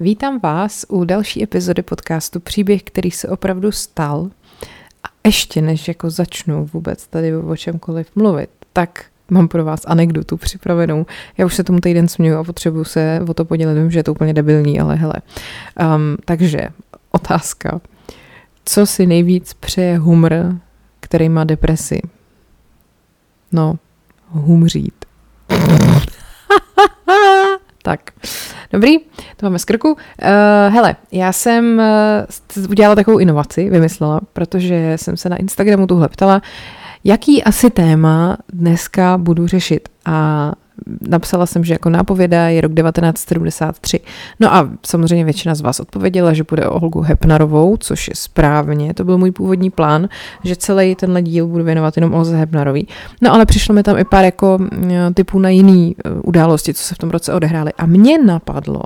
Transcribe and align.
Vítám 0.00 0.40
vás 0.42 0.84
u 0.88 1.04
další 1.04 1.42
epizody 1.42 1.82
podcastu 1.82 2.40
Příběh, 2.40 2.82
který 2.82 3.10
se 3.10 3.28
opravdu 3.28 3.72
stal. 3.72 4.30
A 5.04 5.08
ještě 5.26 5.62
než 5.62 5.88
jako 5.88 6.10
začnu 6.10 6.68
vůbec 6.72 7.06
tady 7.06 7.36
o 7.36 7.56
čemkoliv 7.56 8.16
mluvit, 8.16 8.50
tak 8.72 9.04
mám 9.30 9.48
pro 9.48 9.64
vás 9.64 9.80
anekdotu 9.86 10.36
připravenou. 10.36 11.06
Já 11.38 11.46
už 11.46 11.54
se 11.54 11.64
tomu 11.64 11.80
týden 11.80 12.08
směju 12.08 12.36
a 12.36 12.44
potřebuju 12.44 12.84
se 12.84 13.20
o 13.28 13.34
to 13.34 13.44
podělit. 13.44 13.74
Vím, 13.74 13.90
že 13.90 13.98
je 13.98 14.04
to 14.04 14.12
úplně 14.12 14.34
debilní, 14.34 14.80
ale 14.80 14.96
hele. 14.96 15.14
Um, 15.80 16.16
takže 16.24 16.68
otázka. 17.10 17.80
Co 18.64 18.86
si 18.86 19.06
nejvíc 19.06 19.54
přeje 19.54 19.98
humor, 19.98 20.54
který 21.00 21.28
má 21.28 21.44
depresi? 21.44 22.00
No, 23.52 23.78
humřít. 24.28 25.04
tak, 27.82 28.10
dobrý, 28.72 28.98
to 29.36 29.46
máme 29.46 29.58
z 29.58 29.64
krku. 29.64 29.88
Uh, 29.92 29.98
hele, 30.74 30.96
já 31.12 31.32
jsem 31.32 31.82
uh, 32.56 32.70
udělala 32.70 32.94
takovou 32.94 33.18
inovaci, 33.18 33.70
vymyslela, 33.70 34.20
protože 34.32 34.92
jsem 34.96 35.16
se 35.16 35.28
na 35.28 35.36
Instagramu 35.36 35.86
tuhle 35.86 36.08
ptala, 36.08 36.42
jaký 37.04 37.44
asi 37.44 37.70
téma 37.70 38.36
dneska 38.52 39.18
budu 39.18 39.46
řešit. 39.46 39.88
A 40.04 40.52
napsala 41.08 41.46
jsem, 41.46 41.64
že 41.64 41.74
jako 41.74 41.90
nápověda 41.90 42.48
je 42.48 42.60
rok 42.60 42.72
1973. 42.74 44.00
No 44.40 44.54
a 44.54 44.70
samozřejmě 44.86 45.24
většina 45.24 45.54
z 45.54 45.60
vás 45.60 45.80
odpověděla, 45.80 46.32
že 46.32 46.44
bude 46.48 46.66
o 46.66 46.80
Olgu 46.80 47.00
Hepnarovou, 47.00 47.76
což 47.76 48.08
je 48.08 48.14
správně, 48.16 48.94
to 48.94 49.04
byl 49.04 49.18
můj 49.18 49.30
původní 49.30 49.70
plán, 49.70 50.08
že 50.44 50.56
celý 50.56 50.94
tenhle 50.94 51.22
díl 51.22 51.46
budu 51.46 51.64
věnovat 51.64 51.96
jenom 51.96 52.14
Olze 52.14 52.36
Hepnarový. 52.36 52.88
No 53.22 53.34
ale 53.34 53.46
přišlo 53.46 53.74
mi 53.74 53.82
tam 53.82 53.98
i 53.98 54.04
pár 54.04 54.24
jako 54.24 54.58
typů 55.14 55.38
na 55.38 55.48
jiný 55.48 55.96
e, 56.04 56.10
události, 56.10 56.74
co 56.74 56.82
se 56.82 56.94
v 56.94 56.98
tom 56.98 57.10
roce 57.10 57.32
odehrály. 57.32 57.72
A 57.78 57.86
mě 57.86 58.18
napadlo, 58.18 58.82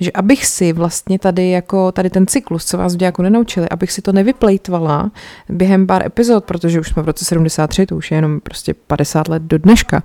že 0.00 0.12
abych 0.12 0.46
si 0.46 0.72
vlastně 0.72 1.18
tady 1.18 1.50
jako 1.50 1.92
tady 1.92 2.10
ten 2.10 2.26
cyklus, 2.26 2.64
co 2.64 2.78
vás 2.78 2.96
jako 3.00 3.22
nenaučili, 3.22 3.68
abych 3.68 3.92
si 3.92 4.02
to 4.02 4.12
nevyplejtvala 4.12 5.10
během 5.48 5.86
pár 5.86 6.06
epizod, 6.06 6.44
protože 6.44 6.80
už 6.80 6.88
jsme 6.88 7.02
v 7.02 7.06
roce 7.06 7.24
73, 7.24 7.86
to 7.86 7.96
už 7.96 8.10
je 8.10 8.18
jenom 8.18 8.40
prostě 8.40 8.74
50 8.74 9.28
let 9.28 9.42
do 9.42 9.58
dneška, 9.58 10.02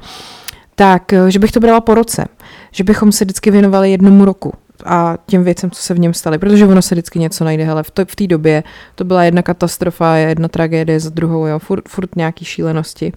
tak 0.76 1.14
eh, 1.14 1.32
že 1.32 1.40
bych 1.40 1.52
to 1.52 1.60
brala 1.60 1.82
po 1.82 1.96
roce, 1.96 2.26
že 2.72 2.84
bychom 2.84 3.12
se 3.12 3.26
vždycky 3.26 3.52
věnovali 3.52 3.92
jednomu 3.92 4.26
roku 4.26 4.54
a 4.86 5.18
těm 5.26 5.44
věcem, 5.44 5.72
co 5.72 5.82
se 5.82 5.94
v 5.94 6.00
něm 6.00 6.14
staly, 6.14 6.38
protože 6.38 6.68
ono 6.68 6.82
se 6.82 6.96
vždycky 6.96 7.20
něco 7.20 7.44
najde, 7.44 7.64
hele, 7.64 7.84
v, 7.84 7.92
v 8.06 8.16
té 8.16 8.28
době 8.28 8.64
to 8.96 9.04
byla 9.04 9.24
jedna 9.24 9.42
katastrofa, 9.42 10.16
jedna 10.16 10.48
tragédie 10.48 11.00
za 11.00 11.10
druhou, 11.10 11.46
jo, 11.46 11.60
furt, 11.60 11.90
furt 11.90 12.16
nějaký 12.16 12.46
šílenosti 12.46 13.14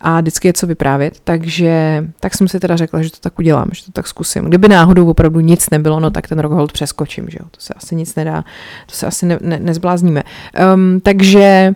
a 0.00 0.20
vždycky 0.20 0.48
je 0.48 0.52
co 0.52 0.66
vyprávět, 0.66 1.20
takže 1.24 2.04
tak 2.20 2.34
jsem 2.34 2.48
si 2.48 2.60
teda 2.60 2.76
řekla, 2.76 3.02
že 3.02 3.10
to 3.10 3.16
tak 3.20 3.38
udělám, 3.38 3.68
že 3.72 3.84
to 3.84 3.92
tak 3.92 4.06
zkusím. 4.06 4.44
Kdyby 4.44 4.68
náhodou 4.68 5.10
opravdu 5.10 5.40
nic 5.40 5.70
nebylo, 5.70 6.00
no 6.00 6.10
tak 6.10 6.28
ten 6.28 6.38
rok 6.38 6.52
hold 6.52 6.72
přeskočím, 6.72 7.30
že 7.30 7.38
jo, 7.40 7.46
to 7.50 7.60
se 7.60 7.74
asi 7.74 7.96
nic 7.96 8.14
nedá, 8.14 8.44
to 8.86 8.94
se 8.94 9.06
asi 9.06 9.26
ne, 9.26 9.38
ne, 9.40 9.58
nezblázníme. 9.58 10.22
Um, 10.74 11.00
takže 11.00 11.72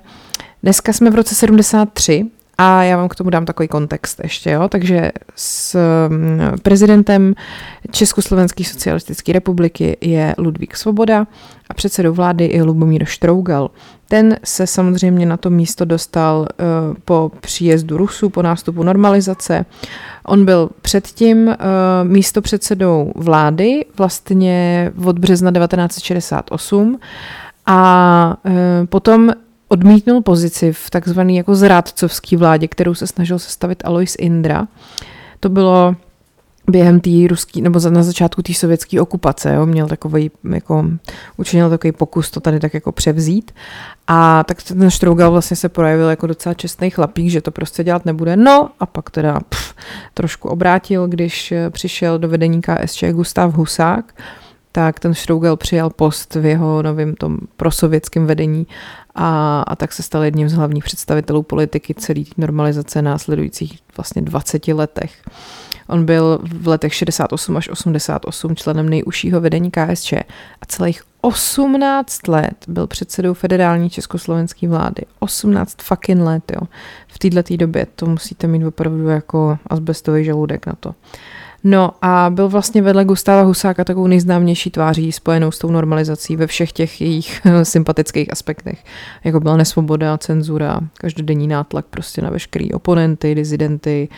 dneska 0.62 0.92
jsme 0.92 1.10
v 1.10 1.14
roce 1.14 1.34
73, 1.34 2.26
a 2.58 2.82
já 2.82 2.96
vám 2.96 3.08
k 3.08 3.14
tomu 3.14 3.30
dám 3.30 3.44
takový 3.44 3.68
kontext 3.68 4.20
ještě, 4.22 4.50
jo. 4.50 4.68
Takže 4.68 5.12
s 5.36 5.78
mm, 6.08 6.40
prezidentem 6.62 7.34
Československé 7.90 8.64
socialistické 8.64 9.32
republiky 9.32 9.96
je 10.00 10.34
Ludvík 10.38 10.76
Svoboda 10.76 11.26
a 11.70 11.74
předsedou 11.74 12.12
vlády 12.12 12.50
je 12.52 12.62
Lubomír 12.62 13.04
Štrougal. 13.04 13.70
Ten 14.08 14.36
se 14.44 14.66
samozřejmě 14.66 15.26
na 15.26 15.36
to 15.36 15.50
místo 15.50 15.84
dostal 15.84 16.40
uh, 16.40 16.46
po 17.04 17.30
příjezdu 17.40 17.96
Rusů, 17.96 18.30
po 18.30 18.42
nástupu 18.42 18.82
normalizace. 18.82 19.64
On 20.26 20.44
byl 20.44 20.70
předtím 20.82 21.46
uh, 21.46 21.54
místo 22.02 22.42
předsedou 22.42 23.12
vlády 23.16 23.84
vlastně 23.96 24.90
od 25.04 25.18
března 25.18 25.52
1968 25.52 26.98
a 27.66 28.36
uh, 28.44 28.52
potom 28.86 29.32
odmítnul 29.68 30.22
pozici 30.22 30.72
v 30.72 30.90
takzvaný 30.90 31.36
jako 31.36 31.54
zrádcovský 31.54 32.36
vládě, 32.36 32.68
kterou 32.68 32.94
se 32.94 33.06
snažil 33.06 33.38
sestavit 33.38 33.82
Alois 33.84 34.16
Indra. 34.18 34.68
To 35.40 35.48
bylo 35.48 35.96
během 36.70 37.00
té 37.00 37.10
ruský, 37.28 37.62
nebo 37.62 37.80
na 37.90 38.02
začátku 38.02 38.42
té 38.42 38.54
sovětské 38.54 39.00
okupace, 39.00 39.54
jo, 39.54 39.66
měl 39.66 39.88
takový, 39.88 40.30
jako, 40.50 40.84
učinil 41.36 41.70
takový 41.70 41.92
pokus 41.92 42.30
to 42.30 42.40
tady 42.40 42.60
tak 42.60 42.74
jako 42.74 42.92
převzít 42.92 43.52
a 44.06 44.44
tak 44.44 44.62
ten 44.62 44.90
Štrougal 44.90 45.30
vlastně 45.30 45.56
se 45.56 45.68
projevil 45.68 46.08
jako 46.08 46.26
docela 46.26 46.54
čestný 46.54 46.90
chlapík, 46.90 47.30
že 47.30 47.40
to 47.40 47.50
prostě 47.50 47.84
dělat 47.84 48.04
nebude, 48.04 48.36
no 48.36 48.70
a 48.80 48.86
pak 48.86 49.10
teda 49.10 49.40
pff, 49.48 49.74
trošku 50.14 50.48
obrátil, 50.48 51.06
když 51.06 51.54
přišel 51.70 52.18
do 52.18 52.28
vedení 52.28 52.60
KSČ 52.60 53.04
Gustav 53.12 53.54
Husák, 53.54 54.14
tak 54.72 55.00
ten 55.00 55.14
Štrougal 55.14 55.56
přijal 55.56 55.90
post 55.90 56.34
v 56.34 56.44
jeho 56.44 56.82
novém 56.82 57.14
tom 57.14 57.38
prosovětském 57.56 58.26
vedení 58.26 58.66
a, 59.20 59.62
a 59.66 59.76
tak 59.76 59.92
se 59.92 60.02
stal 60.02 60.22
jedním 60.22 60.48
z 60.48 60.52
hlavních 60.52 60.84
představitelů 60.84 61.42
politiky 61.42 61.94
celé 61.94 62.20
normalizace 62.36 63.02
následujících 63.02 63.78
vlastně 63.96 64.22
20 64.22 64.68
letech. 64.68 65.12
On 65.88 66.04
byl 66.04 66.38
v 66.42 66.68
letech 66.68 66.94
68 66.94 67.56
až 67.56 67.68
88 67.68 68.56
členem 68.56 68.88
nejužšího 68.88 69.40
vedení 69.40 69.70
KSČ 69.70 70.12
a 70.12 70.66
celých 70.66 71.02
18 71.20 72.28
let 72.28 72.64
byl 72.68 72.86
předsedou 72.86 73.34
federální 73.34 73.90
československé 73.90 74.68
vlády. 74.68 75.02
18 75.18 75.82
fucking 75.82 76.20
let, 76.20 76.52
jo. 76.52 76.60
V 77.06 77.18
této 77.18 77.56
době 77.56 77.86
to 77.94 78.06
musíte 78.06 78.46
mít 78.46 78.64
opravdu 78.64 79.08
jako 79.08 79.58
asbestový 79.66 80.24
žaludek 80.24 80.66
na 80.66 80.74
to. 80.80 80.94
No 81.64 81.90
a 82.02 82.30
byl 82.30 82.48
vlastně 82.48 82.82
vedle 82.82 83.04
Gustáva 83.04 83.42
Husáka 83.42 83.84
takovou 83.84 84.06
nejznámější 84.06 84.70
tváří 84.70 85.12
spojenou 85.12 85.50
s 85.50 85.58
tou 85.58 85.70
normalizací 85.70 86.36
ve 86.36 86.46
všech 86.46 86.72
těch 86.72 87.00
jejich 87.00 87.40
sympatických 87.62 88.32
aspektech. 88.32 88.84
Jako 89.24 89.40
byla 89.40 89.56
nesvoboda, 89.56 90.18
cenzura, 90.18 90.80
každodenní 90.94 91.48
nátlak 91.48 91.86
prostě 91.90 92.22
na 92.22 92.30
veškerý 92.30 92.72
oponenty, 92.72 93.34
dizidenty 93.34 94.08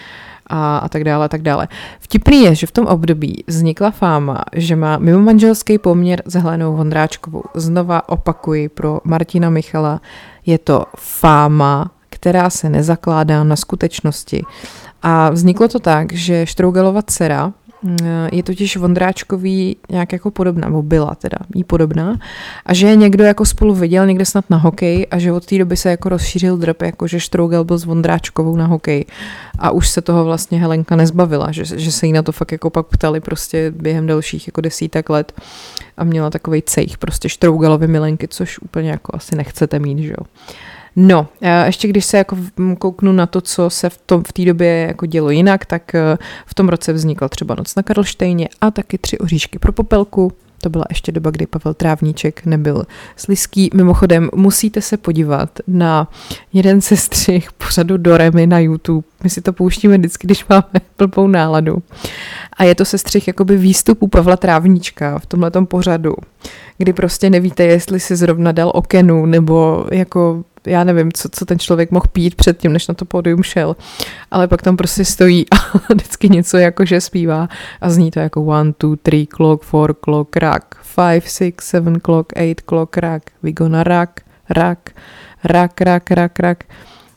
a, 0.47 0.79
a 0.79 0.89
tak 0.89 1.05
dále, 1.05 1.25
a 1.25 1.29
tak 1.29 1.43
dále. 1.43 1.69
Vtipný 2.01 2.43
je, 2.43 2.55
že 2.55 2.67
v 2.67 2.73
tom 2.73 2.87
období 2.87 3.45
vznikla 3.47 3.91
fáma, 3.91 4.39
že 4.53 4.77
má 4.77 4.99
mimo 4.99 5.19
manželský 5.19 5.79
poměr 5.79 6.23
s 6.27 6.35
Helenou 6.35 6.77
Vondráčkovou. 6.77 7.43
Znova 7.55 8.09
opakuji 8.09 8.69
pro 8.69 9.01
Martina 9.05 9.51
Michala, 9.51 10.01
je 10.47 10.59
to 10.59 10.85
fáma, 10.97 11.91
která 12.09 12.51
se 12.51 12.71
nezakládá 12.71 13.45
na 13.45 13.57
skutečnosti. 13.57 14.45
A 15.03 15.31
vzniklo 15.31 15.69
to 15.69 15.79
tak, 15.79 16.13
že 16.13 16.47
Štrougelova 16.47 17.03
dcera 17.03 17.53
mm, 17.83 17.99
je 18.33 18.43
totiž 18.43 18.77
Vondráčkový 18.77 19.77
nějak 19.91 20.13
jako 20.13 20.31
podobná, 20.31 20.69
nebo 20.69 20.83
byla 20.83 21.15
teda 21.15 21.37
jí 21.55 21.65
podobná, 21.65 22.19
a 22.67 22.75
že 22.75 22.87
je 22.87 22.97
někdo 22.97 23.25
jako 23.25 23.45
spolu 23.45 23.75
viděl 23.75 24.07
někde 24.07 24.25
snad 24.25 24.45
na 24.51 24.57
hokej 24.57 25.07
a 25.11 25.19
že 25.19 25.33
od 25.33 25.47
té 25.47 25.59
doby 25.59 25.77
se 25.77 25.91
jako 25.91 26.09
rozšířil 26.09 26.57
drp, 26.57 26.83
jako 26.83 27.07
že 27.07 27.21
Štrougel 27.21 27.65
byl 27.65 27.79
s 27.79 27.85
Vondráčkovou 27.85 28.57
na 28.57 28.67
hokej 28.67 29.05
a 29.59 29.71
už 29.71 29.89
se 29.89 30.03
toho 30.03 30.25
vlastně 30.25 30.61
Helenka 30.61 30.97
nezbavila, 30.97 31.53
že, 31.53 31.65
že 31.65 31.93
se 31.93 32.07
jí 32.07 32.13
na 32.13 32.23
to 32.23 32.33
fakt 32.33 32.53
jako 32.53 32.71
pak 32.71 32.87
ptali 32.87 33.21
prostě 33.21 33.73
během 33.77 34.07
dalších 34.07 34.49
jako 34.49 34.61
desítek 34.61 35.11
let 35.11 35.33
a 35.97 36.05
měla 36.05 36.31
takový 36.31 36.63
cejch 36.63 36.99
prostě 36.99 37.29
Štrougelovy 37.29 37.87
milenky, 37.87 38.29
což 38.29 38.59
úplně 38.59 38.91
jako 38.91 39.17
asi 39.17 39.37
nechcete 39.37 39.79
mít, 39.79 39.99
že 39.99 40.11
jo. 40.11 40.27
No, 40.97 41.27
ještě 41.67 41.89
když 41.89 42.05
se 42.05 42.19
jako 42.19 42.37
kouknu 42.79 43.13
na 43.13 43.27
to, 43.27 43.41
co 43.41 43.71
se 43.71 43.91
v, 43.91 43.99
tom, 44.07 44.23
v 44.23 44.33
té 44.33 44.45
době 44.45 44.87
jako 44.89 45.07
dělo 45.07 45.31
jinak, 45.31 45.65
tak 45.65 45.95
eh, 45.95 46.19
v 46.47 46.55
tom 46.55 46.69
roce 46.69 46.93
vznikla 46.93 47.29
třeba 47.29 47.55
Noc 47.55 47.75
na 47.75 47.83
Karlštejně 47.83 48.49
a 48.61 48.71
taky 48.71 48.99
Tři 48.99 49.19
oříšky 49.19 49.59
pro 49.59 49.73
popelku. 49.73 50.33
To 50.63 50.71
byla 50.71 50.85
ještě 50.89 51.13
doba, 51.13 51.31
kdy 51.31 51.47
Pavel 51.47 51.75
Trávníček 51.75 52.47
nebyl 52.47 52.87
slizký. 53.17 53.71
Mimochodem, 53.75 54.31
musíte 54.35 54.81
se 54.81 54.97
podívat 54.97 55.59
na 55.67 56.11
jeden 56.53 56.81
ze 56.81 56.97
střih 56.97 57.53
pořadu 57.53 57.97
Doremy 57.97 58.47
na 58.47 58.59
YouTube. 58.59 59.07
My 59.25 59.31
si 59.31 59.41
to 59.41 59.53
pouštíme 59.53 59.99
vždycky, 59.99 60.27
když 60.27 60.47
máme 60.49 60.81
blbou 60.99 61.27
náladu. 61.27 61.83
A 62.53 62.65
je 62.65 62.75
to 62.75 62.85
sestřih 62.85 63.29
jakoby 63.29 63.57
výstupu 63.57 64.09
Pavla 64.09 64.37
Trávníčka 64.37 65.19
v 65.19 65.27
tomhletom 65.27 65.67
pořadu, 65.67 66.15
kdy 66.79 66.93
prostě 66.93 67.31
nevíte, 67.31 67.65
jestli 67.65 68.01
si 68.01 68.17
zrovna 68.17 68.53
dal 68.53 68.73
okenu, 68.75 69.27
nebo 69.27 69.87
jako 69.93 70.45
já 70.67 70.85
nevím, 70.85 71.13
co, 71.13 71.29
co 71.33 71.45
ten 71.45 71.59
člověk 71.59 71.91
mohl 71.91 72.07
pít 72.13 72.35
předtím, 72.35 72.73
než 72.73 72.89
na 72.89 72.95
to 72.95 73.05
pódium 73.05 73.43
šel, 73.43 73.77
ale 74.31 74.49
pak 74.49 74.63
tam 74.63 74.77
prostě 74.77 75.05
stojí 75.05 75.47
a 75.51 75.57
vždycky 75.95 76.29
něco 76.29 76.57
jako, 76.59 76.85
že 76.85 77.01
zpívá 77.01 77.49
a 77.81 77.91
zní 77.91 78.11
to 78.11 78.21
jako 78.21 78.45
one, 78.45 78.73
two, 78.73 78.97
three 78.97 79.27
clock, 79.27 79.63
four 79.63 79.95
clock, 80.05 80.37
rock, 80.37 80.75
five, 80.83 81.21
six, 81.21 81.69
seven 81.69 82.01
clock, 82.01 82.33
eight 82.37 82.61
clock, 82.61 82.97
rock, 82.97 83.23
we 83.43 83.53
gonna 83.53 83.85
rock, 83.85 84.11
rock, 84.51 84.79
rock, 85.45 85.81
rock, 85.81 86.11
rock, 86.11 86.39
rock. 86.39 86.65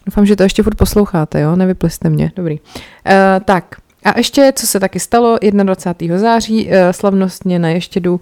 Doufám, 0.06 0.26
že 0.26 0.36
to 0.36 0.44
ještě 0.44 0.64
furt 0.64 0.76
posloucháte, 0.76 1.42
jo? 1.42 1.56
Nevypliste 1.56 2.10
mě. 2.10 2.32
Dobrý. 2.36 2.60
Uh, 2.60 3.44
tak, 3.46 3.76
a 4.04 4.18
ještě, 4.18 4.54
co 4.56 4.68
se 4.68 4.80
taky 4.80 5.00
stalo, 5.00 5.38
21. 5.64 6.18
září 6.18 6.68
eh, 6.72 6.94
slavnostně 6.94 7.60
na 7.60 7.70
Ještědu 7.70 8.20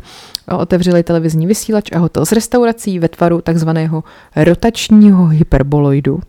eh, 0.48 0.56
otevřeli 0.56 1.04
televizní 1.04 1.48
vysílač 1.48 1.92
a 1.92 2.00
hotel 2.00 2.26
s 2.26 2.32
restaurací 2.32 3.00
ve 3.00 3.08
tvaru 3.08 3.42
takzvaného 3.42 4.04
rotačního 4.36 5.28
hyperboloidu. 5.28 6.22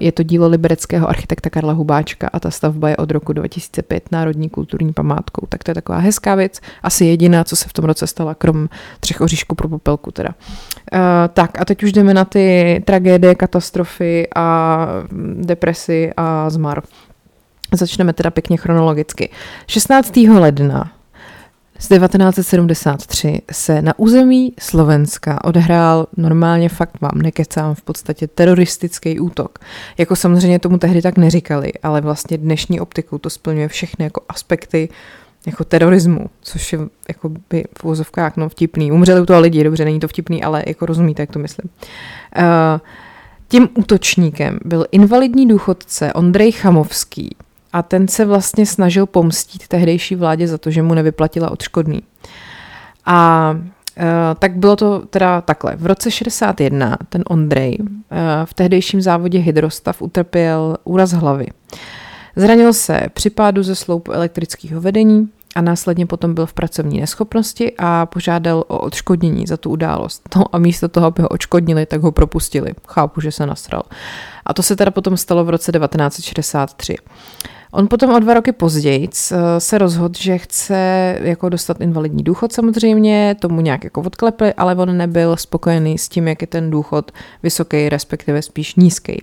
Je 0.00 0.12
to 0.12 0.22
dílo 0.22 0.48
libereckého 0.48 1.08
architekta 1.08 1.50
Karla 1.50 1.72
Hubáčka 1.72 2.30
a 2.32 2.40
ta 2.40 2.50
stavba 2.50 2.88
je 2.88 2.96
od 2.96 3.10
roku 3.10 3.32
2005 3.32 4.12
národní 4.12 4.48
kulturní 4.50 4.92
památkou. 4.92 5.46
Tak 5.48 5.64
to 5.64 5.70
je 5.70 5.74
taková 5.74 5.98
hezká 5.98 6.34
věc, 6.34 6.60
asi 6.82 7.04
jediná, 7.04 7.44
co 7.44 7.56
se 7.56 7.68
v 7.68 7.72
tom 7.72 7.84
roce 7.84 8.06
stala, 8.06 8.34
krom 8.34 8.68
třech 9.00 9.20
oříšků 9.20 9.54
pro 9.54 9.68
popelku 9.68 10.10
teda. 10.10 10.34
Tak 11.32 11.60
a 11.60 11.64
teď 11.64 11.82
už 11.82 11.92
jdeme 11.92 12.14
na 12.14 12.24
ty 12.24 12.82
tragédie, 12.86 13.34
katastrofy 13.34 14.28
a 14.34 14.86
depresi 15.34 16.12
a 16.16 16.50
zmar. 16.50 16.82
Začneme 17.72 18.12
teda 18.12 18.30
pěkně 18.30 18.56
chronologicky. 18.56 19.30
16. 19.66 20.16
ledna 20.16 20.92
z 21.80 21.88
1973 21.88 23.42
se 23.52 23.82
na 23.82 23.98
území 23.98 24.52
Slovenska 24.60 25.44
odehrál 25.44 26.06
normálně 26.16 26.68
fakt 26.68 27.00
vám 27.00 27.22
nekecám 27.22 27.74
v 27.74 27.82
podstatě 27.82 28.26
teroristický 28.26 29.20
útok. 29.20 29.58
Jako 29.98 30.16
samozřejmě 30.16 30.58
tomu 30.58 30.78
tehdy 30.78 31.02
tak 31.02 31.18
neříkali, 31.18 31.72
ale 31.82 32.00
vlastně 32.00 32.38
dnešní 32.38 32.80
optikou 32.80 33.18
to 33.18 33.30
splňuje 33.30 33.68
všechny 33.68 34.04
jako 34.04 34.22
aspekty 34.28 34.88
jako 35.46 35.64
terorismu, 35.64 36.26
což 36.40 36.72
je 36.72 36.78
jako 37.08 37.28
by 37.50 37.64
v 37.78 37.84
vozovkách 37.84 38.36
no 38.36 38.48
vtipný. 38.48 38.92
Umřeli 38.92 39.20
u 39.20 39.26
toho 39.26 39.40
lidi, 39.40 39.64
dobře, 39.64 39.84
není 39.84 40.00
to 40.00 40.08
vtipný, 40.08 40.44
ale 40.44 40.64
jako 40.66 40.86
rozumíte, 40.86 41.22
jak 41.22 41.30
to 41.30 41.38
myslím. 41.38 41.70
Uh, 42.38 42.80
tím 43.48 43.68
útočníkem 43.74 44.58
byl 44.64 44.86
invalidní 44.92 45.48
důchodce 45.48 46.12
Ondrej 46.12 46.52
Chamovský, 46.52 47.36
a 47.72 47.82
ten 47.82 48.08
se 48.08 48.24
vlastně 48.24 48.66
snažil 48.66 49.06
pomstít 49.06 49.68
tehdejší 49.68 50.14
vládě 50.14 50.48
za 50.48 50.58
to, 50.58 50.70
že 50.70 50.82
mu 50.82 50.94
nevyplatila 50.94 51.50
odškodný. 51.50 52.02
A 53.06 53.50
e, 53.96 54.34
tak 54.38 54.56
bylo 54.56 54.76
to 54.76 54.98
teda 54.98 55.40
takhle. 55.40 55.76
V 55.76 55.86
roce 55.86 56.10
61 56.10 56.96
ten 57.08 57.22
Ondrej 57.26 57.78
e, 57.80 58.46
v 58.46 58.54
tehdejším 58.54 59.00
závodě 59.00 59.38
Hydrostav 59.38 60.02
utrpěl 60.02 60.76
úraz 60.84 61.12
hlavy. 61.12 61.46
Zranil 62.36 62.72
se 62.72 63.00
při 63.12 63.30
pádu 63.30 63.62
ze 63.62 63.74
sloupu 63.74 64.12
elektrického 64.12 64.80
vedení 64.80 65.28
a 65.54 65.60
následně 65.60 66.06
potom 66.06 66.34
byl 66.34 66.46
v 66.46 66.54
pracovní 66.54 67.00
neschopnosti 67.00 67.72
a 67.78 68.06
požádal 68.06 68.64
o 68.68 68.78
odškodnění 68.78 69.46
za 69.46 69.56
tu 69.56 69.70
událost. 69.70 70.28
No 70.36 70.44
a 70.52 70.58
místo 70.58 70.88
toho, 70.88 71.06
aby 71.06 71.22
ho 71.22 71.28
odškodnili, 71.28 71.86
tak 71.86 72.02
ho 72.02 72.12
propustili. 72.12 72.72
Chápu, 72.88 73.20
že 73.20 73.32
se 73.32 73.46
nasral. 73.46 73.82
A 74.46 74.54
to 74.54 74.62
se 74.62 74.76
teda 74.76 74.90
potom 74.90 75.16
stalo 75.16 75.44
v 75.44 75.50
roce 75.50 75.72
1963. 75.72 76.96
On 77.72 77.88
potom 77.88 78.14
o 78.14 78.18
dva 78.18 78.34
roky 78.34 78.52
později 78.52 79.08
eh, 79.08 79.60
se 79.60 79.78
rozhodl, 79.78 80.14
že 80.18 80.38
chce 80.38 80.74
jako 81.22 81.48
dostat 81.48 81.80
invalidní 81.80 82.22
důchod 82.22 82.52
samozřejmě, 82.52 83.36
tomu 83.40 83.60
nějak 83.60 83.84
jako 83.84 84.00
odklepli, 84.00 84.54
ale 84.54 84.74
on 84.74 84.96
nebyl 84.96 85.36
spokojený 85.36 85.98
s 85.98 86.08
tím, 86.08 86.28
jak 86.28 86.40
je 86.40 86.46
ten 86.46 86.70
důchod 86.70 87.12
vysoký, 87.42 87.88
respektive 87.88 88.42
spíš 88.42 88.74
nízký. 88.74 89.22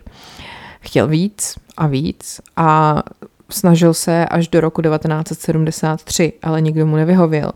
Chtěl 0.79 1.07
víc 1.07 1.55
a 1.77 1.87
víc 1.87 2.41
a 2.55 3.01
snažil 3.49 3.93
se 3.93 4.25
až 4.25 4.47
do 4.47 4.61
roku 4.61 4.81
1973, 4.81 6.33
ale 6.41 6.61
nikdo 6.61 6.85
mu 6.85 6.95
nevyhověl. 6.95 7.51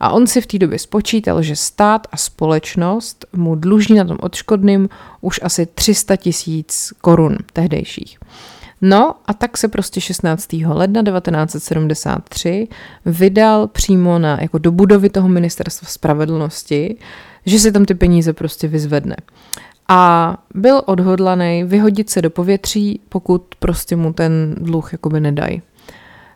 A 0.00 0.10
on 0.10 0.26
si 0.26 0.40
v 0.40 0.46
té 0.46 0.58
době 0.58 0.78
spočítal, 0.78 1.42
že 1.42 1.56
stát 1.56 2.06
a 2.12 2.16
společnost 2.16 3.26
mu 3.32 3.54
dluží 3.54 3.94
na 3.94 4.04
tom 4.04 4.16
odškodným 4.20 4.88
už 5.20 5.40
asi 5.42 5.66
300 5.66 6.16
tisíc 6.16 6.92
korun 7.00 7.36
tehdejších. 7.52 8.18
No 8.80 9.14
a 9.26 9.34
tak 9.34 9.58
se 9.58 9.68
prostě 9.68 10.00
16. 10.00 10.52
ledna 10.52 11.02
1973 11.02 12.68
vydal 13.06 13.66
přímo 13.66 14.18
na, 14.18 14.40
jako 14.40 14.58
do 14.58 14.72
budovy 14.72 15.10
toho 15.10 15.28
ministerstva 15.28 15.88
spravedlnosti, 15.88 16.96
že 17.46 17.58
si 17.58 17.72
tam 17.72 17.84
ty 17.84 17.94
peníze 17.94 18.32
prostě 18.32 18.68
vyzvedne. 18.68 19.16
A 19.88 20.36
byl 20.54 20.82
odhodlaný 20.86 21.64
vyhodit 21.64 22.10
se 22.10 22.22
do 22.22 22.30
povětří, 22.30 23.00
pokud 23.08 23.54
prostě 23.58 23.96
mu 23.96 24.12
ten 24.12 24.54
dluh 24.58 24.92
jakoby 24.92 25.20
nedají. 25.20 25.62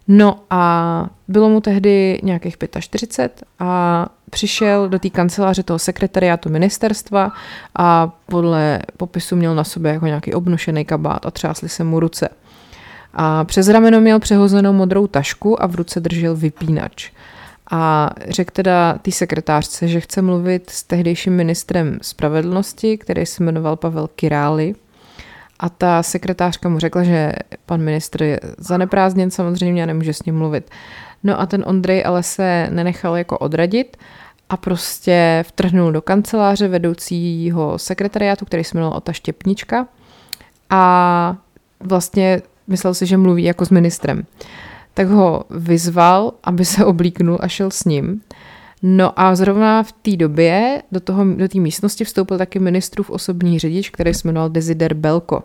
No 0.08 0.40
a 0.50 1.06
bylo 1.28 1.48
mu 1.48 1.60
tehdy 1.60 2.20
nějakých 2.22 2.56
45 2.80 3.44
a 3.58 4.06
přišel 4.30 4.88
do 4.88 4.98
té 4.98 5.10
kanceláře 5.10 5.62
toho 5.62 5.78
sekretariátu 5.78 6.48
ministerstva 6.48 7.32
a 7.78 8.12
podle 8.26 8.80
popisu 8.96 9.36
měl 9.36 9.54
na 9.54 9.64
sobě 9.64 9.92
jako 9.92 10.06
nějaký 10.06 10.34
obnošený 10.34 10.84
kabát 10.84 11.26
a 11.26 11.30
třásly 11.30 11.68
se 11.68 11.84
mu 11.84 12.00
ruce. 12.00 12.28
A 13.14 13.44
přes 13.44 13.68
rameno 13.68 14.00
měl 14.00 14.20
přehozenou 14.20 14.72
modrou 14.72 15.06
tašku 15.06 15.62
a 15.62 15.66
v 15.66 15.74
ruce 15.74 16.00
držel 16.00 16.36
vypínač. 16.36 17.10
A 17.70 18.10
řekl 18.28 18.50
teda 18.52 18.98
té 19.02 19.10
sekretářce, 19.10 19.88
že 19.88 20.00
chce 20.00 20.22
mluvit 20.22 20.70
s 20.70 20.82
tehdejším 20.82 21.32
ministrem 21.32 21.98
spravedlnosti, 22.02 22.98
který 22.98 23.26
se 23.26 23.44
jmenoval 23.44 23.76
Pavel 23.76 24.08
Király. 24.08 24.74
A 25.60 25.68
ta 25.68 26.02
sekretářka 26.02 26.68
mu 26.68 26.78
řekla, 26.78 27.02
že 27.02 27.32
pan 27.66 27.80
ministr 27.80 28.22
je 28.22 28.40
zaneprázdněn 28.58 29.30
samozřejmě 29.30 29.82
a 29.82 29.86
nemůže 29.86 30.14
s 30.14 30.24
ním 30.24 30.38
mluvit. 30.38 30.70
No 31.22 31.40
a 31.40 31.46
ten 31.46 31.64
Ondrej 31.66 32.02
ale 32.06 32.22
se 32.22 32.68
nenechal 32.70 33.16
jako 33.16 33.38
odradit 33.38 33.96
a 34.48 34.56
prostě 34.56 35.44
vtrhnul 35.48 35.92
do 35.92 36.02
kanceláře 36.02 36.68
vedoucího 36.68 37.78
sekretariátu, 37.78 38.44
který 38.44 38.64
se 38.64 38.76
jmenoval 38.76 38.96
Ota 38.96 39.12
Štěpnička 39.12 39.86
a 40.70 41.36
vlastně 41.80 42.42
myslel 42.66 42.94
si, 42.94 43.06
že 43.06 43.16
mluví 43.16 43.44
jako 43.44 43.66
s 43.66 43.70
ministrem. 43.70 44.26
Tak 44.94 45.08
ho 45.08 45.44
vyzval, 45.50 46.32
aby 46.44 46.64
se 46.64 46.84
oblíknul 46.84 47.38
a 47.40 47.48
šel 47.48 47.70
s 47.70 47.84
ním. 47.84 48.22
No 48.82 49.20
a 49.20 49.34
zrovna 49.34 49.82
v 49.82 49.92
té 49.92 50.16
době 50.16 50.82
do 50.92 51.00
té 51.00 51.12
do 51.12 51.60
místnosti 51.60 52.04
vstoupil 52.04 52.38
taky 52.38 52.58
ministrův 52.58 53.10
osobní 53.10 53.58
řidič, 53.58 53.90
který 53.90 54.14
se 54.14 54.28
jmenoval 54.28 54.48
Desider 54.48 54.94
Belko. 54.94 55.42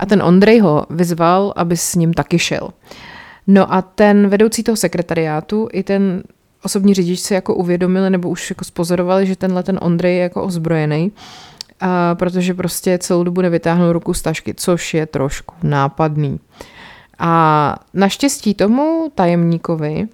A 0.00 0.06
ten 0.06 0.22
Ondrej 0.22 0.60
ho 0.60 0.86
vyzval, 0.90 1.52
aby 1.56 1.76
s 1.76 1.94
ním 1.94 2.14
taky 2.14 2.38
šel. 2.38 2.70
No 3.46 3.74
a 3.74 3.82
ten 3.82 4.28
vedoucí 4.28 4.62
toho 4.62 4.76
sekretariátu 4.76 5.68
i 5.72 5.82
ten 5.82 6.22
osobní 6.62 6.94
řidič 6.94 7.20
se 7.20 7.34
jako 7.34 7.54
uvědomili 7.54 8.10
nebo 8.10 8.28
už 8.28 8.50
jako 8.50 8.64
spozorovali, 8.64 9.26
že 9.26 9.36
tenhle 9.36 9.62
ten 9.62 9.78
Ondrej 9.82 10.16
je 10.16 10.22
jako 10.22 10.44
ozbrojený, 10.44 11.12
a 11.80 12.14
protože 12.14 12.54
prostě 12.54 12.98
celou 12.98 13.24
dobu 13.24 13.40
nevytáhnul 13.40 13.92
ruku 13.92 14.14
z 14.14 14.22
tašky, 14.22 14.54
což 14.54 14.94
je 14.94 15.06
trošku 15.06 15.54
nápadný. 15.62 16.40
A 17.20 17.76
naštěstí 17.94 18.54
tomu 18.54 19.12
tajemníkovi, 19.14 20.08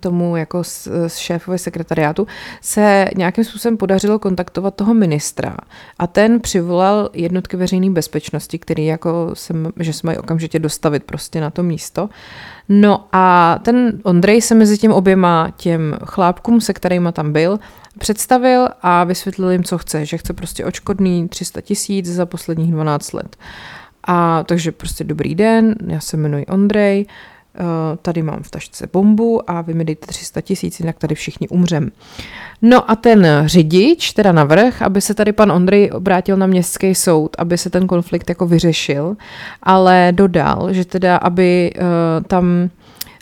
tomu 0.00 0.36
jako 0.36 0.62
šéfovi 1.06 1.58
sekretariátu, 1.58 2.26
se 2.60 3.08
nějakým 3.16 3.44
způsobem 3.44 3.76
podařilo 3.76 4.18
kontaktovat 4.18 4.74
toho 4.74 4.94
ministra 4.94 5.56
a 5.98 6.06
ten 6.06 6.40
přivolal 6.40 7.10
jednotky 7.12 7.56
veřejné 7.56 7.90
bezpečnosti, 7.90 8.58
který 8.58 8.86
jako 8.86 9.30
se, 9.34 9.54
že 9.80 9.92
se 9.92 10.00
mají 10.04 10.18
okamžitě 10.18 10.58
dostavit 10.58 11.04
prostě 11.04 11.40
na 11.40 11.50
to 11.50 11.62
místo. 11.62 12.08
No 12.68 13.08
a 13.12 13.58
ten 13.62 14.00
Ondrej 14.02 14.42
se 14.42 14.54
mezi 14.54 14.78
těm 14.78 14.92
oběma 14.92 15.52
těm 15.56 15.96
chlápkům, 16.04 16.60
se 16.60 16.72
kterými 16.72 17.08
tam 17.12 17.32
byl, 17.32 17.58
představil 17.98 18.68
a 18.82 19.04
vysvětlil 19.04 19.50
jim, 19.50 19.64
co 19.64 19.78
chce, 19.78 20.04
že 20.04 20.18
chce 20.18 20.32
prostě 20.32 20.64
očkodný 20.64 21.28
300 21.28 21.60
tisíc 21.60 22.06
za 22.06 22.26
posledních 22.26 22.72
12 22.72 23.12
let. 23.12 23.36
A 24.06 24.44
takže 24.44 24.72
prostě 24.72 25.04
dobrý 25.04 25.34
den, 25.34 25.74
já 25.86 26.00
se 26.00 26.16
jmenuji 26.16 26.46
Ondrej, 26.46 27.06
eh, 27.06 27.62
tady 28.02 28.22
mám 28.22 28.42
v 28.42 28.50
tašce 28.50 28.88
bombu 28.92 29.50
a 29.50 29.60
vy 29.60 29.74
mi 29.74 29.84
dejte 29.84 30.06
300 30.06 30.40
tisíc, 30.40 30.80
jinak 30.80 30.98
tady 30.98 31.14
všichni 31.14 31.48
umřem. 31.48 31.90
No 32.62 32.90
a 32.90 32.96
ten 32.96 33.26
řidič 33.44 34.12
teda 34.12 34.32
navrh, 34.32 34.82
aby 34.82 35.00
se 35.00 35.14
tady 35.14 35.32
pan 35.32 35.52
Ondrej 35.52 35.90
obrátil 35.92 36.36
na 36.36 36.46
městský 36.46 36.94
soud, 36.94 37.36
aby 37.38 37.58
se 37.58 37.70
ten 37.70 37.86
konflikt 37.86 38.28
jako 38.28 38.46
vyřešil, 38.46 39.16
ale 39.62 40.12
dodal, 40.14 40.72
že 40.72 40.84
teda, 40.84 41.16
aby 41.16 41.72
uh, 41.76 42.24
tam 42.24 42.70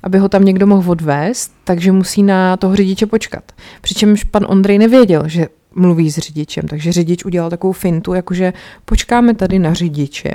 aby 0.05 0.19
ho 0.19 0.29
tam 0.29 0.45
někdo 0.45 0.67
mohl 0.67 0.91
odvést, 0.91 1.53
takže 1.65 1.93
musí 1.93 2.23
na 2.23 2.57
toho 2.57 2.77
řidiče 2.77 3.07
počkat. 3.07 3.53
Přičemž 3.81 4.25
pan 4.25 4.47
Ondrej 4.49 4.79
nevěděl, 4.79 5.23
že 5.27 5.47
mluví 5.75 6.11
s 6.11 6.19
řidičem, 6.19 6.69
takže 6.69 6.93
řidič 6.93 7.25
udělal 7.25 7.51
takovou 7.51 7.73
fintu, 7.73 8.15
jakože 8.15 8.53
počkáme 8.85 9.35
tady 9.35 9.59
na 9.59 9.75
řidiče. 9.75 10.35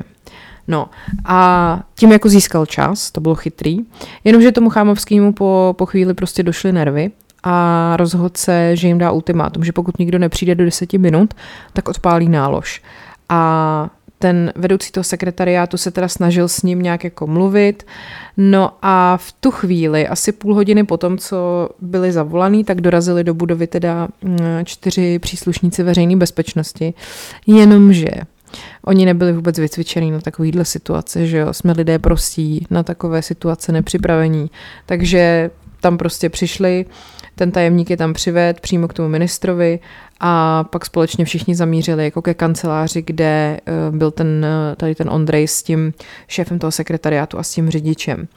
No 0.68 0.90
a 1.26 1.84
tím 1.96 2.12
jako 2.12 2.30
získal 2.30 2.66
čas, 2.66 3.12
to 3.12 3.22
bylo 3.22 3.36
chytrý, 3.36 3.80
jenomže 4.24 4.52
tomu 4.52 4.70
Chámovskému 4.70 5.34
po, 5.34 5.76
po 5.78 5.86
chvíli 5.86 6.14
prostě 6.14 6.44
došly 6.44 6.72
nervy 6.72 7.12
a 7.44 7.94
rozhodl 7.98 8.30
se, 8.38 8.76
že 8.76 8.88
jim 8.88 8.98
dá 8.98 9.12
ultimátum, 9.12 9.64
že 9.64 9.72
pokud 9.72 10.00
nikdo 10.00 10.20
nepřijde 10.20 10.56
do 10.56 10.66
deseti 10.66 10.98
minut, 10.98 11.34
tak 11.74 11.90
odpálí 11.90 12.30
nálož. 12.30 12.82
A 13.30 13.90
ten 14.20 14.54
vedoucí 14.56 14.92
toho 14.92 15.04
sekretariátu 15.04 15.78
se 15.78 15.92
teda 15.92 16.08
snažil 16.08 16.48
s 16.48 16.64
ním 16.64 16.82
nějak 16.82 17.04
jako 17.04 17.28
mluvit. 17.28 17.86
No 18.38 18.72
a 18.82 19.18
v 19.18 19.32
tu 19.32 19.52
chvíli, 19.52 20.08
asi 20.08 20.32
půl 20.32 20.56
hodiny 20.56 20.84
potom, 20.84 21.18
co 21.18 21.70
byli 21.82 22.12
zavolaný, 22.12 22.64
tak 22.64 22.82
dorazili 22.82 23.24
do 23.24 23.34
budovy 23.34 23.68
teda 23.68 24.08
mm, 24.22 24.38
čtyři 24.64 25.20
příslušníci 25.20 25.84
veřejné 25.84 26.16
bezpečnosti. 26.16 26.94
Jenomže 27.48 28.10
Oni 28.84 29.06
nebyli 29.06 29.34
vůbec 29.34 29.60
vycvičení 29.60 30.12
na 30.12 30.22
takovýhle 30.22 30.66
situace, 30.66 31.28
že 31.28 31.38
jo, 31.38 31.54
jsme 31.54 31.72
lidé 31.72 32.00
prostí, 32.00 32.66
na 32.70 32.84
takové 32.84 33.22
situace 33.22 33.72
nepřipravení. 33.72 34.52
Takže 34.86 35.52
tam 35.82 35.98
prostě 35.98 36.30
přišli, 36.30 36.86
ten 37.40 37.52
tajemník 37.52 37.90
je 37.90 37.98
tam 37.98 38.14
přived 38.14 38.60
přímo 38.60 38.88
k 38.88 38.94
tomu 38.94 39.10
ministrovi 39.10 39.80
a 40.20 40.64
pak 40.64 40.86
společně 40.86 41.26
všichni 41.26 41.56
zamířili 41.56 42.04
jako 42.04 42.22
ke 42.22 42.34
kanceláři, 42.34 43.02
kde 43.02 43.60
uh, 43.90 43.98
byl 43.98 44.12
ten, 44.12 44.28
uh, 44.28 44.76
tady 44.76 44.96
ten 44.96 45.10
Ondrej 45.10 45.48
s 45.48 45.64
tím 45.64 45.94
šéfem 46.28 46.60
toho 46.60 46.72
sekretariátu 46.72 47.40
a 47.40 47.44
s 47.44 47.52
tím 47.52 47.70
řidičem. 47.70 48.28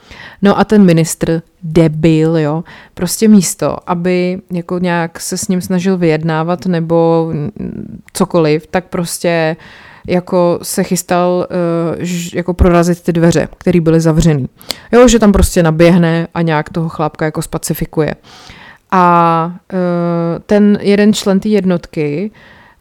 No 0.42 0.58
a 0.58 0.64
ten 0.64 0.84
ministr, 0.84 1.42
debil, 1.62 2.36
jo, 2.36 2.64
prostě 2.94 3.28
místo, 3.28 3.76
aby 3.86 4.38
jako 4.52 4.78
nějak 4.78 5.20
se 5.20 5.38
s 5.38 5.48
ním 5.48 5.60
snažil 5.60 5.98
vyjednávat 5.98 6.66
nebo 6.66 7.32
cokoliv, 8.12 8.66
tak 8.66 8.84
prostě 8.84 9.56
jako 10.06 10.58
se 10.62 10.82
chystal 10.82 11.46
uh, 11.98 12.06
jako 12.34 12.54
prorazit 12.54 13.02
ty 13.02 13.12
dveře, 13.12 13.48
které 13.58 13.80
byly 13.80 14.00
zavřený. 14.00 14.48
Jo, 14.92 15.08
že 15.08 15.18
tam 15.18 15.32
prostě 15.32 15.62
naběhne 15.62 16.28
a 16.34 16.42
nějak 16.42 16.70
toho 16.70 16.88
chlápka 16.88 17.24
jako 17.24 17.42
spacifikuje. 17.42 18.14
A 18.94 19.54
uh, 19.72 19.78
ten 20.46 20.78
jeden 20.80 21.12
člen 21.12 21.40
té 21.40 21.48
jednotky 21.48 22.30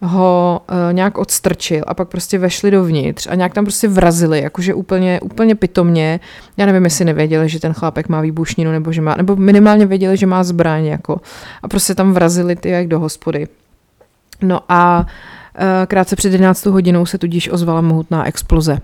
ho 0.01 0.61
uh, 0.69 0.93
nějak 0.93 1.17
odstrčil 1.17 1.83
a 1.87 1.93
pak 1.93 2.07
prostě 2.07 2.37
vešli 2.37 2.71
dovnitř 2.71 3.27
a 3.27 3.35
nějak 3.35 3.53
tam 3.53 3.65
prostě 3.65 3.87
vrazili, 3.87 4.41
jakože 4.41 4.73
úplně, 4.73 5.19
úplně 5.21 5.55
pitomně. 5.55 6.19
Já 6.57 6.65
nevím, 6.65 6.83
jestli 6.83 7.05
nevěděli, 7.05 7.49
že 7.49 7.59
ten 7.59 7.73
chlápek 7.73 8.09
má 8.09 8.21
výbušninu 8.21 8.71
nebo 8.71 8.91
že 8.91 9.01
má, 9.01 9.15
nebo 9.15 9.35
minimálně 9.35 9.85
věděli, 9.85 10.17
že 10.17 10.25
má 10.25 10.43
zbraň 10.43 10.85
jako 10.85 11.21
a 11.63 11.67
prostě 11.67 11.95
tam 11.95 12.13
vrazili 12.13 12.55
ty 12.55 12.69
jak 12.69 12.87
do 12.87 12.99
hospody. 12.99 13.47
No 14.41 14.59
a 14.69 14.99
uh, 14.99 15.85
krátce 15.87 16.15
před 16.15 16.33
11 16.33 16.65
hodinou 16.65 17.05
se 17.05 17.17
tudíž 17.17 17.49
ozvala 17.49 17.81
mohutná 17.81 18.27
exploze. 18.27 18.79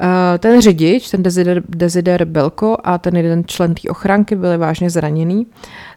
Uh, 0.00 0.38
ten 0.38 0.62
řidič, 0.62 1.10
ten 1.10 1.22
Desider, 1.22 1.62
Desider 1.68 2.24
Belko 2.24 2.76
a 2.84 2.98
ten 2.98 3.16
jeden 3.16 3.44
člen 3.46 3.74
té 3.74 3.88
ochránky 3.90 4.36
byli 4.36 4.56
vážně 4.56 4.90
zraněný. 4.90 5.46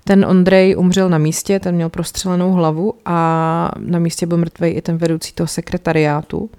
Ten 0.03 0.25
Ondrej 0.25 0.75
umřel 0.77 1.09
na 1.09 1.17
místě, 1.17 1.59
ten 1.59 1.75
měl 1.75 1.89
prostřelenou 1.89 2.51
hlavu 2.51 2.93
a 3.05 3.71
na 3.79 3.99
místě 3.99 4.25
byl 4.25 4.37
mrtvý 4.37 4.67
i 4.67 4.81
ten 4.81 4.97
vedoucí 4.97 5.33
toho 5.33 5.47
sekretariátu. 5.47 6.49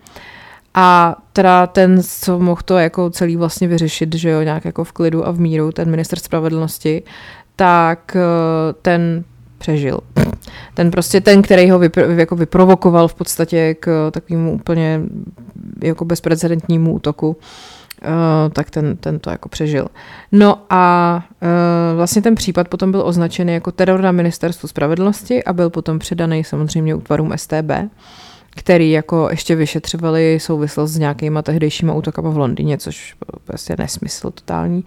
A 0.74 1.16
teda 1.32 1.66
ten, 1.66 2.02
co 2.02 2.38
mohl 2.38 2.60
to 2.64 2.78
jako 2.78 3.10
celý 3.10 3.36
vlastně 3.36 3.68
vyřešit, 3.68 4.14
že 4.14 4.30
jo, 4.30 4.42
nějak 4.42 4.64
jako 4.64 4.84
v 4.84 4.92
klidu 4.92 5.26
a 5.26 5.30
v 5.30 5.40
míru, 5.40 5.72
ten 5.72 5.90
minister 5.90 6.18
spravedlnosti, 6.18 7.02
tak 7.56 8.16
eh, 8.16 8.72
ten 8.82 9.24
přežil. 9.58 9.98
Ten 10.74 10.90
prostě 10.90 11.20
ten, 11.20 11.42
který 11.42 11.70
ho 11.70 11.78
vypro, 11.78 12.04
jako 12.04 12.36
vyprovokoval 12.36 13.08
v 13.08 13.14
podstatě 13.14 13.74
k 13.74 14.10
takovému 14.10 14.52
úplně 14.52 15.00
jako 15.82 16.04
bezprecedentnímu 16.04 16.92
útoku, 16.92 17.36
Uh, 18.02 18.52
tak 18.52 18.70
ten, 18.70 18.96
ten 18.96 19.18
to 19.18 19.30
jako 19.30 19.48
přežil. 19.48 19.86
No 20.32 20.58
a 20.70 21.24
uh, 21.42 21.96
vlastně 21.96 22.22
ten 22.22 22.34
případ 22.34 22.68
potom 22.68 22.90
byl 22.90 23.02
označený 23.06 23.52
jako 23.52 23.72
teror 23.72 24.00
na 24.00 24.12
ministerstvu 24.12 24.68
spravedlnosti 24.68 25.44
a 25.44 25.52
byl 25.52 25.70
potom 25.70 25.98
předaný 25.98 26.44
samozřejmě 26.44 26.94
útvarům 26.94 27.32
STB, 27.36 27.70
který 28.56 28.90
jako 28.90 29.28
ještě 29.30 29.54
vyšetřovali 29.56 30.38
souvislost 30.40 30.90
s 30.90 30.98
nějakýma 30.98 31.42
tehdejšíma 31.42 31.94
útokama 31.94 32.30
v 32.30 32.38
Londýně, 32.38 32.78
což 32.78 33.14
prostě 33.44 33.74
nesmysl 33.78 34.30
totální. 34.30 34.84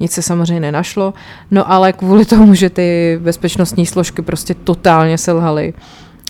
Nic 0.00 0.12
se 0.12 0.22
samozřejmě 0.22 0.60
nenašlo, 0.60 1.14
no 1.50 1.72
ale 1.72 1.92
kvůli 1.92 2.24
tomu, 2.24 2.54
že 2.54 2.70
ty 2.70 3.18
bezpečnostní 3.22 3.86
složky 3.86 4.22
prostě 4.22 4.54
totálně 4.54 5.18
selhaly, 5.18 5.74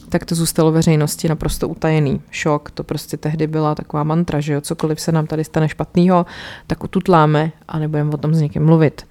tak 0.09 0.25
to 0.25 0.35
zůstalo 0.35 0.73
veřejnosti 0.73 1.29
naprosto 1.29 1.69
utajený. 1.69 2.21
Šok, 2.31 2.71
to 2.71 2.85
prostě 2.85 3.17
tehdy 3.17 3.47
byla 3.47 3.75
taková 3.75 4.05
mantra, 4.05 4.41
že 4.41 4.53
jo, 4.53 4.61
cokoliv 4.61 5.01
se 5.01 5.13
nám 5.13 5.27
tady 5.27 5.45
stane 5.45 5.69
špatného, 5.69 6.27
tak 6.67 6.85
ututláme 6.85 7.53
a 7.69 7.79
nebudeme 7.79 8.11
o 8.11 8.17
tom 8.17 8.35
s 8.35 8.41
někým 8.41 8.65
mluvit. 8.65 9.07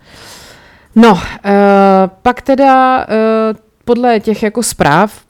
No, 0.95 1.11
uh, 1.13 1.19
pak 2.21 2.41
teda 2.41 3.05
uh, 3.07 3.57
podle 3.85 4.19
těch 4.19 4.43
jako 4.43 4.63
zpráv, 4.63 5.21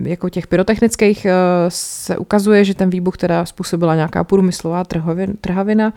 jako 0.00 0.28
těch 0.28 0.46
pyrotechnických, 0.46 1.26
uh, 1.26 1.32
se 1.68 2.16
ukazuje, 2.16 2.64
že 2.64 2.74
ten 2.74 2.90
výbuch 2.90 3.16
teda 3.16 3.44
způsobila 3.44 3.94
nějaká 3.94 4.24
průmyslová 4.24 4.84
trhavina, 5.40 5.92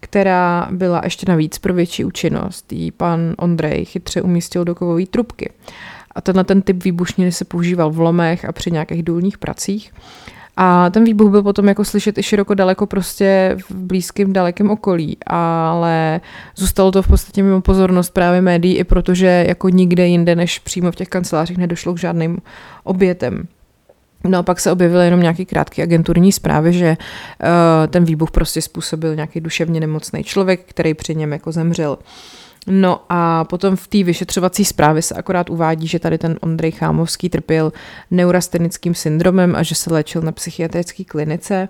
která 0.00 0.68
byla 0.70 1.00
ještě 1.04 1.26
navíc 1.28 1.58
pro 1.58 1.74
větší 1.74 2.04
účinnost. 2.04 2.72
Jí 2.72 2.90
pan 2.90 3.34
Ondrej 3.38 3.84
chytře 3.84 4.22
umístil 4.22 4.64
do 4.64 4.74
kovové 4.74 5.06
trubky. 5.06 5.52
A 6.14 6.20
tenhle 6.20 6.44
ten 6.44 6.62
typ 6.62 6.84
výbušniny 6.84 7.32
se 7.32 7.44
používal 7.44 7.90
v 7.90 8.00
lomech 8.00 8.44
a 8.44 8.52
při 8.52 8.70
nějakých 8.70 9.02
důlních 9.02 9.38
pracích. 9.38 9.92
A 10.56 10.90
ten 10.90 11.04
výbuch 11.04 11.30
byl 11.30 11.42
potom 11.42 11.68
jako 11.68 11.84
slyšet 11.84 12.18
i 12.18 12.22
široko 12.22 12.54
daleko 12.54 12.86
prostě 12.86 13.56
v 13.70 13.74
blízkém 13.74 14.32
dalekém 14.32 14.70
okolí, 14.70 15.16
ale 15.26 16.20
zůstalo 16.56 16.92
to 16.92 17.02
v 17.02 17.08
podstatě 17.08 17.42
mimo 17.42 17.60
pozornost 17.60 18.10
právě 18.10 18.40
médií 18.40 18.76
i 18.76 18.84
protože 18.84 19.44
jako 19.48 19.68
nikde 19.68 20.06
jinde 20.06 20.36
než 20.36 20.58
přímo 20.58 20.92
v 20.92 20.96
těch 20.96 21.08
kancelářích 21.08 21.58
nedošlo 21.58 21.94
k 21.94 21.98
žádným 21.98 22.38
obětem. 22.84 23.48
No 24.24 24.38
a 24.38 24.42
pak 24.42 24.60
se 24.60 24.72
objevily 24.72 25.04
jenom 25.04 25.20
nějaký 25.20 25.44
krátký 25.44 25.82
agenturní 25.82 26.32
zprávy, 26.32 26.72
že 26.72 26.88
uh, 26.96 27.86
ten 27.86 28.04
výbuch 28.04 28.30
prostě 28.30 28.62
způsobil 28.62 29.14
nějaký 29.14 29.40
duševně 29.40 29.80
nemocný 29.80 30.24
člověk, 30.24 30.60
který 30.66 30.94
při 30.94 31.14
něm 31.14 31.32
jako 31.32 31.52
zemřel. 31.52 31.90
Uh, 31.90 32.41
No 32.66 33.00
a 33.08 33.44
potom 33.44 33.76
v 33.76 33.88
té 33.88 34.02
vyšetřovací 34.02 34.64
zprávě 34.64 35.02
se 35.02 35.14
akorát 35.14 35.50
uvádí, 35.50 35.86
že 35.86 35.98
tady 35.98 36.18
ten 36.18 36.38
Ondrej 36.40 36.72
Chámovský 36.72 37.28
trpěl 37.28 37.72
neurastenickým 38.10 38.94
syndromem 38.94 39.56
a 39.56 39.62
že 39.62 39.74
se 39.74 39.92
léčil 39.92 40.22
na 40.22 40.32
psychiatrické 40.32 41.04
klinice 41.04 41.68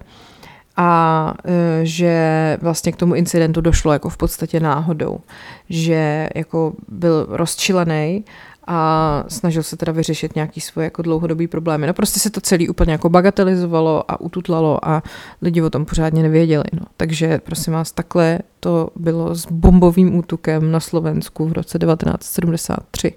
a 0.76 1.34
e, 1.44 1.86
že 1.86 2.58
vlastně 2.62 2.92
k 2.92 2.96
tomu 2.96 3.14
incidentu 3.14 3.60
došlo 3.60 3.92
jako 3.92 4.08
v 4.08 4.16
podstatě 4.16 4.60
náhodou, 4.60 5.20
že 5.68 6.28
jako 6.34 6.72
byl 6.88 7.26
rozčilený 7.28 8.24
a 8.66 9.24
snažil 9.28 9.62
se 9.62 9.76
teda 9.76 9.92
vyřešit 9.92 10.34
nějaký 10.34 10.60
svoje 10.60 10.84
jako 10.84 11.02
dlouhodobý 11.02 11.46
problémy. 11.46 11.86
No 11.86 11.94
prostě 11.94 12.20
se 12.20 12.30
to 12.30 12.40
celý 12.40 12.68
úplně 12.68 12.92
jako 12.92 13.08
bagatelizovalo 13.08 14.10
a 14.10 14.20
ututlalo 14.20 14.88
a 14.88 15.02
lidi 15.42 15.62
o 15.62 15.70
tom 15.70 15.84
pořádně 15.84 16.22
nevěděli. 16.22 16.64
No. 16.72 16.86
Takže 16.96 17.38
prosím 17.38 17.72
vás, 17.72 17.92
takhle 17.92 18.38
to 18.60 18.90
bylo 18.96 19.34
s 19.34 19.46
bombovým 19.50 20.16
útokem 20.16 20.70
na 20.70 20.80
Slovensku 20.80 21.48
v 21.48 21.52
roce 21.52 21.78
1973. 21.78 23.14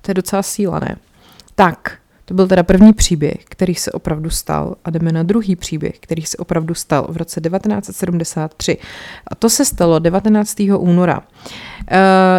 To 0.00 0.10
je 0.10 0.14
docela 0.14 0.42
síla, 0.42 0.78
ne? 0.78 0.96
Tak, 1.54 1.98
to 2.28 2.34
byl 2.34 2.48
teda 2.48 2.62
první 2.62 2.92
příběh, 2.92 3.36
který 3.44 3.74
se 3.74 3.92
opravdu 3.92 4.30
stal 4.30 4.74
a 4.84 4.90
jdeme 4.90 5.12
na 5.12 5.22
druhý 5.22 5.56
příběh, 5.56 5.98
který 6.00 6.22
se 6.22 6.36
opravdu 6.36 6.74
stal 6.74 7.06
v 7.08 7.16
roce 7.16 7.40
1973. 7.40 8.78
A 9.26 9.34
to 9.34 9.50
se 9.50 9.64
stalo 9.64 9.98
19. 9.98 10.56
února. 10.78 11.18
Uh, 11.18 11.24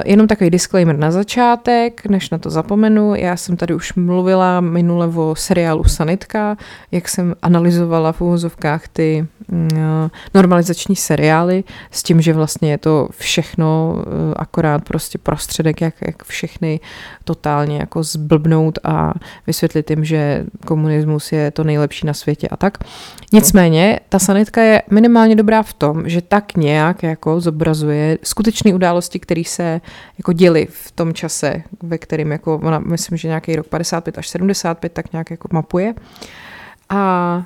jenom 0.05 0.27
takový 0.27 0.49
disclaimer 0.49 0.97
na 0.97 1.11
začátek, 1.11 2.05
než 2.05 2.29
na 2.29 2.37
to 2.37 2.49
zapomenu. 2.49 3.15
Já 3.15 3.37
jsem 3.37 3.57
tady 3.57 3.73
už 3.73 3.93
mluvila 3.93 4.61
minule 4.61 5.07
o 5.07 5.35
seriálu 5.35 5.83
Sanitka, 5.83 6.57
jak 6.91 7.09
jsem 7.09 7.35
analyzovala 7.41 8.11
v 8.11 8.21
úvozovkách 8.21 8.87
ty 8.87 9.27
normalizační 10.33 10.95
seriály 10.95 11.63
s 11.91 12.03
tím, 12.03 12.21
že 12.21 12.33
vlastně 12.33 12.71
je 12.71 12.77
to 12.77 13.09
všechno 13.11 13.95
uh, 13.95 14.03
akorát 14.35 14.83
prostě 14.83 15.17
prostředek, 15.17 15.81
jak, 15.81 15.93
jak 16.01 16.23
všechny 16.23 16.79
totálně 17.23 17.77
jako 17.77 18.03
zblbnout 18.03 18.79
a 18.83 19.13
vysvětlit 19.47 19.89
jim, 19.89 20.05
že 20.05 20.45
komunismus 20.65 21.31
je 21.31 21.51
to 21.51 21.63
nejlepší 21.63 22.07
na 22.07 22.13
světě 22.13 22.47
a 22.47 22.57
tak. 22.57 22.77
Nicméně, 23.33 23.99
ta 24.09 24.19
sanitka 24.19 24.61
je 24.61 24.81
minimálně 24.91 25.35
dobrá 25.35 25.63
v 25.63 25.73
tom, 25.73 26.09
že 26.09 26.21
tak 26.21 26.57
nějak 26.57 27.03
jako 27.03 27.41
zobrazuje 27.41 28.17
skutečné 28.23 28.73
události, 28.73 29.19
které 29.19 29.43
se 29.45 29.81
jako 30.17 30.33
děly 30.33 30.67
v 30.71 30.91
tom 30.91 31.13
čase, 31.13 31.63
ve 31.83 31.97
kterým 31.97 32.31
jako 32.31 32.55
ona, 32.63 32.79
myslím, 32.79 33.17
že 33.17 33.27
nějaký 33.27 33.55
rok 33.55 33.67
55 33.67 34.17
až 34.17 34.27
75, 34.29 34.93
tak 34.93 35.11
nějak 35.13 35.31
jako 35.31 35.47
mapuje. 35.51 35.93
A 36.89 37.43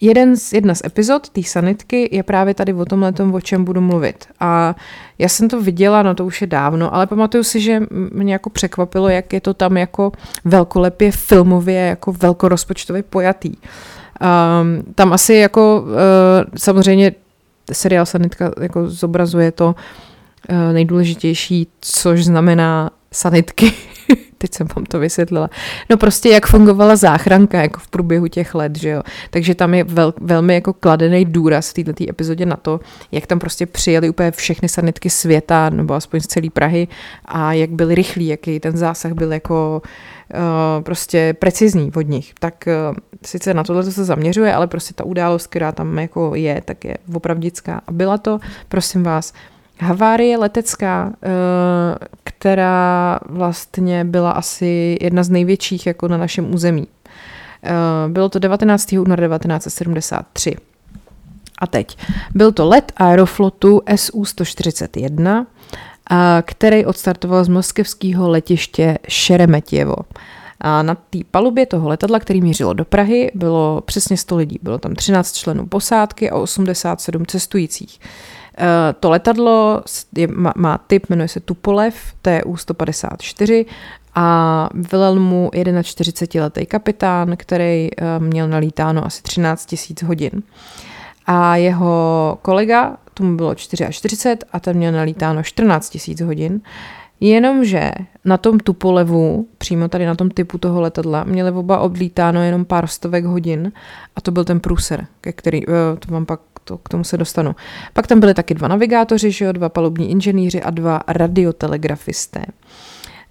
jeden 0.00 0.36
z, 0.36 0.52
jedna 0.52 0.74
z 0.74 0.82
epizod 0.84 1.28
té 1.28 1.42
sanitky 1.42 2.08
je 2.16 2.22
právě 2.22 2.54
tady 2.54 2.72
o 2.74 2.84
tomhle 2.84 3.12
o 3.32 3.40
čem 3.40 3.64
budu 3.64 3.80
mluvit. 3.80 4.24
A 4.40 4.74
já 5.18 5.28
jsem 5.28 5.48
to 5.48 5.62
viděla, 5.62 6.02
no 6.02 6.14
to 6.14 6.26
už 6.26 6.40
je 6.40 6.46
dávno, 6.46 6.94
ale 6.94 7.06
pamatuju 7.06 7.44
si, 7.44 7.60
že 7.60 7.82
mě 7.90 8.32
jako 8.32 8.50
překvapilo, 8.50 9.08
jak 9.08 9.32
je 9.32 9.40
to 9.40 9.54
tam 9.54 9.76
jako 9.76 10.12
velkolepě 10.44 11.12
filmově, 11.12 11.80
jako 11.80 12.12
velkorozpočtově 12.12 13.02
pojatý. 13.02 13.52
Um, 13.52 14.94
tam 14.94 15.12
asi 15.12 15.34
jako 15.34 15.82
uh, 15.82 15.90
samozřejmě 16.56 17.12
seriál 17.72 18.06
Sanitka 18.06 18.50
jako 18.60 18.90
zobrazuje 18.90 19.52
to 19.52 19.74
uh, 20.48 20.72
nejdůležitější, 20.72 21.68
což 21.80 22.24
znamená 22.24 22.90
sanitky. 23.12 23.72
Teď 24.38 24.54
jsem 24.54 24.66
vám 24.76 24.84
to 24.84 24.98
vysvětlila. 24.98 25.50
No 25.90 25.96
prostě 25.96 26.28
jak 26.28 26.46
fungovala 26.46 26.96
záchranka 26.96 27.62
jako 27.62 27.80
v 27.80 27.88
průběhu 27.88 28.28
těch 28.28 28.54
let, 28.54 28.78
že 28.78 28.88
jo. 28.88 29.02
Takže 29.30 29.54
tam 29.54 29.74
je 29.74 29.84
vel, 29.84 30.14
velmi 30.20 30.54
jako 30.54 30.72
kladený 30.72 31.24
důraz 31.24 31.70
v 31.70 31.74
této 31.74 32.04
epizodě 32.08 32.46
na 32.46 32.56
to, 32.56 32.80
jak 33.12 33.26
tam 33.26 33.38
prostě 33.38 33.66
přijeli 33.66 34.08
úplně 34.08 34.30
všechny 34.30 34.68
sanitky 34.68 35.10
světa, 35.10 35.70
nebo 35.70 35.94
aspoň 35.94 36.20
z 36.20 36.26
celé 36.26 36.50
Prahy 36.50 36.88
a 37.24 37.52
jak 37.52 37.70
byli 37.70 37.94
rychlí, 37.94 38.26
jaký 38.26 38.60
ten 38.60 38.76
zásah 38.76 39.12
byl 39.12 39.32
jako 39.32 39.82
uh, 40.34 40.84
prostě 40.84 41.36
precizní 41.38 41.92
od 41.96 42.08
nich. 42.08 42.34
Tak 42.40 42.64
uh, 42.90 42.96
sice 43.26 43.54
na 43.54 43.64
tohle 43.64 43.82
se 43.82 44.04
zaměřuje, 44.04 44.54
ale 44.54 44.66
prostě 44.66 44.94
ta 44.94 45.04
událost, 45.04 45.46
která 45.46 45.72
tam 45.72 45.98
jako 45.98 46.34
je, 46.34 46.62
tak 46.64 46.84
je 46.84 46.96
opravdická. 47.14 47.80
A 47.86 47.92
byla 47.92 48.18
to, 48.18 48.38
prosím 48.68 49.02
vás, 49.02 49.32
Havárie 49.80 50.38
letecká, 50.38 51.12
eh, 51.22 51.28
která 52.24 53.18
vlastně 53.28 54.04
byla 54.04 54.30
asi 54.30 54.98
jedna 55.00 55.22
z 55.22 55.30
největších 55.30 55.86
jako 55.86 56.08
na 56.08 56.16
našem 56.16 56.54
území. 56.54 56.86
Eh, 57.62 57.72
bylo 58.08 58.28
to 58.28 58.38
19. 58.38 58.98
února 58.98 59.28
1973. 59.28 60.56
A 61.58 61.66
teď. 61.66 61.98
Byl 62.34 62.52
to 62.52 62.68
let 62.68 62.92
Aeroflotu 62.96 63.82
SU-141, 63.86 65.46
který 66.42 66.86
odstartoval 66.86 67.44
z 67.44 67.48
moskevského 67.48 68.28
letiště 68.28 68.98
Šeremetěvo. 69.08 69.96
A 70.60 70.82
na 70.82 70.94
té 70.94 71.18
palubě 71.30 71.66
toho 71.66 71.88
letadla, 71.88 72.18
který 72.18 72.40
mířilo 72.40 72.72
do 72.72 72.84
Prahy, 72.84 73.30
bylo 73.34 73.80
přesně 73.80 74.16
100 74.16 74.36
lidí. 74.36 74.58
Bylo 74.62 74.78
tam 74.78 74.94
13 74.94 75.32
členů 75.32 75.66
posádky 75.66 76.30
a 76.30 76.36
87 76.36 77.26
cestujících. 77.26 78.00
E, 78.58 78.92
to 78.92 79.10
letadlo 79.10 79.82
je, 80.16 80.26
má, 80.26 80.52
má 80.56 80.78
typ, 80.78 81.10
jmenuje 81.10 81.28
se 81.28 81.40
Tupolev, 81.40 81.94
TU-154 82.22 83.66
a 84.14 84.68
velel 84.92 85.20
mu 85.20 85.50
41-letý 85.54 86.66
kapitán, 86.66 87.36
který 87.36 87.88
e, 87.88 88.18
měl 88.18 88.48
nalítáno 88.48 89.06
asi 89.06 89.22
13 89.22 89.74
000 90.02 90.08
hodin. 90.08 90.42
A 91.26 91.56
jeho 91.56 92.38
kolega, 92.42 92.96
tomu 93.14 93.36
bylo 93.36 93.54
44 93.54 94.36
a 94.52 94.60
ten 94.60 94.76
měl 94.76 94.92
nalítáno 94.92 95.42
14 95.42 95.98
000 96.08 96.26
hodin. 96.26 96.60
Jenomže 97.20 97.92
na 98.24 98.36
tom 98.36 98.58
Tupolevu, 98.58 99.48
přímo 99.58 99.88
tady 99.88 100.06
na 100.06 100.14
tom 100.14 100.30
typu 100.30 100.58
toho 100.58 100.80
letadla, 100.80 101.24
měli 101.24 101.50
oba 101.50 101.78
odlítáno 101.78 102.42
jenom 102.42 102.64
pár 102.64 102.86
stovek 102.86 103.24
hodin 103.24 103.72
a 104.16 104.20
to 104.20 104.30
byl 104.30 104.44
ten 104.44 104.60
průser, 104.60 105.06
ke 105.20 105.32
který, 105.32 105.62
eh, 105.68 105.96
to 105.98 106.12
vám 106.12 106.26
pak 106.26 106.40
to, 106.64 106.78
k 106.78 106.88
tomu 106.88 107.04
se 107.04 107.16
dostanu. 107.16 107.56
Pak 107.92 108.06
tam 108.06 108.20
byly 108.20 108.34
taky 108.34 108.54
dva 108.54 108.68
navigátoři, 108.68 109.30
že 109.30 109.44
jo, 109.44 109.52
dva 109.52 109.68
palubní 109.68 110.10
inženýři 110.10 110.62
a 110.62 110.70
dva 110.70 111.00
radiotelegrafisté. 111.08 112.44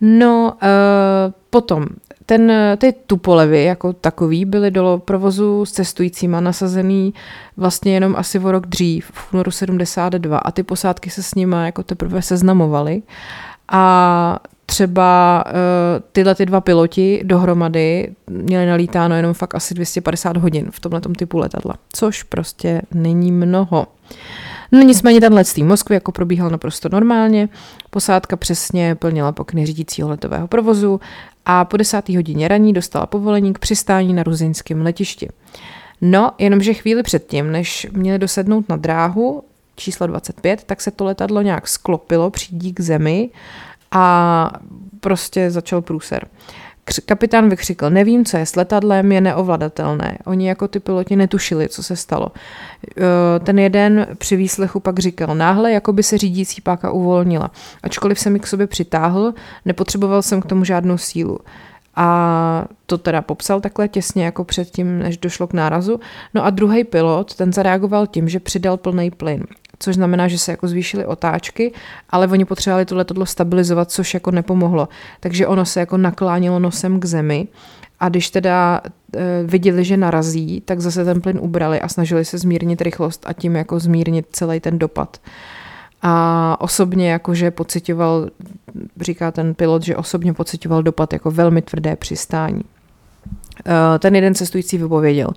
No, 0.01 0.53
uh, 0.53 1.33
potom 1.49 1.85
ten, 2.25 2.51
ty 2.77 2.93
tupolevy 3.07 3.63
jako 3.63 3.93
takový 3.93 4.45
byly 4.45 4.71
do 4.71 5.01
provozu 5.05 5.65
s 5.65 5.71
cestujícíma 5.71 6.39
nasazený 6.39 7.13
vlastně 7.57 7.93
jenom 7.93 8.15
asi 8.15 8.39
o 8.39 8.51
rok 8.51 8.67
dřív, 8.67 9.11
v 9.13 9.33
únoru 9.33 9.51
72 9.51 10.37
a 10.37 10.51
ty 10.51 10.63
posádky 10.63 11.09
se 11.09 11.23
s 11.23 11.35
nima 11.35 11.65
jako 11.65 11.83
teprve 11.83 12.21
seznamovaly 12.21 13.01
a 13.71 14.39
třeba 14.65 15.43
uh, 15.45 15.51
tyhle 16.11 16.35
ty 16.35 16.45
dva 16.45 16.61
piloti 16.61 17.21
dohromady 17.23 18.15
měli 18.27 18.65
nalítáno 18.65 19.15
jenom 19.15 19.33
fakt 19.33 19.55
asi 19.55 19.73
250 19.73 20.37
hodin 20.37 20.67
v 20.71 20.79
tomhle 20.79 21.01
typu 21.01 21.37
letadla, 21.37 21.75
což 21.93 22.23
prostě 22.23 22.81
není 22.93 23.31
mnoho. 23.31 23.87
No 24.71 24.81
nicméně 24.81 25.21
ten 25.21 25.33
let 25.33 25.47
z 25.47 25.57
Moskvy 25.57 25.95
jako 25.95 26.11
probíhal 26.11 26.49
naprosto 26.49 26.89
normálně, 26.91 27.49
posádka 27.89 28.35
přesně 28.37 28.95
plnila 28.95 29.31
pokyny 29.31 29.65
řídícího 29.65 30.09
letového 30.09 30.47
provozu 30.47 30.99
a 31.45 31.65
po 31.65 31.77
desátý 31.77 32.15
hodině 32.15 32.47
raní 32.47 32.73
dostala 32.73 33.05
povolení 33.05 33.53
k 33.53 33.59
přistání 33.59 34.13
na 34.13 34.23
ruzinském 34.23 34.81
letišti. 34.81 35.29
No, 36.01 36.31
jenomže 36.37 36.73
chvíli 36.73 37.03
předtím, 37.03 37.51
než 37.51 37.87
měli 37.91 38.19
dosednout 38.19 38.69
na 38.69 38.75
dráhu 38.75 39.43
číslo 39.75 40.07
25, 40.07 40.63
tak 40.63 40.81
se 40.81 40.91
to 40.91 41.03
letadlo 41.05 41.41
nějak 41.41 41.67
sklopilo, 41.67 42.29
přídí 42.29 42.73
k 42.73 42.79
zemi 42.79 43.29
a 43.93 44.51
prostě 44.99 45.51
začal 45.51 45.81
průser. 45.81 46.27
Kapitán 47.05 47.49
vykřikl, 47.49 47.89
nevím, 47.89 48.25
co 48.25 48.37
je 48.37 48.45
s 48.45 48.55
letadlem, 48.55 49.11
je 49.11 49.21
neovladatelné. 49.21 50.17
Oni 50.25 50.47
jako 50.47 50.67
ty 50.67 50.79
piloti 50.79 51.15
netušili, 51.15 51.69
co 51.69 51.83
se 51.83 51.95
stalo. 51.95 52.27
E, 52.97 53.39
ten 53.39 53.59
jeden 53.59 54.07
při 54.17 54.35
výslechu 54.35 54.79
pak 54.79 54.99
říkal, 54.99 55.35
náhle 55.35 55.71
jako 55.71 55.93
by 55.93 56.03
se 56.03 56.17
řídící 56.17 56.61
páka 56.61 56.91
uvolnila. 56.91 57.51
Ačkoliv 57.83 58.19
jsem 58.19 58.33
mi 58.33 58.39
k 58.39 58.47
sobě 58.47 58.67
přitáhl, 58.67 59.33
nepotřeboval 59.65 60.21
jsem 60.21 60.41
k 60.41 60.45
tomu 60.45 60.63
žádnou 60.63 60.97
sílu. 60.97 61.39
A 61.95 62.65
to 62.85 62.97
teda 62.97 63.21
popsal 63.21 63.61
takhle 63.61 63.87
těsně 63.87 64.25
jako 64.25 64.43
předtím, 64.43 64.99
než 64.99 65.17
došlo 65.17 65.47
k 65.47 65.53
nárazu. 65.53 65.99
No 66.33 66.45
a 66.45 66.49
druhý 66.49 66.83
pilot, 66.83 67.35
ten 67.35 67.53
zareagoval 67.53 68.07
tím, 68.07 68.29
že 68.29 68.39
přidal 68.39 68.77
plný 68.77 69.11
plyn 69.11 69.43
což 69.79 69.95
znamená, 69.95 70.27
že 70.27 70.37
se 70.37 70.51
jako 70.51 70.67
zvýšily 70.67 71.05
otáčky, 71.05 71.73
ale 72.09 72.27
oni 72.27 72.45
potřebovali 72.45 72.85
to 72.85 72.95
letadlo 72.95 73.25
stabilizovat, 73.25 73.91
což 73.91 74.13
jako 74.13 74.31
nepomohlo. 74.31 74.89
Takže 75.19 75.47
ono 75.47 75.65
se 75.65 75.79
jako 75.79 75.97
naklánilo 75.97 76.59
nosem 76.59 76.99
k 76.99 77.05
zemi 77.05 77.47
a 77.99 78.09
když 78.09 78.29
teda 78.29 78.81
e, 79.15 79.43
viděli, 79.43 79.85
že 79.85 79.97
narazí, 79.97 80.61
tak 80.61 80.79
zase 80.79 81.05
ten 81.05 81.21
plyn 81.21 81.39
ubrali 81.41 81.81
a 81.81 81.87
snažili 81.87 82.25
se 82.25 82.37
zmírnit 82.37 82.81
rychlost 82.81 83.23
a 83.27 83.33
tím 83.33 83.55
jako 83.55 83.79
zmírnit 83.79 84.25
celý 84.31 84.59
ten 84.59 84.79
dopad. 84.79 85.17
A 86.01 86.57
osobně 86.61 87.11
jakože 87.11 87.51
pocitoval, 87.51 88.29
říká 89.01 89.31
ten 89.31 89.53
pilot, 89.53 89.83
že 89.83 89.95
osobně 89.95 90.33
pocitoval 90.33 90.83
dopad 90.83 91.13
jako 91.13 91.31
velmi 91.31 91.61
tvrdé 91.61 91.95
přistání. 91.95 92.61
Eh, 93.65 93.99
ten 93.99 94.15
jeden 94.15 94.35
cestující 94.35 94.77
vypověděl. 94.77 95.29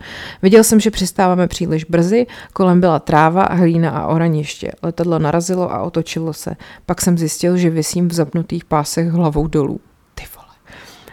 Viděl 0.43 0.65
jsem, 0.65 0.81
že 0.81 0.91
přistáváme 0.91 1.49
příliš 1.49 1.85
brzy, 1.85 2.27
kolem 2.53 2.81
byla 2.81 2.99
tráva, 2.99 3.49
hlína 3.51 3.91
a 3.91 4.07
oraniště. 4.07 4.73
Letadlo 4.83 5.19
narazilo 5.19 5.73
a 5.73 5.83
otočilo 5.83 6.33
se. 6.33 6.57
Pak 6.87 7.01
jsem 7.01 7.19
zjistil, 7.19 7.57
že 7.57 7.71
vysím 7.71 8.09
v 8.09 8.13
zapnutých 8.13 8.65
pásech 8.65 9.09
hlavou 9.09 9.47
dolů. 9.47 9.81
Ty 10.15 10.25
vole. 10.37 10.49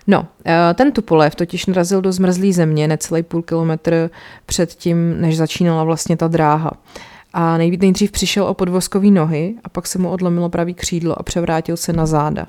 No, 0.08 0.28
eh, 0.46 0.74
ten 0.74 0.92
Tupolev 0.92 1.36
totiž 1.36 1.66
narazil 1.66 2.02
do 2.02 2.12
zmrzlé 2.12 2.54
země 2.54 2.88
necelý 2.88 3.24
půl 3.24 3.42
kilometr 3.42 4.10
před 4.46 4.74
tím, 4.74 5.22
než 5.22 5.38
začínala 5.38 5.84
vlastně 5.84 6.18
ta 6.18 6.28
dráha. 6.28 6.72
A 7.34 7.58
nejdřív 7.58 8.12
přišel 8.12 8.44
o 8.46 8.54
podvozkový 8.54 9.12
nohy 9.12 9.56
a 9.64 9.70
pak 9.70 9.88
se 9.88 10.00
mu 10.00 10.10
odlomilo 10.10 10.50
pravý 10.50 10.74
křídlo 10.74 11.20
a 11.20 11.24
převrátil 11.24 11.78
se 11.78 11.94
na 11.94 12.06
záda. 12.06 12.46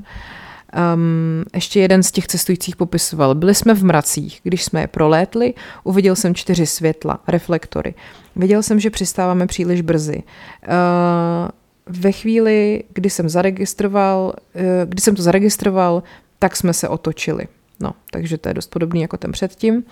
Um, 0.95 1.45
ještě 1.55 1.81
jeden 1.81 2.03
z 2.03 2.13
těch 2.13 2.27
cestujících 2.27 2.77
popisoval. 2.77 3.35
Byli 3.35 3.55
jsme 3.55 3.75
v 3.75 3.85
mracích. 3.85 4.41
Když 4.43 4.65
jsme 4.65 4.81
je 4.81 4.87
prolétli, 4.87 5.55
uviděl 5.85 6.17
jsem 6.17 6.35
čtyři 6.35 6.67
světla, 6.67 7.21
reflektory. 7.29 7.95
Viděl 8.37 8.63
jsem, 8.63 8.81
že 8.81 8.91
přistáváme 8.91 9.47
příliš 9.47 9.81
brzy. 9.81 10.23
Uh, 10.23 11.49
ve 11.87 12.13
chvíli, 12.13 12.85
kdy 12.95 13.11
jsem 13.11 13.29
zaregistroval, 13.29 14.33
uh, 14.55 14.63
kdy 14.85 15.01
jsem 15.01 15.15
to 15.15 15.23
zaregistroval, 15.23 16.03
tak 16.39 16.57
jsme 16.57 16.73
se 16.73 16.89
otočili. 16.89 17.47
No, 17.85 17.92
takže 18.11 18.38
to 18.38 18.49
je 18.49 18.55
dost 18.55 18.70
podobný 18.70 19.01
jako 19.03 19.16
ten 19.16 19.33
předtím. 19.33 19.85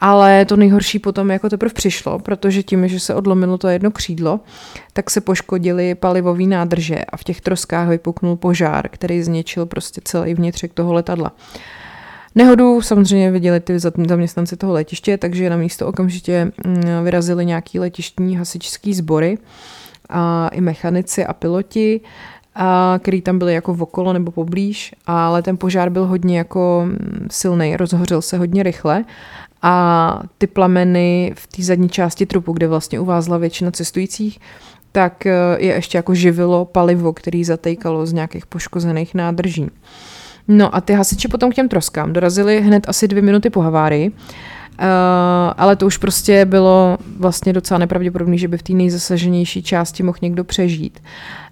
Ale 0.00 0.44
to 0.44 0.56
nejhorší 0.56 0.98
potom 0.98 1.30
jako 1.30 1.48
teprve 1.48 1.74
přišlo, 1.74 2.18
protože 2.18 2.62
tím, 2.62 2.88
že 2.88 3.00
se 3.00 3.14
odlomilo 3.14 3.58
to 3.58 3.68
jedno 3.68 3.90
křídlo, 3.90 4.40
tak 4.92 5.10
se 5.10 5.20
poškodily 5.20 5.94
palivové 5.94 6.44
nádrže 6.44 6.98
a 6.98 7.16
v 7.16 7.24
těch 7.24 7.40
troskách 7.40 7.88
vypuknul 7.88 8.36
požár, 8.36 8.88
který 8.88 9.22
zničil 9.22 9.66
prostě 9.66 10.00
celý 10.04 10.34
vnitřek 10.34 10.72
toho 10.72 10.92
letadla. 10.92 11.32
Nehodu 12.34 12.82
samozřejmě 12.82 13.30
viděli 13.30 13.60
ty 13.60 13.78
zaměstnanci 13.78 14.56
toho 14.56 14.72
letiště, 14.72 15.18
takže 15.18 15.50
na 15.50 15.56
místo 15.56 15.86
okamžitě 15.86 16.52
mm, 16.66 16.82
vyrazili 17.04 17.46
nějaký 17.46 17.78
letištní 17.78 18.36
hasičský 18.36 18.94
sbory 18.94 19.38
a 20.08 20.48
i 20.48 20.60
mechanici 20.60 21.26
a 21.26 21.32
piloti 21.32 22.00
a 22.54 22.98
který 23.02 23.22
tam 23.22 23.38
byly 23.38 23.54
jako 23.54 23.76
okolo 23.80 24.12
nebo 24.12 24.30
poblíž, 24.30 24.94
ale 25.06 25.42
ten 25.42 25.56
požár 25.56 25.90
byl 25.90 26.06
hodně 26.06 26.38
jako 26.38 26.82
mm, 26.84 27.26
silný, 27.30 27.76
rozhořel 27.76 28.22
se 28.22 28.38
hodně 28.38 28.62
rychle 28.62 29.04
a 29.62 30.22
ty 30.38 30.46
plameny 30.46 31.32
v 31.36 31.46
té 31.46 31.62
zadní 31.62 31.88
části 31.88 32.26
trupu, 32.26 32.52
kde 32.52 32.68
vlastně 32.68 33.00
uvázla 33.00 33.38
většina 33.38 33.70
cestujících, 33.70 34.40
tak 34.92 35.26
e, 35.26 35.32
je 35.58 35.74
ještě 35.74 35.98
jako 35.98 36.14
živilo 36.14 36.64
palivo, 36.64 37.12
který 37.12 37.44
zatejkalo 37.44 38.06
z 38.06 38.12
nějakých 38.12 38.46
poškozených 38.46 39.14
nádrží. 39.14 39.70
No 40.48 40.74
a 40.74 40.80
ty 40.80 40.92
hasiči 40.92 41.28
potom 41.28 41.50
k 41.50 41.54
těm 41.54 41.68
troskám 41.68 42.12
dorazili 42.12 42.60
hned 42.60 42.88
asi 42.88 43.08
dvě 43.08 43.22
minuty 43.22 43.50
po 43.50 43.60
havárii 43.60 44.12
Uh, 44.78 44.86
ale 45.56 45.76
to 45.76 45.86
už 45.86 45.96
prostě 45.96 46.44
bylo 46.44 46.98
vlastně 47.18 47.52
docela 47.52 47.78
nepravděpodobné, 47.78 48.36
že 48.38 48.48
by 48.48 48.58
v 48.58 48.62
té 48.62 48.72
nejzasaženější 48.72 49.62
části 49.62 50.02
mohl 50.02 50.18
někdo 50.22 50.44
přežít. 50.44 51.02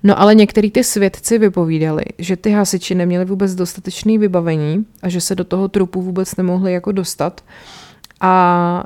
No 0.02 0.20
ale 0.20 0.34
některý 0.34 0.70
ty 0.70 0.84
svědci 0.84 1.38
vypovídali, 1.38 2.02
že 2.18 2.36
ty 2.36 2.50
hasiči 2.50 2.94
neměli 2.94 3.24
vůbec 3.24 3.54
dostatečné 3.54 4.18
vybavení 4.18 4.86
a 5.02 5.08
že 5.08 5.20
se 5.20 5.34
do 5.34 5.44
toho 5.44 5.68
trupu 5.68 6.02
vůbec 6.02 6.36
nemohli 6.36 6.72
jako 6.72 6.92
dostat. 6.92 7.40
A 8.20 8.84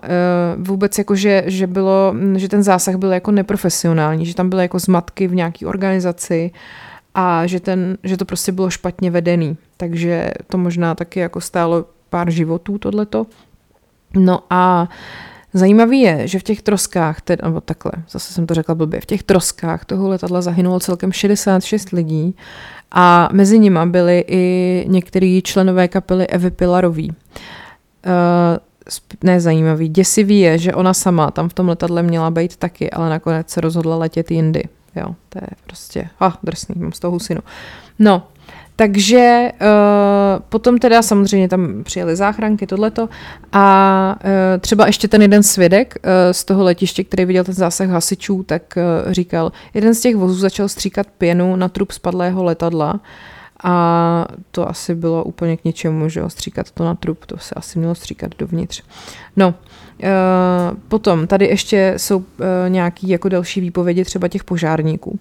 uh, 0.57 0.66
vůbec 0.66 0.99
jako, 0.99 1.14
že, 1.14 1.45
že, 1.47 1.66
bylo, 1.66 2.14
že 2.37 2.49
ten 2.49 2.62
zásah 2.62 2.97
byl 2.97 3.12
jako 3.12 3.31
neprofesionální, 3.31 4.27
že 4.27 4.35
tam 4.35 4.51
byly 4.51 4.62
jako 4.62 4.79
zmatky 4.79 5.29
v 5.29 5.35
nějaké 5.35 5.66
organizaci 5.66 6.51
a 7.14 7.47
že, 7.47 7.61
ten, 7.61 7.99
že 8.05 8.16
to 8.16 8.25
prostě 8.25 8.53
bylo 8.53 8.71
špatně 8.71 9.11
vedený. 9.11 9.57
Takže 9.77 10.31
to 10.47 10.59
možná 10.59 10.95
taky 10.95 11.21
jako 11.21 11.40
stálo 11.40 11.85
pár 12.11 12.31
životů 12.31 12.79
tohleto. 12.79 13.27
No 14.16 14.40
a 14.51 14.88
Zajímavý 15.55 16.01
je, 16.01 16.29
že 16.29 16.38
v 16.38 16.42
těch 16.42 16.62
troskách, 16.62 17.20
tedy, 17.20 17.42
nebo 17.44 17.61
takhle, 17.61 17.92
zase 18.11 18.33
jsem 18.33 18.46
to 18.46 18.55
řekla 18.55 18.75
blbě, 18.75 19.01
v 19.01 19.07
těch 19.07 19.22
troskách 19.22 19.85
toho 19.85 20.09
letadla 20.09 20.40
zahynulo 20.40 20.81
celkem 20.81 21.12
66 21.12 21.90
lidí 21.90 22.37
a 22.90 23.29
mezi 23.33 23.59
nimi 23.59 23.79
byli 23.85 24.25
i 24.29 24.85
některý 24.88 25.42
členové 25.42 25.88
kapely 25.88 26.27
Evy 26.27 26.51
Pilarový. 26.51 27.11
Uh, 27.11 27.14
ne 29.22 29.40
zajímavý, 29.40 29.88
děsivý 29.88 30.40
je, 30.40 30.59
že 30.59 30.75
ona 30.75 30.94
sama 30.94 31.31
tam 31.31 31.48
v 31.48 31.55
tom 31.55 31.68
letadle 31.68 32.03
měla 32.03 32.31
být 32.31 32.57
taky, 32.57 32.90
ale 32.90 33.11
nakonec 33.11 33.51
se 33.51 33.61
rozhodla 33.61 33.96
letět 33.96 34.31
jindy. 34.31 34.62
jo, 34.96 35.14
to 35.29 35.38
je 35.38 35.48
prostě, 35.66 36.09
a 36.20 36.27
ah, 36.27 36.33
drsný, 36.42 36.75
mám 36.79 36.92
z 36.92 37.01
toho 37.01 37.11
husinu. 37.11 37.40
No, 37.98 38.27
takže 38.83 39.53
uh, 39.61 40.42
potom 40.49 40.79
teda 40.79 41.03
samozřejmě 41.03 41.49
tam 41.49 41.85
přijeli 41.85 42.16
záchranky, 42.16 42.66
tohleto 42.66 43.09
a 43.53 44.16
uh, 44.25 44.61
třeba 44.61 44.87
ještě 44.87 45.09
ten 45.09 45.23
jeden 45.23 45.42
svědek 45.42 45.95
uh, 45.97 46.11
z 46.33 46.45
toho 46.45 46.64
letiště, 46.64 47.05
který 47.05 47.25
viděl 47.25 47.45
ten 47.45 47.55
zásah 47.55 47.88
hasičů, 47.88 48.42
tak 48.42 48.62
uh, 48.77 49.12
říkal, 49.12 49.53
jeden 49.75 49.95
z 49.95 50.01
těch 50.01 50.16
vozů 50.16 50.35
začal 50.35 50.68
stříkat 50.68 51.07
pěnu 51.18 51.57
na 51.57 51.68
trup 51.68 51.92
spadlého 51.92 52.45
letadla 52.45 53.01
a 53.64 54.27
to 54.51 54.68
asi 54.68 54.95
bylo 54.95 55.25
úplně 55.25 55.57
k 55.57 55.64
něčemu, 55.64 56.09
že 56.09 56.21
jo, 56.21 56.31
stříkat 56.31 56.71
to 56.71 56.85
na 56.85 56.95
trup, 56.95 57.27
to 57.27 57.38
se 57.38 57.55
asi 57.55 57.79
mělo 57.79 57.95
stříkat 57.95 58.31
dovnitř. 58.38 58.83
No, 59.37 59.55
Uh, 60.03 60.79
potom 60.88 61.27
tady 61.27 61.47
ještě 61.47 61.95
jsou 61.97 62.16
uh, 62.16 62.25
nějaký 62.68 63.09
jako 63.09 63.29
další 63.29 63.61
výpovědi 63.61 64.05
třeba 64.05 64.29
těch 64.29 64.45
požárníků. 64.45 65.18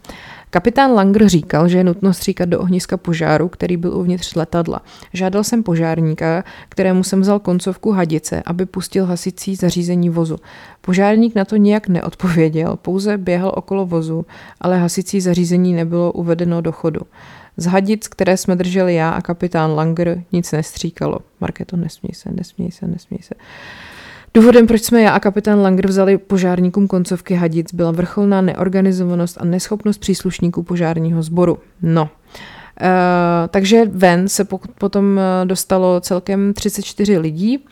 Kapitán 0.53 0.91
Langer 0.91 1.29
říkal, 1.29 1.67
že 1.67 1.77
je 1.77 1.83
nutno 1.83 2.13
stříkat 2.13 2.49
do 2.49 2.59
ohniska 2.59 2.97
požáru, 2.97 3.49
který 3.49 3.77
byl 3.77 3.97
uvnitř 3.97 4.35
letadla. 4.35 4.81
Žádal 5.13 5.43
jsem 5.43 5.63
požárníka, 5.63 6.43
kterému 6.69 7.03
jsem 7.03 7.21
vzal 7.21 7.39
koncovku 7.39 7.91
hadice, 7.91 8.43
aby 8.45 8.65
pustil 8.65 9.05
hasicí 9.05 9.55
zařízení 9.55 10.09
vozu. 10.09 10.37
Požárník 10.81 11.35
na 11.35 11.45
to 11.45 11.55
nijak 11.55 11.87
neodpověděl, 11.87 12.77
pouze 12.81 13.17
běhal 13.17 13.51
okolo 13.55 13.85
vozu, 13.85 14.25
ale 14.61 14.79
hasicí 14.79 15.21
zařízení 15.21 15.73
nebylo 15.73 16.11
uvedeno 16.11 16.61
do 16.61 16.71
chodu. 16.71 17.01
Z 17.57 17.65
hadic, 17.65 18.07
které 18.07 18.37
jsme 18.37 18.55
drželi 18.55 18.95
já 18.95 19.09
a 19.09 19.21
kapitán 19.21 19.71
Langer, 19.71 20.23
nic 20.31 20.51
nestříkalo. 20.51 21.19
Marketo, 21.41 21.77
nesměj 21.77 22.13
se, 22.13 22.29
nesměj 22.31 22.71
se, 22.71 22.87
nesměj 22.87 23.19
se. 23.21 23.35
Důvodem, 24.33 24.67
proč 24.67 24.83
jsme 24.83 25.01
já 25.01 25.11
a 25.11 25.19
kapitán 25.19 25.59
Langer 25.59 25.87
vzali 25.87 26.17
požárníkům 26.17 26.87
koncovky 26.87 27.33
hadic, 27.33 27.73
byla 27.73 27.91
vrcholná 27.91 28.41
neorganizovanost 28.41 29.37
a 29.41 29.45
neschopnost 29.45 29.97
příslušníků 29.97 30.63
požárního 30.63 31.23
sboru. 31.23 31.59
No, 31.81 32.09
Uh, 32.81 32.87
takže 33.49 33.85
ven 33.85 34.29
se 34.29 34.45
po, 34.45 34.59
potom 34.77 35.19
eh, 35.19 35.45
dostalo 35.45 35.99
celkem 35.99 36.53
34 36.53 37.17
lidí 37.17 37.65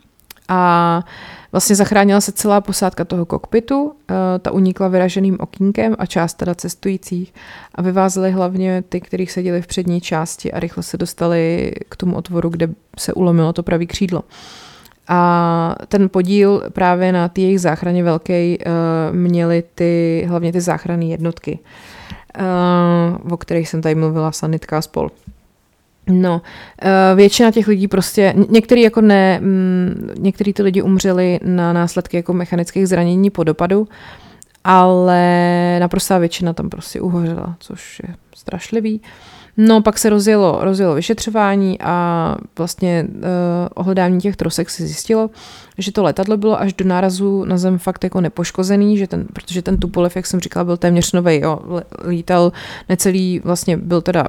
a 0.48 1.04
vlastně 1.52 1.76
zachránila 1.76 2.22
se 2.22 2.32
celá 2.32 2.62
posádka 2.62 3.06
toho 3.06 3.26
kokpitu, 3.26 3.84
uh, 3.84 3.92
ta 4.40 4.52
unikla 4.52 4.88
vyraženým 4.88 5.38
okýnkem 5.40 5.96
a 6.00 6.06
část 6.06 6.34
teda 6.34 6.56
cestujících 6.56 7.34
a 7.76 7.82
vyvázeli 7.82 8.32
hlavně 8.32 8.84
ty, 8.90 9.02
kterých 9.02 9.32
seděli 9.32 9.62
v 9.62 9.68
přední 9.68 10.02
části 10.02 10.52
a 10.52 10.60
rychle 10.60 10.84
se 10.84 10.98
dostali 10.98 11.74
k 11.90 11.96
tomu 11.96 12.16
otvoru, 12.16 12.50
kde 12.50 12.70
se 12.98 13.14
ulomilo 13.14 13.54
to 13.54 13.64
pravý 13.64 13.88
křídlo. 13.88 14.20
Uh, 14.22 14.69
a 15.10 15.76
ten 15.88 16.10
podíl 16.10 16.64
právě 16.74 17.12
na 17.12 17.28
té 17.28 17.42
jejich 17.42 17.62
záchraně 17.62 18.04
velký 18.04 18.58
uh, 18.58 19.16
měly 19.16 19.64
ty, 19.76 20.26
hlavně 20.30 20.52
ty 20.52 20.62
záchranné 20.62 21.06
jednotky, 21.06 21.60
uh, 22.40 23.34
o 23.34 23.38
kterých 23.38 23.70
jsem 23.70 23.82
tady 23.82 23.96
mluvila, 23.96 24.32
sanitka 24.32 24.78
a 24.78 24.82
spol. 24.82 25.12
No, 26.08 26.42
uh, 26.84 27.18
většina 27.18 27.52
těch 27.52 27.68
lidí 27.68 27.88
prostě, 27.88 28.34
některý 28.50 28.82
jako 28.82 29.02
ne, 29.02 29.40
mm, 29.40 30.10
některý 30.20 30.54
ty 30.54 30.64
lidi 30.64 30.82
umřeli 30.82 31.40
na 31.44 31.74
následky 31.74 32.18
jako 32.18 32.34
mechanických 32.34 32.88
zranění 32.88 33.30
po 33.30 33.44
dopadu, 33.44 33.88
ale 34.64 35.78
naprostá 35.80 36.18
většina 36.18 36.54
tam 36.54 36.70
prostě 36.70 37.02
uhořela, 37.02 37.56
což 37.60 38.02
je 38.08 38.16
strašlivý. 38.36 39.00
Uh, 39.00 39.39
No, 39.62 39.82
pak 39.82 39.98
se 39.98 40.10
rozjelo, 40.10 40.60
rozjelo 40.62 40.96
vyšetřování 40.96 41.82
a 41.82 42.36
vlastně 42.58 43.08
uh, 43.10 43.22
ohledání 43.74 44.20
těch 44.20 44.36
trosek 44.36 44.70
se 44.70 44.88
zjistilo, 44.88 45.30
že 45.78 45.92
to 45.92 46.04
letadlo 46.04 46.38
bylo 46.38 46.62
až 46.62 46.74
do 46.74 46.86
nárazu 46.86 47.44
na 47.44 47.58
zem 47.58 47.78
fakt 47.78 48.04
jako 48.04 48.22
nepoškozený, 48.22 48.98
že 48.98 49.08
ten, 49.08 49.26
protože 49.34 49.62
ten 49.62 49.78
Tupolev, 49.78 50.16
jak 50.16 50.26
jsem 50.26 50.40
říkala, 50.40 50.64
byl 50.64 50.78
téměř 50.78 51.12
nový, 51.12 51.40
jo, 51.40 51.60
lítal 52.08 52.52
necelý, 52.90 53.42
vlastně 53.44 53.78
byl 53.78 54.02
teda, 54.02 54.28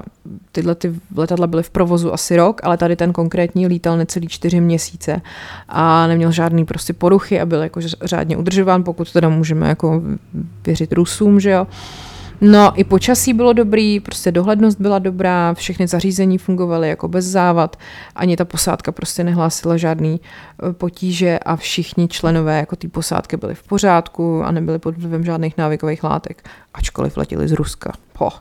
tyhle 0.53 0.75
ty 0.75 0.95
letadla 1.17 1.47
byly 1.47 1.63
v 1.63 1.71
provozu 1.71 2.13
asi 2.13 2.37
rok, 2.37 2.61
ale 2.65 2.77
tady 2.77 2.97
ten 2.97 3.13
konkrétní 3.13 3.67
lítal 3.67 3.97
necelý 3.97 4.29
čtyři 4.29 4.61
měsíce 4.61 5.21
a 5.69 6.07
neměl 6.07 6.33
žádný 6.33 6.65
prostě 6.65 6.93
poruchy 6.93 7.41
a 7.41 7.47
byl 7.47 7.63
jako 7.63 7.81
řádně 8.03 8.37
udržován, 8.37 8.85
pokud 8.85 9.13
teda 9.13 9.29
můžeme 9.29 9.69
jako 9.69 10.03
věřit 10.67 10.93
Rusům, 10.93 11.41
že 11.41 11.51
jo. 11.51 11.67
No, 12.41 12.73
i 12.81 12.85
počasí 12.85 13.33
bylo 13.33 13.53
dobrý, 13.53 14.01
prostě 14.01 14.33
dohlednost 14.33 14.81
byla 14.81 14.99
dobrá, 14.99 15.55
všechny 15.55 15.87
zařízení 15.87 16.39
fungovaly 16.39 16.89
jako 16.89 17.09
bez 17.09 17.25
závad, 17.25 17.77
ani 18.15 18.37
ta 18.37 18.45
posádka 18.45 18.93
prostě 18.93 19.25
nehlásila 19.25 19.77
žádný 19.77 20.21
e, 20.21 20.73
potíže 20.73 21.39
a 21.39 21.57
všichni 21.57 22.09
členové 22.09 22.59
jako 22.59 22.77
té 22.77 22.89
posádky 22.89 23.37
byli 23.37 23.55
v 23.55 23.63
pořádku 23.63 24.43
a 24.43 24.51
nebyli 24.51 24.79
pod 24.79 24.99
vlivem 24.99 25.25
žádných 25.25 25.59
návykových 25.59 26.05
látek, 26.05 26.49
ačkoliv 26.75 27.17
letěli 27.17 27.49
z 27.49 27.53
Ruska. 27.53 27.93
Ho. 28.19 28.33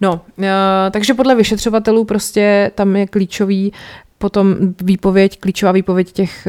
No, 0.00 0.20
e, 0.42 0.90
takže 0.90 1.14
podle 1.14 1.34
vyšetřovatelů 1.34 2.04
prostě 2.04 2.70
tam 2.74 2.96
je 2.96 3.06
klíčový 3.06 3.72
potom 4.24 4.56
výpověď, 4.80 5.40
klíčová 5.40 5.72
výpověď 5.72 6.12
těch, 6.12 6.48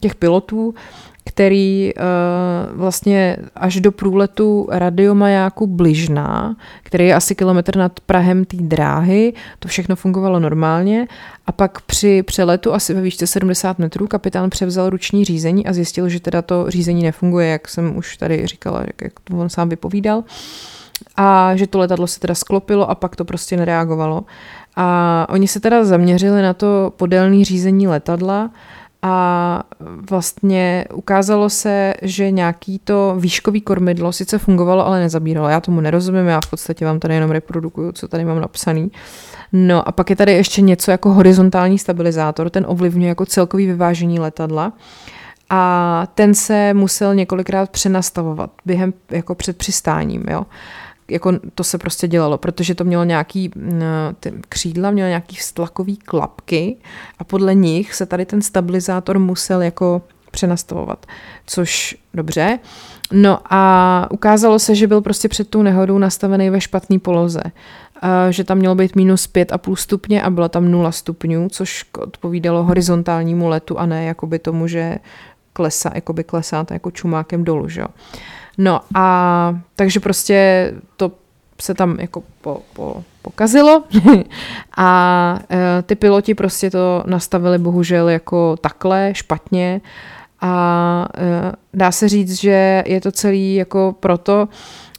těch 0.00 0.14
pilotů, 0.14 0.74
který 1.24 1.92
uh, 1.94 2.78
vlastně 2.78 3.36
až 3.54 3.80
do 3.80 3.92
průletu 3.92 4.68
radiomajáku 4.70 5.66
Bližná, 5.66 6.56
který 6.82 7.06
je 7.06 7.14
asi 7.14 7.34
kilometr 7.34 7.76
nad 7.76 8.00
Prahem 8.00 8.44
té 8.44 8.56
dráhy, 8.56 9.32
to 9.58 9.68
všechno 9.68 9.96
fungovalo 9.96 10.40
normálně 10.40 11.06
a 11.46 11.52
pak 11.52 11.80
při 11.80 12.22
přeletu 12.22 12.72
asi 12.72 12.94
ve 12.94 13.00
výšce 13.00 13.26
70 13.26 13.78
metrů 13.78 14.06
kapitán 14.06 14.50
převzal 14.50 14.90
ruční 14.90 15.24
řízení 15.24 15.66
a 15.66 15.72
zjistil, 15.72 16.08
že 16.08 16.20
teda 16.20 16.42
to 16.42 16.70
řízení 16.70 17.02
nefunguje, 17.02 17.48
jak 17.48 17.68
jsem 17.68 17.96
už 17.96 18.16
tady 18.16 18.46
říkala, 18.46 18.84
jak 19.02 19.12
to 19.24 19.36
on 19.36 19.48
sám 19.48 19.68
vypovídal 19.68 20.24
a 21.16 21.56
že 21.56 21.66
to 21.66 21.78
letadlo 21.78 22.06
se 22.06 22.20
teda 22.20 22.34
sklopilo 22.34 22.90
a 22.90 22.94
pak 22.94 23.16
to 23.16 23.24
prostě 23.24 23.56
nereagovalo. 23.56 24.24
A 24.82 25.26
oni 25.30 25.48
se 25.48 25.60
teda 25.60 25.84
zaměřili 25.84 26.42
na 26.42 26.54
to 26.54 26.92
podélné 26.96 27.44
řízení 27.44 27.88
letadla, 27.88 28.50
a 29.02 29.62
vlastně 30.10 30.84
ukázalo 30.94 31.50
se, 31.50 31.94
že 32.02 32.30
nějaký 32.30 32.78
to 32.78 33.16
výškový 33.18 33.60
kormidlo 33.60 34.12
sice 34.12 34.38
fungovalo, 34.38 34.86
ale 34.86 35.00
nezabíralo. 35.00 35.48
Já 35.48 35.60
tomu 35.60 35.80
nerozumím, 35.80 36.26
já 36.26 36.40
v 36.44 36.50
podstatě 36.50 36.84
vám 36.84 36.98
tady 36.98 37.14
jenom 37.14 37.30
reprodukuju, 37.30 37.92
co 37.92 38.08
tady 38.08 38.24
mám 38.24 38.40
napsaný. 38.40 38.90
No 39.52 39.88
a 39.88 39.92
pak 39.92 40.10
je 40.10 40.16
tady 40.16 40.32
ještě 40.32 40.62
něco 40.62 40.90
jako 40.90 41.12
horizontální 41.12 41.78
stabilizátor, 41.78 42.50
ten 42.50 42.64
ovlivňuje 42.68 43.08
jako 43.08 43.26
celkový 43.26 43.66
vyvážení 43.66 44.18
letadla 44.18 44.72
a 45.50 46.06
ten 46.14 46.34
se 46.34 46.74
musel 46.74 47.14
několikrát 47.14 47.70
přenastavovat 47.70 48.50
během 48.66 48.92
jako 49.10 49.34
před 49.34 49.56
přistáním, 49.56 50.24
jo 50.30 50.42
jako 51.10 51.32
to 51.54 51.64
se 51.64 51.78
prostě 51.78 52.08
dělalo, 52.08 52.38
protože 52.38 52.74
to 52.74 52.84
mělo 52.84 53.04
nějaký, 53.04 53.50
mm, 53.54 53.82
ty 54.20 54.32
křídla 54.48 54.90
mělo 54.90 55.08
nějaký 55.08 55.36
stlakový 55.36 55.96
klapky 55.96 56.76
a 57.18 57.24
podle 57.24 57.54
nich 57.54 57.94
se 57.94 58.06
tady 58.06 58.26
ten 58.26 58.42
stabilizátor 58.42 59.18
musel 59.18 59.62
jako 59.62 60.02
přenastavovat, 60.30 61.06
což 61.46 61.96
dobře. 62.14 62.58
No 63.12 63.38
a 63.50 64.08
ukázalo 64.10 64.58
se, 64.58 64.74
že 64.74 64.86
byl 64.86 65.00
prostě 65.00 65.28
před 65.28 65.48
tou 65.48 65.62
nehodou 65.62 65.98
nastavený 65.98 66.50
ve 66.50 66.60
špatné 66.60 66.98
poloze. 66.98 67.42
že 68.30 68.44
tam 68.44 68.58
mělo 68.58 68.74
být 68.74 68.96
minus 68.96 69.28
5,5 69.28 69.76
stupně 69.76 70.22
a 70.22 70.30
byla 70.30 70.48
tam 70.48 70.70
0 70.70 70.92
stupňů, 70.92 71.48
což 71.48 71.84
odpovídalo 71.98 72.64
horizontálnímu 72.64 73.48
letu 73.48 73.78
a 73.78 73.86
ne 73.86 74.04
jakoby 74.04 74.38
tomu, 74.38 74.66
že 74.66 74.98
klesá, 75.52 75.90
jakoby 75.94 76.24
klesáte 76.24 76.74
jako 76.74 76.90
čumákem 76.90 77.44
dolů, 77.44 77.68
že. 77.68 77.84
No 78.58 78.80
a 78.94 79.60
takže 79.76 80.00
prostě 80.00 80.72
to 80.96 81.12
se 81.60 81.74
tam 81.74 82.00
jako 82.00 82.22
po, 82.40 82.62
po, 82.72 83.04
pokazilo. 83.22 83.84
A 84.76 85.38
e, 85.50 85.82
ty 85.82 85.94
piloti 85.94 86.34
prostě 86.34 86.70
to 86.70 87.04
nastavili 87.06 87.58
bohužel 87.58 88.08
jako 88.08 88.56
takhle, 88.60 89.10
špatně. 89.14 89.80
A 90.40 91.08
e, 91.18 91.52
dá 91.74 91.92
se 91.92 92.08
říct, 92.08 92.40
že 92.40 92.82
je 92.86 93.00
to 93.00 93.12
celý 93.12 93.54
jako 93.54 93.94
proto, 94.00 94.48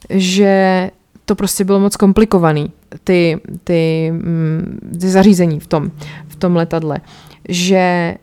že 0.10 0.92
to 1.26 1.36
prostě 1.36 1.64
bylo 1.64 1.80
moc 1.80 1.96
komplikovaný, 1.96 2.72
ty, 3.04 3.42
ty, 3.64 4.12
mm, 4.12 4.80
ty 5.02 5.10
zařízení 5.10 5.60
v 5.60 5.68
tom, 5.68 5.92
v 6.28 6.36
tom 6.36 6.56
letadle 6.56 6.98
že 7.50 7.76
eh, 7.78 8.18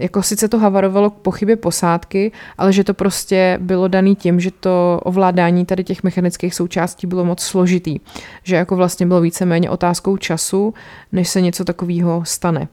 jako 0.00 0.22
sice 0.22 0.48
to 0.48 0.58
havarovalo 0.58 1.10
k 1.10 1.14
pochybě 1.14 1.56
posádky, 1.56 2.32
ale 2.58 2.72
že 2.72 2.84
to 2.84 2.94
prostě 2.94 3.58
bylo 3.60 3.88
daný 3.88 4.16
tím, 4.16 4.40
že 4.40 4.50
to 4.50 5.00
ovládání 5.02 5.66
tady 5.66 5.84
těch 5.84 6.02
mechanických 6.02 6.54
součástí 6.54 7.06
bylo 7.06 7.24
moc 7.24 7.40
složitý. 7.40 7.98
Že 8.44 8.56
jako 8.56 8.76
vlastně 8.76 9.06
bylo 9.06 9.20
víceméně 9.20 9.70
otázkou 9.70 10.16
času, 10.16 10.74
než 11.12 11.28
se 11.28 11.40
něco 11.40 11.64
takového 11.64 12.22
stane 12.24 12.68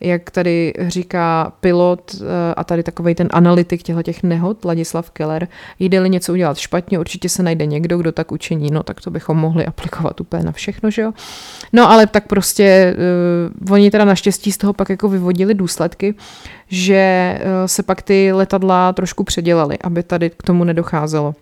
jak 0.00 0.30
tady 0.30 0.72
říká 0.88 1.52
pilot 1.60 2.14
eh, 2.14 2.54
a 2.56 2.64
tady 2.64 2.82
takový 2.82 3.14
ten 3.14 3.28
analytik 3.30 3.82
těchto 3.82 4.02
těch 4.02 4.22
nehod, 4.22 4.64
Ladislav 4.64 5.10
Keller, 5.10 5.48
jde-li 5.78 6.10
něco 6.10 6.32
udělat 6.32 6.58
špatně, 6.58 6.98
určitě 6.98 7.28
se 7.28 7.42
najde 7.42 7.66
někdo, 7.66 7.98
kdo 7.98 8.12
tak 8.12 8.32
učiní, 8.32 8.70
no 8.70 8.82
tak 8.82 9.00
to 9.00 9.10
bychom 9.10 9.36
mohli 9.36 9.66
aplikovat 9.66 10.20
úplně 10.20 10.44
na 10.44 10.52
všechno, 10.52 10.90
že 10.90 11.02
jo. 11.02 11.12
No 11.72 11.90
ale 11.90 12.06
tak 12.06 12.26
prostě 12.26 12.96
uh, 13.66 13.72
oni 13.72 13.90
teda 13.90 14.04
naštěstí 14.04 14.52
z 14.52 14.58
toho 14.58 14.72
pak 14.72 14.90
jako 14.90 15.08
vyvodili 15.08 15.54
důsledky, 15.54 16.14
že 16.68 17.34
uh, 17.40 17.66
se 17.66 17.82
pak 17.82 18.02
ty 18.02 18.32
letadla 18.32 18.92
trošku 18.92 19.24
předělaly, 19.24 19.78
aby 19.78 20.02
tady 20.02 20.30
k 20.30 20.42
tomu 20.42 20.64
nedocházelo. 20.64 21.34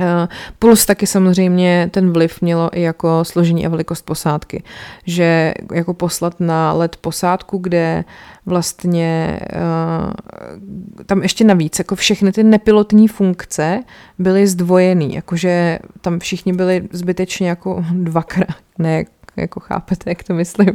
Eh, 0.00 0.28
plus 0.58 0.86
taky 0.86 1.06
samozřejmě 1.06 1.90
ten 1.92 2.12
vliv 2.12 2.42
mělo 2.42 2.70
i 2.78 2.80
jako 2.82 3.24
složení 3.24 3.66
a 3.66 3.68
velikost 3.68 4.02
posádky, 4.02 4.62
že 5.06 5.54
jako 5.74 5.94
poslat 5.94 6.40
na 6.40 6.72
let 6.72 6.96
posádku, 6.96 7.58
kde 7.58 8.04
vlastně 8.46 9.40
uh, 9.52 11.04
tam 11.06 11.22
ještě 11.22 11.44
navíc, 11.44 11.78
jako 11.78 11.94
všechny 11.94 12.32
ty 12.32 12.42
nepilotní 12.42 13.08
funkce 13.08 13.82
byly 14.18 14.46
zdvojený, 14.46 15.14
jakože 15.14 15.78
tam 16.00 16.18
všichni 16.18 16.52
byli 16.52 16.88
zbytečně 16.92 17.48
jako 17.48 17.84
dvakrát, 17.92 18.56
ne 18.78 19.04
jako 19.36 19.60
chápete, 19.60 20.10
jak 20.10 20.24
to 20.24 20.34
myslím, 20.34 20.68
uh, 20.68 20.74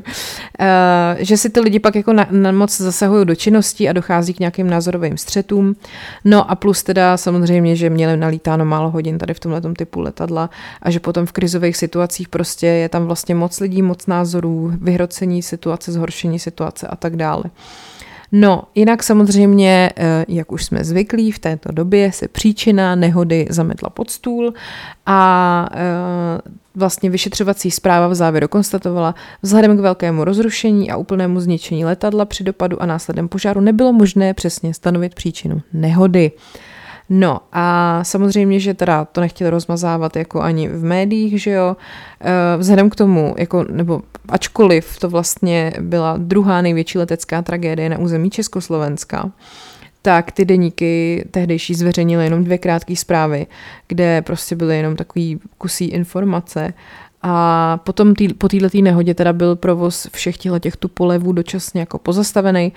že 1.20 1.38
si 1.38 1.50
ty 1.50 1.60
lidi 1.60 1.80
pak 1.80 1.96
jako 1.96 2.14
na, 2.14 2.28
na 2.32 2.52
moc 2.52 2.78
zasahují 2.78 3.26
do 3.26 3.36
činností 3.36 3.90
a 3.90 3.94
dochází 3.94 4.34
k 4.34 4.40
nějakým 4.40 4.70
názorovým 4.70 5.18
střetům. 5.18 5.76
No 6.26 6.52
a 6.52 6.56
plus 6.56 6.84
teda 6.84 7.18
samozřejmě, 7.18 7.76
že 7.76 7.90
měli 7.90 8.18
nalítáno 8.18 8.66
málo 8.66 8.90
hodin 8.90 9.18
tady 9.18 9.34
v 9.34 9.40
tomhle 9.40 9.62
typu 9.78 10.00
letadla 10.02 10.50
a 10.82 10.92
že 10.92 11.00
potom 11.00 11.26
v 11.26 11.32
krizových 11.32 11.78
situacích 11.78 12.30
prostě 12.30 12.68
je 12.68 12.90
tam 12.90 13.06
vlastně 13.06 13.36
moc 13.36 13.60
lidí, 13.60 13.82
moc 13.82 14.08
názorů, 14.08 14.74
vyhrocení 14.82 15.42
situace, 15.42 15.92
zhoršení 15.92 16.40
situace 16.40 16.88
a 16.88 16.96
tak 16.96 17.16
dále. 17.16 17.44
No, 18.32 18.64
jinak 18.76 19.04
samozřejmě, 19.04 19.90
eh, 19.98 20.26
jak 20.28 20.52
už 20.52 20.66
jsme 20.66 20.84
zvyklí, 20.84 21.32
v 21.32 21.40
této 21.40 21.72
době 21.72 22.12
se 22.12 22.28
příčina 22.28 22.96
nehody 22.96 23.48
zametla 23.50 23.90
pod 23.90 24.12
stůl 24.12 24.54
a 25.06 25.70
eh, 25.74 26.52
vlastně 26.76 27.10
vyšetřovací 27.10 27.72
zpráva 27.72 28.08
v 28.08 28.16
závěru 28.16 28.48
konstatovala, 28.48 29.16
vzhledem 29.42 29.78
k 29.78 29.80
velkému 29.80 30.24
rozrušení 30.24 30.92
a 30.92 30.98
úplnému 30.98 31.40
zničení 31.40 31.86
letadla 31.86 32.26
při 32.26 32.44
dopadu 32.44 32.82
a 32.82 32.86
následem 32.86 33.28
požáru 33.28 33.62
nebylo 33.62 33.94
možné 33.94 34.34
přesně 34.34 34.74
stanovit 34.74 35.16
příčinu 35.16 35.62
nehody. 35.74 36.32
No 37.14 37.40
a 37.52 38.00
samozřejmě, 38.04 38.60
že 38.60 38.74
teda 38.74 39.06
to 39.06 39.22
nechtěli 39.22 39.50
rozmazávat 39.50 40.16
jako 40.16 40.42
ani 40.42 40.70
v 40.70 40.84
médiích, 40.84 41.42
že 41.42 41.52
jo, 41.52 41.78
eh, 42.22 42.58
vzhledem 42.58 42.90
k 42.90 42.96
tomu, 42.96 43.36
jako, 43.38 43.64
nebo 43.64 44.02
ačkoliv 44.30 45.00
to 45.00 45.10
vlastně 45.10 45.74
byla 45.80 46.18
druhá 46.18 46.62
největší 46.62 46.98
letecká 46.98 47.42
tragédie 47.42 47.90
na 47.90 47.98
území 47.98 48.30
Československa, 48.30 49.32
tak 50.02 50.32
ty 50.32 50.46
deníky 50.46 51.26
tehdejší 51.32 51.76
zveřejnily 51.76 52.24
jenom 52.24 52.44
dvě 52.44 52.58
krátké 52.58 52.96
zprávy, 52.96 53.48
kde 53.88 54.22
prostě 54.22 54.56
byly 54.56 54.78
jenom 54.78 54.96
takový 54.96 55.40
kusí 55.58 55.86
informace 55.86 56.74
a 57.22 57.78
potom 57.78 58.16
tý, 58.16 58.34
po 58.34 58.48
této 58.48 58.82
nehodě 58.82 59.14
teda 59.14 59.34
byl 59.34 59.56
provoz 59.56 60.08
všech 60.14 60.38
těch 60.60 60.76
tupolevů 60.76 61.32
dočasně 61.32 61.80
jako 61.80 61.98
pozastavený 61.98 62.74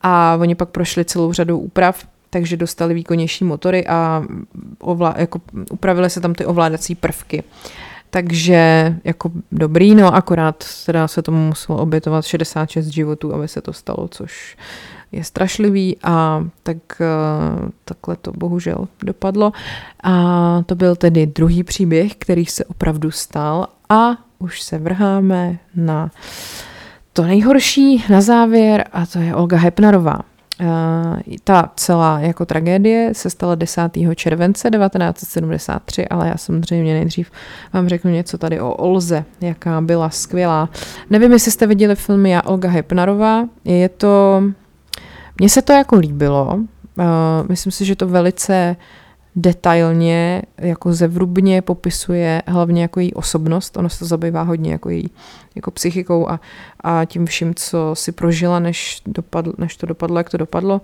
a 0.00 0.36
oni 0.40 0.54
pak 0.54 0.68
prošli 0.68 1.04
celou 1.04 1.32
řadou 1.32 1.58
úprav, 1.58 2.06
takže 2.30 2.56
dostali 2.56 2.94
výkonnější 2.94 3.44
motory 3.44 3.86
a 3.86 4.24
ovla, 4.78 5.14
jako 5.18 5.40
upravily 5.70 6.10
se 6.10 6.20
tam 6.20 6.34
ty 6.34 6.46
ovládací 6.46 6.94
prvky. 6.94 7.42
Takže 8.10 8.94
jako 9.04 9.30
dobrý, 9.52 9.94
no 9.94 10.14
akorát 10.14 10.64
teda 10.86 11.08
se 11.08 11.22
tomu 11.22 11.46
muselo 11.46 11.78
obětovat 11.78 12.24
66 12.24 12.86
životů, 12.86 13.34
aby 13.34 13.48
se 13.48 13.60
to 13.60 13.72
stalo, 13.72 14.08
což 14.08 14.56
je 15.12 15.24
strašlivý 15.24 15.96
a 16.02 16.44
tak 16.62 16.76
eh, 17.00 17.70
takhle 17.84 18.16
to 18.16 18.32
bohužel 18.32 18.88
dopadlo. 19.04 19.52
A 20.02 20.62
to 20.66 20.74
byl 20.74 20.96
tedy 20.96 21.26
druhý 21.26 21.62
příběh, 21.62 22.14
který 22.16 22.46
se 22.46 22.64
opravdu 22.64 23.10
stal 23.10 23.66
a 23.88 24.10
už 24.38 24.62
se 24.62 24.78
vrháme 24.78 25.58
na 25.74 26.10
to 27.12 27.22
nejhorší 27.22 28.04
na 28.10 28.20
závěr 28.20 28.84
a 28.92 29.06
to 29.06 29.18
je 29.18 29.34
Olga 29.34 29.56
Hepnarová. 29.56 30.20
Uh, 30.60 31.36
ta 31.44 31.72
celá 31.76 32.20
jako 32.20 32.46
tragédie 32.46 33.10
se 33.14 33.30
stala 33.30 33.54
10. 33.54 33.82
července 34.14 34.70
1973, 34.70 36.08
ale 36.08 36.28
já 36.28 36.36
samozřejmě 36.36 36.94
nejdřív 36.94 37.30
vám 37.72 37.88
řeknu 37.88 38.10
něco 38.10 38.38
tady 38.38 38.60
o 38.60 38.74
Olze, 38.74 39.24
jaká 39.40 39.80
byla 39.80 40.10
skvělá. 40.10 40.68
Nevím, 41.10 41.32
jestli 41.32 41.50
jste 41.50 41.66
viděli 41.66 41.96
filmy 41.96 42.30
Já 42.30 42.42
Olga 42.42 42.68
Hepnarová, 42.68 43.44
je 43.64 43.88
to 43.88 44.42
mně 45.38 45.48
se 45.48 45.62
to 45.62 45.72
jako 45.72 45.96
líbilo. 45.96 46.54
Uh, 46.54 47.04
myslím 47.48 47.72
si, 47.72 47.84
že 47.84 47.96
to 47.96 48.08
velice 48.08 48.76
detailně, 49.36 50.42
jako 50.58 50.92
zevrubně 50.92 51.62
popisuje 51.62 52.42
hlavně 52.46 52.82
jako 52.82 53.00
její 53.00 53.14
osobnost. 53.14 53.76
Ono 53.76 53.88
se 53.88 53.98
to 53.98 54.04
zabývá 54.04 54.42
hodně 54.42 54.72
jako 54.72 54.90
její 54.90 55.10
jako 55.54 55.70
psychikou 55.70 56.28
a, 56.28 56.40
a 56.80 57.04
tím 57.04 57.26
vším, 57.26 57.54
co 57.54 57.90
si 57.94 58.12
prožila, 58.12 58.58
než, 58.58 59.02
dopadl, 59.06 59.52
než 59.58 59.76
to 59.76 59.86
dopadlo, 59.86 60.18
jak 60.18 60.30
to 60.30 60.36
dopadlo. 60.36 60.74
Uh, 60.74 60.80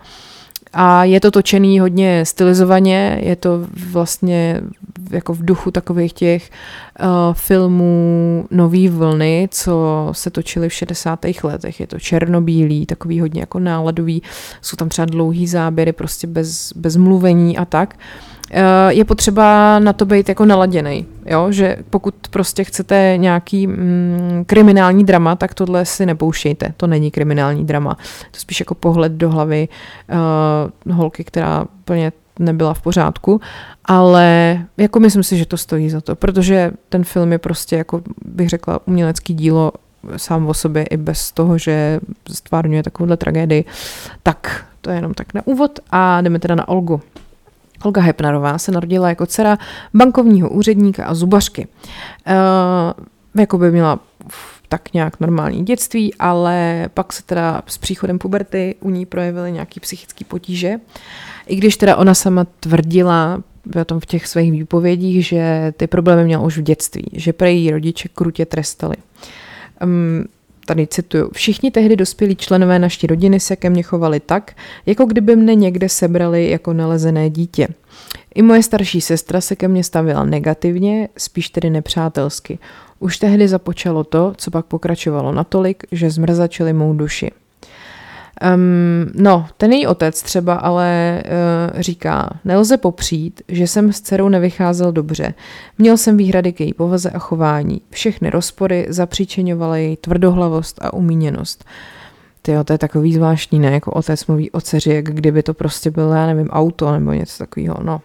a 0.74 1.04
je 1.04 1.20
to 1.20 1.30
točený 1.30 1.80
hodně 1.80 2.24
stylizovaně, 2.24 3.20
je 3.22 3.36
to 3.36 3.66
vlastně 3.92 4.60
jako 5.10 5.34
v 5.34 5.44
duchu 5.44 5.70
takových 5.70 6.12
těch 6.12 6.50
uh, 7.00 7.06
filmů 7.32 8.44
nový 8.50 8.88
vlny, 8.88 9.48
co 9.50 10.08
se 10.12 10.30
točily 10.30 10.68
v 10.68 10.72
60. 10.72 11.20
letech. 11.42 11.80
Je 11.80 11.86
to 11.86 11.98
černobílý, 11.98 12.86
takový 12.86 13.20
hodně 13.20 13.40
jako 13.40 13.58
náladový, 13.58 14.22
jsou 14.60 14.76
tam 14.76 14.88
třeba 14.88 15.06
dlouhý 15.06 15.46
záběry, 15.46 15.92
prostě 15.92 16.26
bez, 16.26 16.72
bez 16.76 16.96
mluvení 16.96 17.58
a 17.58 17.64
tak. 17.64 17.94
Uh, 17.94 18.33
je 18.88 19.04
potřeba 19.04 19.78
na 19.78 19.92
to 19.92 20.04
být 20.04 20.28
jako 20.28 20.44
naladěný, 20.44 21.06
jo? 21.26 21.52
že 21.52 21.76
pokud 21.90 22.14
prostě 22.30 22.64
chcete 22.64 23.14
nějaký 23.16 23.66
mm, 23.66 24.44
kriminální 24.46 25.04
drama, 25.04 25.36
tak 25.36 25.54
tohle 25.54 25.84
si 25.84 26.06
nepouštějte, 26.06 26.74
to 26.76 26.86
není 26.86 27.10
kriminální 27.10 27.64
drama, 27.64 27.94
to 28.30 28.40
spíš 28.40 28.60
jako 28.60 28.74
pohled 28.74 29.12
do 29.12 29.30
hlavy 29.30 29.68
uh, 30.86 30.96
holky, 30.96 31.24
která 31.24 31.64
plně 31.84 32.12
nebyla 32.38 32.74
v 32.74 32.82
pořádku, 32.82 33.40
ale 33.84 34.58
jako 34.76 35.00
myslím 35.00 35.22
si, 35.22 35.36
že 35.36 35.46
to 35.46 35.56
stojí 35.56 35.90
za 35.90 36.00
to, 36.00 36.16
protože 36.16 36.70
ten 36.88 37.04
film 37.04 37.32
je 37.32 37.38
prostě 37.38 37.76
jako 37.76 38.02
bych 38.24 38.48
řekla 38.48 38.80
umělecký 38.86 39.34
dílo 39.34 39.72
sám 40.16 40.46
o 40.46 40.54
sobě 40.54 40.82
i 40.82 40.96
bez 40.96 41.32
toho, 41.32 41.58
že 41.58 42.00
stvárňuje 42.32 42.82
takovouhle 42.82 43.16
tragédii, 43.16 43.64
tak 44.22 44.66
to 44.80 44.90
je 44.90 44.96
jenom 44.96 45.14
tak 45.14 45.34
na 45.34 45.46
úvod 45.46 45.80
a 45.90 46.20
jdeme 46.20 46.38
teda 46.38 46.54
na 46.54 46.68
Olgu. 46.68 47.00
Olga 47.84 48.02
Hepnarová 48.02 48.58
se 48.58 48.72
narodila 48.72 49.08
jako 49.08 49.26
dcera 49.26 49.58
bankovního 49.94 50.50
úředníka 50.50 51.04
a 51.04 51.14
zubařky. 51.14 51.68
E, 52.26 52.34
jako 53.40 53.58
by 53.58 53.70
měla 53.70 53.98
tak 54.68 54.92
nějak 54.92 55.20
normální 55.20 55.64
dětství, 55.64 56.14
ale 56.14 56.88
pak 56.94 57.12
se 57.12 57.22
teda 57.22 57.62
s 57.66 57.78
příchodem 57.78 58.18
puberty 58.18 58.74
u 58.80 58.90
ní 58.90 59.06
projevily 59.06 59.52
nějaký 59.52 59.80
psychické 59.80 60.24
potíže. 60.24 60.74
I 61.46 61.56
když 61.56 61.76
teda 61.76 61.96
ona 61.96 62.14
sama 62.14 62.46
tvrdila 62.60 63.42
tom 63.86 64.00
v 64.00 64.06
těch 64.06 64.26
svých 64.26 64.52
výpovědích, 64.52 65.26
že 65.26 65.72
ty 65.76 65.86
problémy 65.86 66.24
měla 66.24 66.42
už 66.42 66.58
v 66.58 66.62
dětství, 66.62 67.10
že 67.12 67.32
pro 67.32 67.46
její 67.46 67.70
rodiče 67.70 68.08
krutě 68.08 68.46
trestali. 68.46 68.96
Um, 69.82 70.24
tady 70.66 70.86
cituju, 70.86 71.30
všichni 71.32 71.70
tehdy 71.70 71.96
dospělí 71.96 72.36
členové 72.36 72.78
naší 72.78 73.06
rodiny 73.06 73.40
se 73.40 73.56
ke 73.56 73.70
mně 73.70 73.82
chovali 73.82 74.20
tak, 74.20 74.56
jako 74.86 75.04
kdyby 75.04 75.36
mne 75.36 75.54
někde 75.54 75.88
sebrali 75.88 76.50
jako 76.50 76.72
nalezené 76.72 77.30
dítě. 77.30 77.68
I 78.34 78.42
moje 78.42 78.62
starší 78.62 79.00
sestra 79.00 79.40
se 79.40 79.56
ke 79.56 79.68
mně 79.68 79.84
stavila 79.84 80.24
negativně, 80.24 81.08
spíš 81.18 81.48
tedy 81.50 81.70
nepřátelsky. 81.70 82.58
Už 82.98 83.18
tehdy 83.18 83.48
započalo 83.48 84.04
to, 84.04 84.32
co 84.36 84.50
pak 84.50 84.66
pokračovalo 84.66 85.32
natolik, 85.32 85.84
že 85.92 86.10
zmrzačili 86.10 86.72
mou 86.72 86.94
duši. 86.94 87.30
Um, 88.54 89.10
no, 89.14 89.46
ten 89.56 89.72
její 89.72 89.86
otec 89.86 90.22
třeba 90.22 90.54
ale 90.54 91.22
uh, 91.74 91.80
říká, 91.80 92.30
nelze 92.44 92.76
popřít, 92.76 93.42
že 93.48 93.66
jsem 93.66 93.92
s 93.92 94.00
dcerou 94.00 94.28
nevycházel 94.28 94.92
dobře. 94.92 95.34
Měl 95.78 95.96
jsem 95.96 96.16
výhrady 96.16 96.52
k 96.52 96.60
její 96.60 96.72
povaze 96.72 97.10
a 97.10 97.18
chování. 97.18 97.80
Všechny 97.90 98.30
rozpory 98.30 98.86
zapříčeňovaly 98.88 99.84
její 99.84 99.96
tvrdohlavost 99.96 100.78
a 100.82 100.92
umíněnost. 100.92 101.64
Tyjo, 102.42 102.64
to 102.64 102.72
je 102.72 102.78
takový 102.78 103.14
zvláštní, 103.14 103.58
ne? 103.58 103.72
Jako 103.72 103.90
otec 103.90 104.26
mluví 104.26 104.50
o 104.50 104.60
dceři, 104.60 104.94
jak 104.94 105.04
kdyby 105.04 105.42
to 105.42 105.54
prostě 105.54 105.90
bylo, 105.90 106.12
já 106.12 106.26
nevím, 106.26 106.48
auto 106.48 106.92
nebo 106.92 107.12
něco 107.12 107.38
takového, 107.38 107.76
no. 107.82 108.00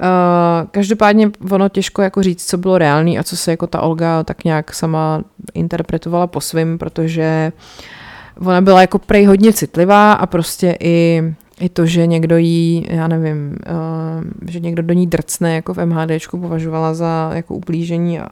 Uh, 0.00 0.68
každopádně 0.70 1.30
ono 1.50 1.68
těžko 1.68 2.02
jako 2.02 2.22
říct, 2.22 2.46
co 2.46 2.58
bylo 2.58 2.78
reálný 2.78 3.18
a 3.18 3.22
co 3.22 3.36
se 3.36 3.50
jako 3.50 3.66
ta 3.66 3.80
Olga 3.80 4.24
tak 4.24 4.44
nějak 4.44 4.74
sama 4.74 5.22
interpretovala 5.54 6.26
po 6.26 6.40
svým, 6.40 6.78
protože 6.78 7.52
uh, 7.54 7.93
ona 8.40 8.60
byla 8.60 8.80
jako 8.80 8.98
prej 8.98 9.24
hodně 9.24 9.52
citlivá 9.52 10.12
a 10.12 10.26
prostě 10.26 10.76
i, 10.80 11.22
i 11.60 11.68
to, 11.68 11.86
že 11.86 12.06
někdo 12.06 12.36
jí, 12.36 12.86
já 12.90 13.08
nevím, 13.08 13.56
uh, 13.70 14.50
že 14.50 14.60
někdo 14.60 14.82
do 14.82 14.94
ní 14.94 15.06
drcne 15.06 15.54
jako 15.54 15.74
v 15.74 15.86
MHDčku 15.86 16.38
považovala 16.38 16.94
za 16.94 17.30
jako 17.34 17.54
ublížení 17.54 18.20
a, 18.20 18.28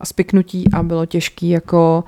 a 0.00 0.06
spiknutí 0.06 0.64
a 0.72 0.82
bylo 0.82 1.06
těžký 1.06 1.48
jako 1.48 2.04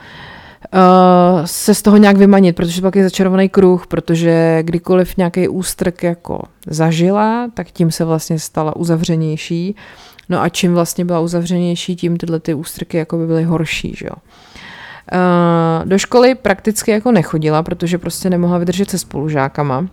uh, 0.75 1.45
se 1.45 1.75
z 1.75 1.83
toho 1.83 1.97
nějak 1.97 2.17
vymanit, 2.17 2.57
protože 2.57 2.83
pak 2.83 2.97
je 2.97 3.05
začarovaný 3.05 3.49
kruh, 3.49 3.87
protože 3.87 4.59
kdykoliv 4.63 5.17
nějaký 5.17 5.49
ústrk 5.49 6.03
jako 6.03 6.43
zažila, 6.67 7.51
tak 7.55 7.71
tím 7.71 7.91
se 7.91 8.05
vlastně 8.05 8.39
stala 8.39 8.77
uzavřenější. 8.77 9.77
No 10.29 10.41
a 10.41 10.49
čím 10.49 10.75
vlastně 10.75 11.05
byla 11.05 11.21
uzavřenější, 11.21 11.97
tím 11.97 12.17
tyhle 12.17 12.41
ty 12.41 12.55
ústrky 12.55 12.97
jako 12.97 13.17
by 13.17 13.27
byly 13.27 13.45
horší, 13.45 13.95
že 13.97 14.07
jo. 14.07 14.15
Uh, 15.13 15.89
do 15.89 15.99
školy 15.99 16.35
prakticky 16.35 16.91
jako 16.91 17.13
nechodila, 17.13 17.63
protože 17.63 17.99
prostě 17.99 18.31
nemohla 18.31 18.59
vydržet 18.59 18.91
se 18.91 18.99
spolužákama. 18.99 19.87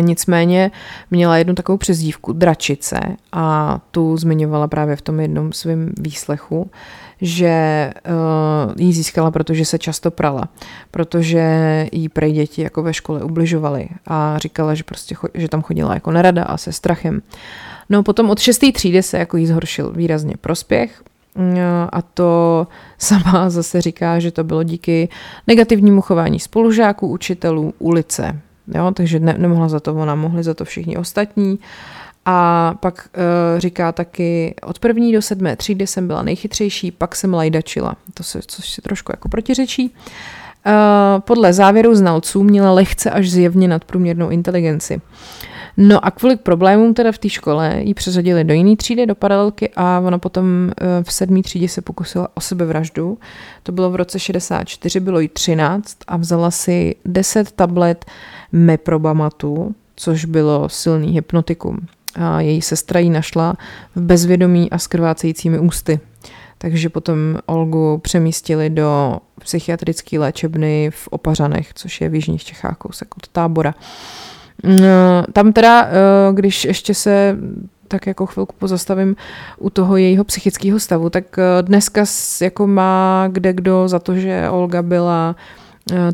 Nicméně 0.00 0.70
měla 1.10 1.36
jednu 1.36 1.54
takovou 1.54 1.78
přezdívku, 1.78 2.32
dračice, 2.32 3.00
a 3.32 3.78
tu 3.90 4.16
zmiňovala 4.16 4.68
právě 4.68 4.96
v 4.96 5.02
tom 5.02 5.20
jednom 5.20 5.52
svém 5.52 5.92
výslechu, 6.00 6.70
že 7.20 7.92
uh, 8.06 8.72
ji 8.78 8.92
získala, 8.92 9.30
protože 9.30 9.64
se 9.64 9.78
často 9.78 10.10
prala, 10.10 10.48
protože 10.90 11.86
jí 11.92 12.08
prej 12.08 12.32
děti 12.32 12.62
jako 12.62 12.82
ve 12.82 12.94
škole 12.94 13.22
ubližovaly 13.22 13.88
a 14.06 14.38
říkala, 14.38 14.74
že 14.74 14.82
prostě 14.82 15.14
cho- 15.14 15.30
že 15.34 15.48
tam 15.48 15.62
chodila 15.62 15.94
jako 15.94 16.10
nerada 16.10 16.44
a 16.44 16.56
se 16.56 16.72
strachem. 16.72 17.22
No 17.90 18.02
potom 18.02 18.30
od 18.30 18.38
šesté 18.38 18.72
třídy 18.72 19.02
se 19.02 19.18
jako 19.18 19.36
jí 19.36 19.46
zhoršil 19.46 19.92
výrazně 19.92 20.34
prospěch, 20.40 21.02
a 21.92 22.02
to 22.02 22.66
sama 22.98 23.50
zase 23.50 23.80
říká, 23.80 24.18
že 24.18 24.30
to 24.30 24.44
bylo 24.44 24.62
díky 24.62 25.08
negativnímu 25.46 26.00
chování 26.00 26.40
spolužáků, 26.40 27.08
učitelů, 27.08 27.74
ulice. 27.78 28.40
Jo, 28.74 28.90
takže 28.94 29.18
ne, 29.20 29.34
nemohla 29.38 29.68
za 29.68 29.80
to 29.80 29.94
ona, 29.94 30.14
mohli 30.14 30.42
za 30.42 30.54
to 30.54 30.64
všichni 30.64 30.96
ostatní. 30.96 31.58
A 32.26 32.74
pak 32.80 33.08
uh, 33.16 33.60
říká 33.60 33.92
taky, 33.92 34.54
od 34.62 34.78
první 34.78 35.12
do 35.12 35.22
sedmé 35.22 35.56
třídy 35.56 35.86
jsem 35.86 36.06
byla 36.06 36.22
nejchytřejší, 36.22 36.90
pak 36.90 37.16
jsem 37.16 37.34
lajdačila. 37.34 37.96
To 38.14 38.22
se, 38.22 38.40
což 38.46 38.70
si 38.70 38.82
trošku 38.82 39.12
jako 39.12 39.28
protiřečí. 39.28 39.94
Uh, 40.66 41.20
podle 41.20 41.52
závěru 41.52 41.94
znalců 41.94 42.42
měla 42.42 42.72
lehce 42.72 43.10
až 43.10 43.30
zjevně 43.30 43.68
nadprůměrnou 43.68 44.30
inteligenci. 44.30 45.00
No 45.76 46.04
a 46.06 46.10
kvůli 46.10 46.36
problémům 46.36 46.94
teda 46.94 47.12
v 47.12 47.18
té 47.18 47.28
škole 47.28 47.80
ji 47.82 47.94
přeřadili 47.94 48.44
do 48.44 48.54
jiné 48.54 48.76
třídy, 48.76 49.06
do 49.06 49.14
paralelky 49.14 49.70
a 49.76 50.00
ona 50.00 50.18
potom 50.18 50.70
v 51.02 51.12
sedmé 51.12 51.42
třídě 51.42 51.68
se 51.68 51.82
pokusila 51.82 52.28
o 52.34 52.40
sebevraždu. 52.40 53.18
To 53.62 53.72
bylo 53.72 53.90
v 53.90 53.96
roce 53.96 54.18
64, 54.18 55.00
bylo 55.00 55.20
jí 55.20 55.28
13 55.28 55.96
a 56.06 56.16
vzala 56.16 56.50
si 56.50 56.94
10 57.04 57.52
tablet 57.52 58.04
meprobamatu, 58.52 59.74
což 59.96 60.24
bylo 60.24 60.68
silný 60.68 61.12
hypnotikum 61.12 61.78
a 62.14 62.40
její 62.40 62.62
sestra 62.62 63.00
ji 63.00 63.10
našla 63.10 63.56
v 63.94 64.00
bezvědomí 64.00 64.70
a 64.70 64.78
s 64.78 64.86
krvácejícími 64.86 65.58
ústy. 65.58 66.00
Takže 66.58 66.88
potom 66.88 67.18
Olgu 67.46 67.98
přemístili 67.98 68.70
do 68.70 69.18
psychiatrické 69.40 70.18
léčebny 70.18 70.90
v 70.90 71.08
Opařanech, 71.08 71.74
což 71.74 72.00
je 72.00 72.08
v 72.08 72.14
Jižních 72.14 72.44
Čechách, 72.44 72.76
kousek 72.76 73.16
od 73.16 73.28
tábora. 73.28 73.74
Mm, 74.64 74.80
tam 75.32 75.52
teda, 75.52 75.86
eh, 75.86 76.32
když 76.32 76.64
ještě 76.64 76.94
se 76.94 77.36
tak 77.88 78.06
jako 78.06 78.26
chvilku 78.26 78.54
pozastavím 78.58 79.16
u 79.58 79.70
toho 79.70 79.96
jejího 79.96 80.24
psychického 80.24 80.80
stavu, 80.80 81.10
tak 81.10 81.38
eh, 81.38 81.62
dneska 81.62 82.04
jako 82.42 82.66
má 82.66 83.28
kde 83.32 83.52
kdo 83.52 83.88
za 83.88 83.98
to, 83.98 84.14
že 84.14 84.48
Olga 84.50 84.82
byla 84.82 85.36
Eh, 85.36 85.63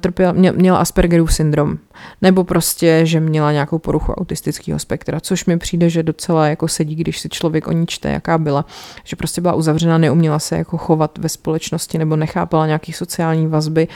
trpěla, 0.00 0.32
měla 0.32 0.78
Aspergerův 0.78 1.34
syndrom, 1.34 1.78
nebo 2.22 2.44
prostě, 2.44 3.00
že 3.04 3.20
měla 3.20 3.52
nějakou 3.52 3.78
poruchu 3.78 4.12
autistického 4.12 4.78
spektra, 4.78 5.20
což 5.20 5.46
mi 5.46 5.58
přijde, 5.58 5.90
že 5.90 6.02
docela 6.02 6.46
jako 6.46 6.68
sedí, 6.68 6.94
když 6.94 7.20
si 7.20 7.28
člověk 7.28 7.68
o 7.68 7.72
ní 7.72 7.86
čte, 7.86 8.10
jaká 8.10 8.38
byla, 8.38 8.64
že 9.04 9.16
prostě 9.16 9.40
byla 9.40 9.54
uzavřena, 9.54 9.98
neuměla 9.98 10.38
se 10.38 10.56
jako 10.56 10.78
chovat 10.78 11.18
ve 11.18 11.28
společnosti, 11.28 11.98
nebo 11.98 12.16
nechápala 12.16 12.66
nějaký 12.66 12.92
sociální 12.92 13.46
vazby, 13.46 13.88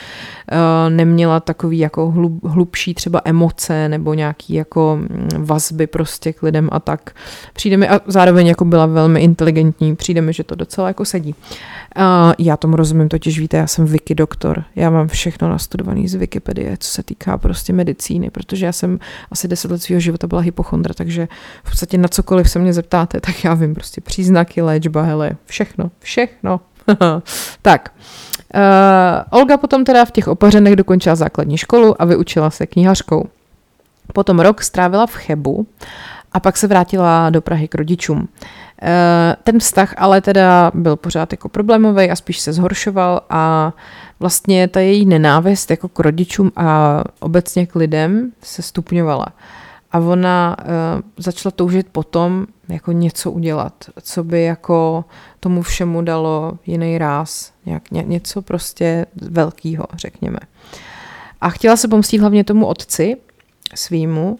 eh, 0.53 0.91
neměla 0.91 1.41
takový 1.41 1.79
jako 1.79 2.11
hlub, 2.11 2.45
hlubší 2.45 2.95
třeba 2.95 3.21
emoce, 3.25 3.89
nebo 3.89 4.15
nějaký 4.15 4.55
jako 4.55 4.99
mm, 5.01 5.29
vazby 5.39 5.87
prostě 5.87 6.33
k 6.33 6.43
lidem 6.43 6.69
a 6.73 6.81
tak. 6.81 7.11
Přijde 7.53 7.77
mi, 7.77 7.89
a 7.89 8.01
zároveň 8.07 8.47
jako 8.47 8.65
byla 8.65 8.87
velmi 8.87 9.21
inteligentní, 9.21 9.97
přijde 9.97 10.21
mi, 10.21 10.33
že 10.33 10.45
to 10.45 10.55
docela 10.55 10.89
jako 10.89 11.05
sedí. 11.05 11.35
Já 12.39 12.57
tomu 12.57 12.77
rozumím, 12.77 13.09
totiž 13.09 13.39
víte, 13.39 13.57
já 13.57 13.67
jsem 13.67 13.85
wiki 13.85 14.15
doktor, 14.15 14.65
já 14.77 14.91
mám 14.91 15.09
všechno 15.09 15.49
nastudovaný 15.65 16.09
z 16.09 16.15
Wikipedie, 16.15 16.77
co 16.81 16.89
se 16.89 17.03
týká 17.03 17.39
prostě 17.39 17.73
medicíny, 17.73 18.31
protože 18.31 18.67
já 18.67 18.73
jsem 18.73 18.99
asi 19.31 19.49
deset 19.49 19.71
let 19.71 19.83
svého 19.83 20.01
života 20.01 20.27
byla 20.27 20.41
hypochondra, 20.41 20.95
takže 20.95 21.29
v 21.65 21.71
podstatě 21.71 21.99
na 21.99 22.09
cokoliv 22.09 22.51
se 22.51 22.59
mě 22.59 22.73
zeptáte, 22.73 23.21
tak 23.21 23.45
já 23.45 23.55
vím 23.55 23.75
prostě 23.75 24.01
příznaky, 24.01 24.63
léčba, 24.63 25.03
hele, 25.03 25.31
všechno, 25.47 25.91
všechno. 25.99 26.61
tak, 27.63 27.93
uh, 28.55 29.41
Olga 29.41 29.57
potom 29.57 29.85
teda 29.85 30.05
v 30.05 30.11
těch 30.11 30.29
opařenech 30.29 30.77
dokončila 30.77 31.15
základní 31.15 31.59
školu 31.59 32.03
a 32.03 32.05
vyučila 32.05 32.51
se 32.51 32.67
knihařkou. 32.67 33.29
Potom 34.13 34.41
rok 34.41 34.63
strávila 34.63 35.07
v 35.07 35.15
Chebu 35.15 35.67
a 36.33 36.41
pak 36.41 36.57
se 36.57 36.67
vrátila 36.67 37.31
do 37.31 37.41
Prahy 37.41 37.69
k 37.69 37.75
rodičům. 37.75 38.29
Eh, 38.83 39.37
ten 39.43 39.59
vztah 39.59 39.95
ale 39.97 40.21
teda 40.21 40.71
byl 40.75 40.97
pořád 40.97 41.33
jako 41.33 41.49
problémový 41.49 42.11
a 42.11 42.17
spíš 42.17 42.41
se 42.41 42.53
zhoršoval 42.53 43.21
a 43.31 43.73
vlastně 44.21 44.69
ta 44.69 44.81
její 44.81 45.07
nenávist 45.07 45.71
jako 45.71 45.89
k 45.89 46.01
rodičům 46.01 46.53
a 46.57 47.01
obecně 47.21 47.67
k 47.67 47.75
lidem 47.75 48.33
se 48.43 48.63
stupňovala. 48.63 49.27
A 49.93 49.99
ona 49.99 50.57
uh, 50.59 51.01
začala 51.17 51.51
toužit 51.51 51.87
potom 51.93 52.47
jako 52.69 52.93
něco 52.93 53.31
udělat, 53.31 53.85
co 54.03 54.25
by 54.25 54.43
jako 54.43 55.05
tomu 55.41 55.63
všemu 55.63 56.03
dalo 56.03 56.59
jiný 56.67 56.99
ráz, 56.99 57.53
nějak, 57.67 57.91
ně, 57.91 58.03
něco 58.07 58.43
prostě 58.43 59.07
velkýho, 59.23 59.85
řekněme. 59.95 60.39
A 61.41 61.51
chtěla 61.51 61.77
se 61.77 61.89
pomstít 61.89 62.21
hlavně 62.21 62.45
tomu 62.45 62.67
otci 62.67 63.17
svýmu, 63.75 64.39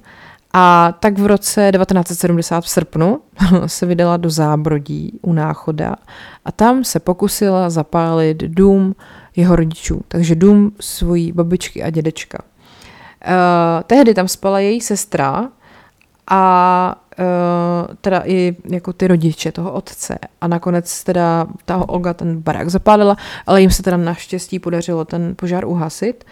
a 0.57 0.95
tak 1.01 1.19
v 1.19 1.27
roce 1.27 1.73
1970 1.73 2.61
v 2.65 2.69
srpnu 2.69 3.21
se 3.67 3.87
vydala 3.87 4.17
do 4.17 4.31
Zábrodí 4.31 5.19
u 5.23 5.33
Náchoda 5.33 5.97
a 6.45 6.53
tam 6.53 6.85
se 6.85 7.01
pokusila 7.01 7.71
zapálit 7.71 8.37
dům 8.37 8.95
jeho 9.37 9.57
rodičů, 9.57 10.01
takže 10.09 10.35
dům 10.35 10.73
svojí 10.81 11.33
babičky 11.33 11.83
a 11.83 11.91
dědečka. 11.91 12.39
Uh, 13.27 13.83
tehdy 13.87 14.15
tam 14.15 14.29
spala 14.29 14.59
její 14.59 14.81
sestra 14.81 15.49
a 16.31 16.97
uh, 17.19 17.95
teda 18.01 18.23
i 18.25 18.57
jako 18.71 18.93
ty 18.93 19.09
rodiče 19.09 19.53
toho 19.53 19.73
otce. 19.73 20.19
A 20.41 20.49
nakonec 20.49 21.05
teda 21.05 21.47
ta 21.65 21.89
Olga 21.89 22.15
ten 22.15 22.43
barák 22.43 22.71
zapálila, 22.71 23.17
ale 23.47 23.61
jim 23.61 23.71
se 23.71 23.83
teda 23.83 23.97
naštěstí 23.97 24.59
podařilo 24.59 25.05
ten 25.05 25.35
požár 25.37 25.65
uhasit. 25.65 26.25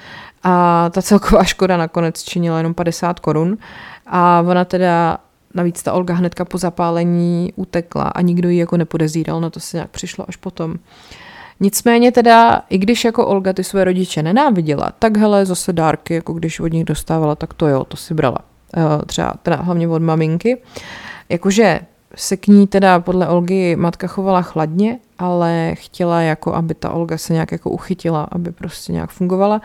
A 0.43 0.91
ta 0.91 1.03
celková 1.03 1.45
škoda 1.45 1.77
nakonec 1.77 2.23
činila 2.23 2.57
jenom 2.59 2.75
50 2.75 3.21
korun 3.21 3.59
a 4.07 4.45
ona 4.47 4.65
teda 4.65 5.19
Navíc 5.55 5.83
ta 5.83 5.93
Olga 5.93 6.15
hnedka 6.15 6.45
po 6.45 6.59
zapálení 6.59 7.53
utekla 7.57 8.03
a 8.03 8.21
nikdo 8.21 8.49
ji 8.49 8.59
jako 8.59 8.77
nepodezíral, 8.77 9.41
na 9.41 9.51
to 9.51 9.61
se 9.61 9.77
nějak 9.77 9.91
přišlo 9.91 10.25
až 10.29 10.37
potom. 10.37 10.75
Nicméně 11.61 12.13
teda, 12.13 12.63
i 12.69 12.79
když 12.79 13.05
jako 13.05 13.27
Olga 13.27 13.53
ty 13.53 13.65
své 13.65 13.85
rodiče 13.85 14.23
nenáviděla, 14.23 14.93
tak 14.99 15.17
hele, 15.17 15.47
zase 15.47 15.73
dárky, 15.73 16.15
jako 16.15 16.33
když 16.33 16.61
od 16.61 16.73
nich 16.73 16.85
dostávala, 16.85 17.35
tak 17.35 17.55
to 17.55 17.69
jo, 17.69 17.85
to 17.85 17.97
si 17.97 18.15
brala. 18.15 18.39
Eh, 18.77 19.07
třeba 19.07 19.35
teda 19.43 19.57
hlavně 19.57 19.89
od 19.89 20.03
maminky. 20.03 20.63
Jakože 21.29 21.81
se 22.15 22.37
k 22.37 22.47
ní 22.47 22.67
teda 22.67 23.01
podle 23.01 23.29
Olgy 23.29 23.77
matka 23.77 24.07
chovala 24.07 24.43
chladně, 24.43 24.99
ale 25.19 25.75
chtěla 25.75 26.21
jako, 26.21 26.55
aby 26.55 26.75
ta 26.75 26.91
Olga 26.91 27.19
se 27.19 27.33
nějak 27.33 27.53
jako 27.53 27.71
uchytila, 27.71 28.29
aby 28.33 28.53
prostě 28.53 28.93
nějak 28.93 29.11
fungovala. 29.11 29.61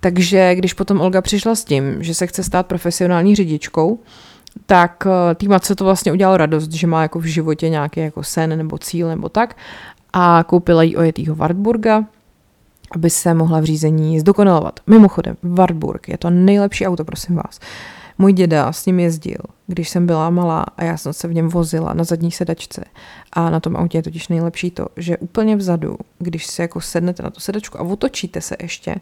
Takže 0.00 0.54
když 0.54 0.72
potom 0.72 1.00
Olga 1.00 1.20
přišla 1.20 1.54
s 1.54 1.64
tím, 1.64 2.02
že 2.02 2.14
se 2.14 2.26
chce 2.26 2.42
stát 2.42 2.66
profesionální 2.66 3.36
řidičkou, 3.36 3.98
tak 4.66 5.06
eh, 5.06 5.34
tý 5.34 5.48
matce 5.48 5.74
to 5.74 5.84
vlastně 5.84 6.12
udělalo 6.12 6.36
radost, 6.36 6.72
že 6.72 6.86
má 6.86 7.02
jako 7.02 7.18
v 7.18 7.24
životě 7.24 7.68
nějaký 7.68 8.00
jako 8.00 8.22
sen 8.22 8.58
nebo 8.58 8.78
cíl 8.78 9.08
nebo 9.08 9.28
tak 9.28 9.56
a 10.12 10.44
koupila 10.46 10.82
jí 10.82 10.96
ojetýho 10.96 11.34
Wartburga, 11.34 12.04
aby 12.94 13.10
se 13.10 13.34
mohla 13.34 13.60
v 13.60 13.64
řízení 13.64 14.20
zdokonalovat. 14.20 14.80
Mimochodem, 14.86 15.36
Wartburg 15.42 16.08
je 16.08 16.18
to 16.18 16.30
nejlepší 16.30 16.86
auto, 16.86 17.04
prosím 17.04 17.36
vás. 17.36 17.60
Můj 18.18 18.32
děda 18.32 18.72
s 18.72 18.86
ním 18.86 19.00
jezdil, 19.00 19.38
když 19.66 19.88
jsem 19.88 20.06
byla 20.06 20.30
malá 20.30 20.62
a 20.76 20.84
já 20.84 20.96
jsem 20.96 21.12
se 21.12 21.28
v 21.28 21.34
něm 21.34 21.48
vozila 21.48 21.94
na 21.94 22.04
zadní 22.04 22.30
sedačce. 22.30 22.84
A 23.32 23.50
na 23.50 23.60
tom 23.60 23.76
autě 23.76 23.98
je 23.98 24.02
totiž 24.02 24.28
nejlepší 24.28 24.70
to, 24.70 24.86
že 24.96 25.16
úplně 25.16 25.56
vzadu, 25.56 25.96
když 26.18 26.46
se 26.46 26.62
jako 26.62 26.80
sednete 26.80 27.22
na 27.22 27.30
tu 27.30 27.40
sedačku 27.40 27.78
a 27.78 27.82
otočíte 27.82 28.40
se 28.40 28.56
ještě, 28.62 28.96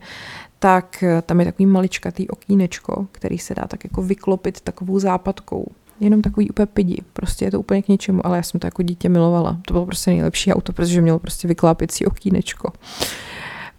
tak 0.58 1.02
eh, 1.02 1.22
tam 1.22 1.40
je 1.40 1.46
takový 1.46 1.66
maličkatý 1.66 2.28
okýnečko, 2.28 3.06
který 3.12 3.38
se 3.38 3.54
dá 3.54 3.66
tak 3.68 3.84
jako 3.84 4.02
vyklopit 4.02 4.60
takovou 4.60 4.98
západkou. 4.98 5.66
Jenom 6.00 6.22
takový 6.22 6.50
úplně 6.50 6.66
pidi. 6.66 7.02
Prostě 7.12 7.44
je 7.44 7.50
to 7.50 7.60
úplně 7.60 7.82
k 7.82 7.88
ničemu, 7.88 8.26
ale 8.26 8.36
já 8.36 8.42
jsem 8.42 8.60
to 8.60 8.66
jako 8.66 8.82
dítě 8.82 9.08
milovala. 9.08 9.60
To 9.66 9.74
bylo 9.74 9.86
prostě 9.86 10.10
nejlepší 10.10 10.52
auto, 10.52 10.72
protože 10.72 11.00
mělo 11.00 11.18
prostě 11.18 11.48
vyklápěcí 11.48 12.06
okýnečko. 12.06 12.72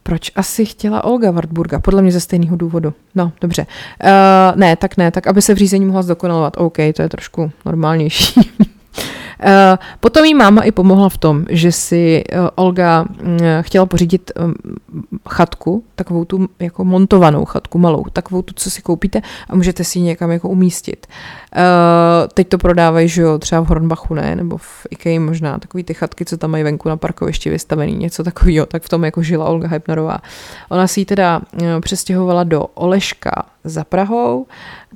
Proč 0.04 0.32
asi 0.36 0.66
chtěla 0.66 1.04
Olga 1.04 1.32
Wartburga? 1.32 1.80
Podle 1.80 2.02
mě 2.02 2.12
ze 2.12 2.20
stejného 2.20 2.56
důvodu. 2.56 2.94
No, 3.16 3.32
dobře. 3.42 3.66
Uh, 4.04 4.60
ne, 4.60 4.76
tak 4.76 4.98
ne, 4.98 5.12
tak 5.12 5.28
aby 5.28 5.42
se 5.42 5.54
v 5.54 5.58
řízení 5.58 5.86
mohla 5.86 6.02
zdokonalovat. 6.02 6.54
OK, 6.58 6.78
to 6.96 7.02
je 7.02 7.10
trošku 7.10 7.52
normálnější. 7.66 8.52
Potom 10.00 10.26
jí 10.26 10.34
máma 10.34 10.62
i 10.62 10.72
pomohla 10.72 11.10
v 11.10 11.18
tom, 11.18 11.46
že 11.50 11.72
si 11.72 12.24
Olga 12.56 13.04
mm, 13.04 13.40
chtěla 13.62 13.86
pořídit 13.86 14.32
chatku, 15.30 15.84
takovou 15.96 16.26
tu 16.26 16.48
jako 16.60 16.86
montovanou 16.86 17.46
chatku 17.46 17.78
malou, 17.78 18.04
takovou 18.14 18.42
tu, 18.42 18.54
co 18.56 18.72
si 18.72 18.82
koupíte 18.82 19.22
a 19.50 19.56
můžete 19.56 19.84
si 19.84 20.00
ji 20.00 20.04
někam 20.04 20.32
jako 20.32 20.50
umístit. 20.50 21.08
Teď 22.34 22.48
to 22.48 22.58
prodávají, 22.58 23.08
že 23.08 23.22
jo, 23.22 23.40
třeba 23.40 23.62
v 23.62 23.68
Hornbachu, 23.68 24.14
ne, 24.14 24.36
nebo 24.36 24.58
v 24.58 24.88
Ikea 24.90 25.20
možná, 25.20 25.60
takový 25.60 25.84
ty 25.84 25.94
chatky, 25.94 26.26
co 26.26 26.38
tam 26.38 26.52
mají 26.52 26.64
venku 26.64 26.90
na 26.90 26.98
parkovišti 26.98 27.50
vystavený, 27.50 27.96
něco 27.96 28.24
takového, 28.24 28.66
tak 28.66 28.84
v 28.84 28.90
tom 28.90 29.06
jako 29.06 29.24
žila 29.24 29.46
Olga 29.46 29.68
Heipnerová. 29.68 30.18
Ona 30.70 30.88
si 30.88 31.00
ji 31.00 31.06
teda 31.06 31.42
přestěhovala 31.82 32.44
do 32.44 32.62
Oleška 32.62 33.46
za 33.64 33.84
Prahou, 33.84 34.48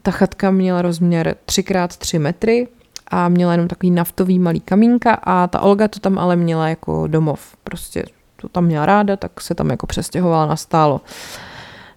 ta 0.01 0.11
chatka 0.11 0.51
měla 0.51 0.81
rozměr 0.81 1.35
3x3 1.45 2.19
metry 2.19 2.67
a 3.07 3.29
měla 3.29 3.51
jenom 3.51 3.67
takový 3.67 3.91
naftový 3.91 4.39
malý 4.39 4.59
kamínka 4.59 5.13
a 5.23 5.47
ta 5.47 5.59
Olga 5.59 5.87
to 5.87 5.99
tam 5.99 6.19
ale 6.19 6.35
měla 6.35 6.69
jako 6.69 7.07
domov. 7.07 7.55
Prostě 7.63 8.05
to 8.41 8.49
tam 8.49 8.65
měla 8.65 8.85
ráda, 8.85 9.15
tak 9.15 9.41
se 9.41 9.55
tam 9.55 9.69
jako 9.69 9.87
přestěhovala 9.87 10.45
na 10.45 10.55
stálo. 10.55 11.01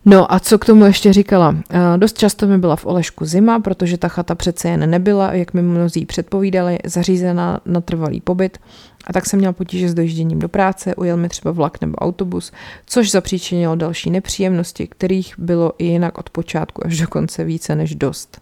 No 0.05 0.33
a 0.33 0.41
co 0.41 0.59
k 0.59 0.65
tomu 0.65 0.85
ještě 0.85 1.13
říkala? 1.13 1.57
Dost 1.97 2.19
často 2.19 2.47
mi 2.47 2.59
byla 2.59 2.77
v 2.77 2.87
Olešku 2.87 3.25
zima, 3.25 3.61
protože 3.61 3.99
ta 3.99 4.09
chata 4.09 4.35
přece 4.35 4.69
jen 4.69 4.91
nebyla, 4.91 5.33
jak 5.33 5.55
mi 5.55 5.63
mnozí 5.63 6.07
předpovídali, 6.07 6.79
zařízená 6.85 7.61
na 7.67 7.81
trvalý 7.81 8.21
pobyt. 8.21 8.59
A 9.07 9.13
tak 9.13 9.27
jsem 9.27 9.39
měla 9.39 9.53
potíže 9.53 9.89
s 9.89 9.95
dojížděním 9.95 10.39
do 10.39 10.49
práce, 10.49 10.95
ujel 10.95 11.17
mi 11.17 11.29
třeba 11.29 11.53
vlak 11.53 11.81
nebo 11.81 11.95
autobus, 11.95 12.53
což 12.87 13.11
zapříčinilo 13.11 13.77
další 13.77 14.11
nepříjemnosti, 14.11 14.87
kterých 14.87 15.35
bylo 15.39 15.73
i 15.79 15.85
jinak 15.85 16.19
od 16.19 16.31
počátku 16.31 16.87
až 16.87 16.99
do 16.99 17.09
konce 17.09 17.45
více 17.45 17.75
než 17.75 17.95
dost. 17.95 18.41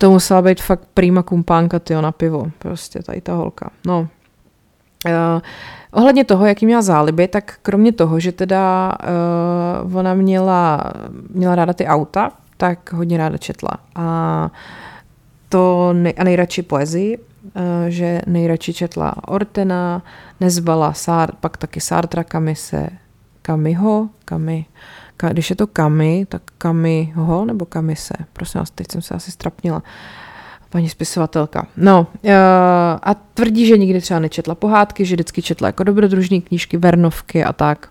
To 0.00 0.10
musela 0.10 0.42
být 0.42 0.60
fakt 0.62 0.88
prýma 0.94 1.22
kumpánka, 1.22 1.78
tyjo, 1.78 2.00
na 2.00 2.12
pivo. 2.12 2.50
Prostě 2.58 3.02
tady 3.02 3.20
ta 3.20 3.34
holka. 3.34 3.70
No. 3.86 4.08
Uh, 5.06 5.40
ohledně 5.92 6.24
toho, 6.24 6.46
jaký 6.46 6.66
měla 6.66 6.82
záliby, 6.82 7.28
tak 7.28 7.54
kromě 7.62 7.92
toho, 7.92 8.20
že 8.20 8.32
teda 8.32 8.92
uh, 9.84 9.96
ona 9.96 10.14
měla, 10.14 10.92
měla 11.30 11.54
ráda 11.54 11.72
ty 11.72 11.86
auta, 11.86 12.30
tak 12.56 12.92
hodně 12.92 13.18
ráda 13.18 13.38
četla. 13.38 13.70
A 13.94 14.50
to 15.48 15.92
nej, 15.92 16.14
a 16.18 16.24
nejradši 16.24 16.62
poezii, 16.62 17.18
uh, 17.18 17.22
že 17.88 18.22
nejradši 18.26 18.72
četla 18.72 19.14
Ortena, 19.28 20.02
nezvala 20.40 20.92
Sár, 20.92 21.32
pak 21.40 21.56
taky 21.56 21.80
Sartra, 21.80 22.24
Kamise, 22.24 22.88
Kamiho, 23.42 24.08
Kami, 24.24 24.66
když 25.28 25.50
je 25.50 25.56
to 25.56 25.66
Kami, 25.66 26.26
tak 26.28 26.42
Kamiho 26.58 27.44
nebo 27.44 27.64
Kamise. 27.64 28.14
Prosím 28.32 28.58
vás, 28.58 28.70
teď 28.70 28.86
jsem 28.92 29.02
se 29.02 29.14
asi 29.14 29.30
strapnila. 29.30 29.82
Paní 30.70 30.88
spisovatelka. 30.88 31.66
No 31.76 32.06
uh, 32.22 32.30
a 33.02 33.14
tvrdí, 33.34 33.66
že 33.66 33.78
nikdy 33.78 34.00
třeba 34.00 34.20
nečetla 34.20 34.54
pohádky, 34.54 35.04
že 35.04 35.14
vždycky 35.14 35.42
četla 35.42 35.68
jako 35.68 35.84
dobrodružní 35.84 36.40
knížky, 36.40 36.76
vernovky 36.76 37.44
a 37.44 37.52
tak. 37.52 37.88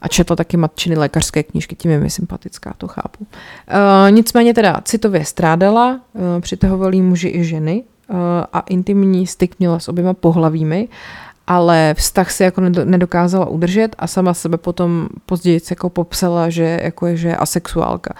A 0.00 0.08
četla 0.08 0.36
taky 0.36 0.56
matčiny 0.56 0.96
lékařské 0.96 1.42
knížky, 1.42 1.76
tím 1.76 1.90
je 1.90 1.98
mi 1.98 2.10
sympatická, 2.10 2.74
to 2.78 2.88
chápu. 2.88 3.24
Uh, 3.24 4.10
nicméně 4.10 4.54
teda 4.54 4.80
citově 4.84 5.24
strádala, 5.24 6.00
uh, 6.12 6.22
přitahovali 6.40 7.02
muži 7.02 7.28
i 7.28 7.44
ženy 7.44 7.82
uh, 8.08 8.16
a 8.52 8.60
intimní 8.60 9.26
styk 9.26 9.58
měla 9.58 9.78
s 9.78 9.88
oběma 9.88 10.14
pohlavími 10.14 10.88
ale 11.46 11.94
vztah 11.98 12.30
si 12.30 12.42
jako 12.42 12.60
nedokázala 12.84 13.46
udržet 13.46 13.96
a 13.98 14.06
sama 14.06 14.34
sebe 14.34 14.56
potom 14.56 15.08
později 15.26 15.60
jako 15.70 15.90
popsala, 15.90 16.50
že 16.50 16.80
jako 16.82 17.06
je, 17.06 17.16
že 17.16 17.28
je 17.28 17.36
asexuálka. 17.36 18.14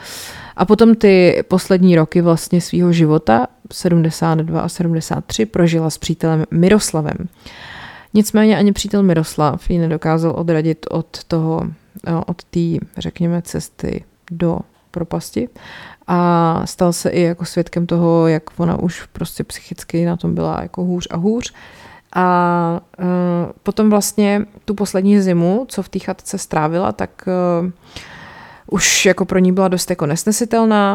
A 0.57 0.64
potom 0.64 0.95
ty 0.95 1.45
poslední 1.49 1.97
roky 1.97 2.20
vlastně 2.20 2.61
svého 2.61 2.93
života, 2.93 3.47
72 3.73 4.61
a 4.61 4.68
73, 4.68 5.47
prožila 5.47 5.91
s 5.91 5.99
přítelem 5.99 6.45
Miroslavem. 6.51 7.29
Nicméně 8.14 8.57
ani 8.57 8.73
přítel 8.73 9.03
Miroslav 9.03 9.70
ji 9.70 9.79
nedokázal 9.79 10.33
odradit 10.37 10.87
od 10.91 11.25
toho, 11.25 11.62
eh, 12.07 12.12
od 12.27 12.45
té, 12.45 12.87
řekněme, 12.99 13.43
cesty 13.43 14.05
do 14.31 14.59
propasti 14.91 15.49
a 16.07 16.62
stal 16.64 16.93
se 16.93 17.11
i 17.11 17.20
jako 17.20 17.45
svědkem 17.45 17.87
toho, 17.87 18.27
jak 18.27 18.43
ona 18.61 18.79
už 18.79 19.07
prostě 19.12 19.45
psychicky 19.45 20.05
na 20.05 20.16
tom 20.16 20.35
byla 20.35 20.62
jako 20.62 20.85
hůř 20.85 21.09
a 21.11 21.16
hůř. 21.16 21.55
A 22.15 22.81
uh, 22.99 23.07
potom 23.63 23.91
vlastně 23.91 24.47
tu 24.65 24.75
poslední 24.75 25.21
zimu, 25.21 25.67
co 25.69 25.83
v 25.83 25.89
té 25.89 25.99
chatce 25.99 26.39
strávila, 26.39 26.93
tak 26.93 27.29
uh, 27.63 27.71
už 28.67 29.07
jako 29.07 29.25
pro 29.25 29.39
ní 29.39 29.53
byla 29.53 29.69
dost 29.69 29.91
jako 29.91 30.07
nesnesitelná, 30.07 30.95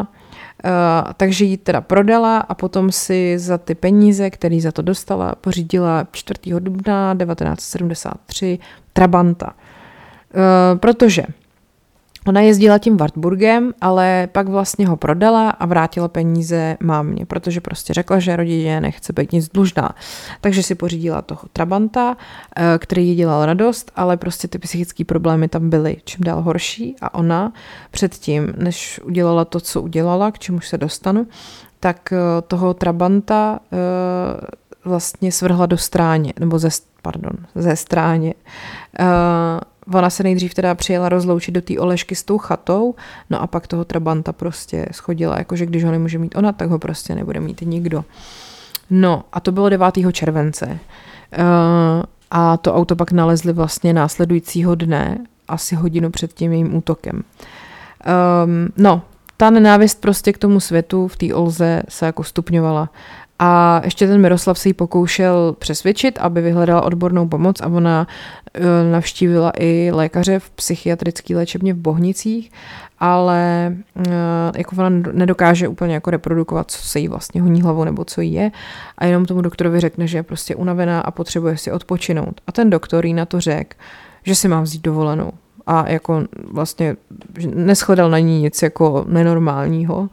uh, 0.64 1.12
takže 1.16 1.44
ji 1.44 1.56
teda 1.56 1.80
prodala 1.80 2.38
a 2.38 2.54
potom 2.54 2.92
si 2.92 3.38
za 3.38 3.58
ty 3.58 3.74
peníze, 3.74 4.30
které 4.30 4.60
za 4.60 4.72
to 4.72 4.82
dostala, 4.82 5.34
pořídila 5.34 6.06
4. 6.12 6.40
dubna 6.58 7.14
1973 7.14 8.58
Trabanta. 8.92 9.46
Uh, 9.52 10.78
protože 10.78 11.22
Ona 12.28 12.40
jezdila 12.40 12.78
tím 12.78 12.96
Wartburgem, 12.96 13.72
ale 13.80 14.28
pak 14.32 14.48
vlastně 14.48 14.88
ho 14.88 14.96
prodala 14.96 15.50
a 15.50 15.66
vrátila 15.66 16.08
peníze 16.08 16.76
mámě, 16.80 17.26
protože 17.26 17.60
prostě 17.60 17.94
řekla, 17.94 18.18
že 18.18 18.36
rodině 18.36 18.80
nechce 18.80 19.12
být 19.12 19.32
nic 19.32 19.48
dlužná. 19.48 19.94
Takže 20.40 20.62
si 20.62 20.74
pořídila 20.74 21.22
toho 21.22 21.40
Trabanta, 21.52 22.16
eh, 22.56 22.78
který 22.78 23.08
jí 23.08 23.14
dělal 23.14 23.46
radost, 23.46 23.92
ale 23.96 24.16
prostě 24.16 24.48
ty 24.48 24.58
psychické 24.58 25.04
problémy 25.04 25.48
tam 25.48 25.70
byly 25.70 25.96
čím 26.04 26.24
dál 26.24 26.42
horší 26.42 26.96
a 27.02 27.14
ona 27.14 27.52
předtím, 27.90 28.52
než 28.56 29.00
udělala 29.04 29.44
to, 29.44 29.60
co 29.60 29.82
udělala, 29.82 30.30
k 30.30 30.38
čemu 30.38 30.60
se 30.60 30.78
dostanu, 30.78 31.26
tak 31.80 32.12
eh, 32.12 32.18
toho 32.46 32.74
Trabanta 32.74 33.60
eh, 33.72 33.76
vlastně 34.84 35.32
svrhla 35.32 35.66
do 35.66 35.78
stráně, 35.78 36.32
nebo 36.40 36.58
ze, 36.58 36.68
pardon, 37.02 37.32
ze 37.54 37.76
stráně 37.76 38.34
ona 39.94 40.10
se 40.10 40.22
nejdřív 40.22 40.54
teda 40.54 40.74
přijela 40.74 41.08
rozloučit 41.08 41.54
do 41.54 41.62
té 41.62 41.78
Olešky 41.78 42.14
s 42.14 42.22
tou 42.22 42.38
chatou, 42.38 42.94
no 43.30 43.42
a 43.42 43.46
pak 43.46 43.66
toho 43.66 43.84
Trabanta 43.84 44.32
prostě 44.32 44.86
schodila, 44.92 45.38
jakože 45.38 45.66
když 45.66 45.84
ho 45.84 45.90
nemůže 45.90 46.18
mít 46.18 46.36
ona, 46.36 46.52
tak 46.52 46.70
ho 46.70 46.78
prostě 46.78 47.14
nebude 47.14 47.40
mít 47.40 47.60
nikdo. 47.60 48.04
No 48.90 49.24
a 49.32 49.40
to 49.40 49.52
bylo 49.52 49.68
9. 49.68 49.94
července. 50.12 50.66
Uh, 51.38 52.02
a 52.30 52.56
to 52.56 52.74
auto 52.74 52.96
pak 52.96 53.12
nalezli 53.12 53.52
vlastně 53.52 53.92
následujícího 53.92 54.74
dne, 54.74 55.18
asi 55.48 55.74
hodinu 55.74 56.10
před 56.10 56.32
tím 56.32 56.52
jejím 56.52 56.74
útokem. 56.74 57.22
Um, 58.44 58.68
no, 58.76 59.02
ta 59.40 59.50
nenávist 59.50 60.00
prostě 60.00 60.32
k 60.32 60.38
tomu 60.38 60.60
světu 60.60 61.08
v 61.08 61.16
té 61.16 61.34
Olze 61.34 61.82
se 61.88 62.06
jako 62.06 62.24
stupňovala. 62.24 62.90
A 63.38 63.80
ještě 63.84 64.06
ten 64.06 64.20
Miroslav 64.20 64.58
se 64.58 64.68
jí 64.68 64.72
pokoušel 64.72 65.56
přesvědčit, 65.58 66.18
aby 66.18 66.42
vyhledala 66.42 66.82
odbornou 66.82 67.28
pomoc 67.28 67.60
a 67.60 67.66
ona 67.66 68.06
e, 68.54 68.90
navštívila 68.90 69.52
i 69.58 69.90
lékaře 69.92 70.38
v 70.38 70.50
psychiatrické 70.50 71.36
léčebně 71.36 71.74
v 71.74 71.76
Bohnicích, 71.76 72.52
ale 72.98 73.66
e, 74.06 74.12
jako 74.58 74.76
ona 74.78 74.90
nedokáže 75.12 75.68
úplně 75.68 75.94
jako 75.94 76.10
reprodukovat, 76.10 76.70
co 76.70 76.82
se 76.82 77.00
jí 77.00 77.08
vlastně 77.08 77.42
honí 77.42 77.62
hlavou 77.62 77.84
nebo 77.84 78.04
co 78.04 78.20
jí 78.20 78.32
je. 78.32 78.50
A 78.98 79.06
jenom 79.06 79.24
tomu 79.24 79.40
doktorovi 79.40 79.80
řekne, 79.80 80.06
že 80.06 80.18
je 80.18 80.22
prostě 80.22 80.54
unavená 80.54 81.00
a 81.00 81.10
potřebuje 81.10 81.56
si 81.56 81.72
odpočinout. 81.72 82.40
A 82.46 82.52
ten 82.52 82.70
doktor 82.70 83.06
jí 83.06 83.14
na 83.14 83.26
to 83.26 83.40
řekl, 83.40 83.76
že 84.22 84.34
si 84.34 84.48
má 84.48 84.60
vzít 84.60 84.82
dovolenou 84.82 85.32
a 85.68 85.88
jako 85.88 86.24
vlastně 86.50 86.96
neschledal 87.54 88.10
na 88.10 88.18
ní 88.18 88.42
nic 88.42 88.62
jako 88.62 89.04
nenormálního 89.08 90.08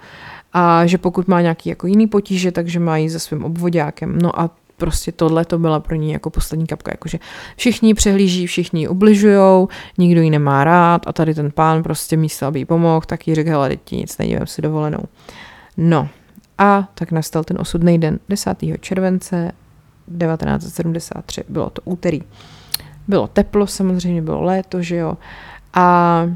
a 0.53 0.85
že 0.85 0.97
pokud 0.97 1.27
má 1.27 1.41
nějaký 1.41 1.69
jako 1.69 1.87
jiný 1.87 2.07
potíže, 2.07 2.51
takže 2.51 2.79
má 2.79 2.97
jít 2.97 3.09
se 3.09 3.19
svým 3.19 3.43
obvodákem. 3.43 4.19
No 4.21 4.39
a 4.39 4.49
prostě 4.77 5.11
tohle 5.11 5.45
to 5.45 5.59
byla 5.59 5.79
pro 5.79 5.95
ní 5.95 6.11
jako 6.11 6.29
poslední 6.29 6.67
kapka, 6.67 6.91
jakože 6.93 7.19
všichni 7.55 7.93
přehlíží, 7.93 8.47
všichni 8.47 8.87
ubližujou, 8.87 9.67
nikdo 9.97 10.21
ji 10.21 10.29
nemá 10.29 10.63
rád 10.63 11.07
a 11.07 11.13
tady 11.13 11.33
ten 11.33 11.51
pán 11.51 11.83
prostě 11.83 12.17
místo, 12.17 12.45
aby 12.45 12.59
jí 12.59 12.65
pomohl, 12.65 13.05
tak 13.05 13.27
jí 13.27 13.35
řekl, 13.35 13.49
hele, 13.49 13.75
ti 13.75 13.97
nic 13.97 14.17
nedívám 14.17 14.47
si 14.47 14.61
dovolenou. 14.61 15.03
No 15.77 16.09
a 16.57 16.89
tak 16.93 17.11
nastal 17.11 17.43
ten 17.43 17.57
osudný 17.59 17.99
den 17.99 18.19
10. 18.29 18.57
července 18.79 19.51
1973, 20.19 21.43
bylo 21.49 21.69
to 21.69 21.81
úterý. 21.85 22.21
Bylo 23.07 23.27
teplo, 23.27 23.67
samozřejmě 23.67 24.21
bylo 24.21 24.41
léto, 24.43 24.81
že 24.81 24.95
jo. 24.95 25.17
A 25.73 26.29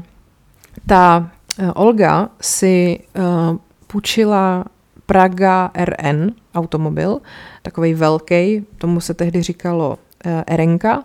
ta 0.86 1.30
uh, 1.62 1.70
Olga 1.74 2.28
si 2.40 3.00
uh, 3.18 3.56
půjčila 3.86 4.64
Praga 5.06 5.70
RN 5.84 6.30
automobil, 6.54 7.18
takový 7.62 7.94
velký, 7.94 8.66
tomu 8.78 9.00
se 9.00 9.14
tehdy 9.14 9.42
říkalo 9.42 9.88
uh, 10.26 10.32
Erenka. 10.46 11.04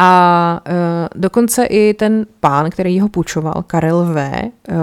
A 0.00 0.60
uh, 0.66 0.74
dokonce 1.20 1.64
i 1.64 1.94
ten 1.94 2.26
pán, 2.40 2.70
který 2.70 3.00
ho 3.00 3.08
půjčoval, 3.08 3.64
Karel 3.66 4.04
V., 4.04 4.42
uh, 4.42 4.76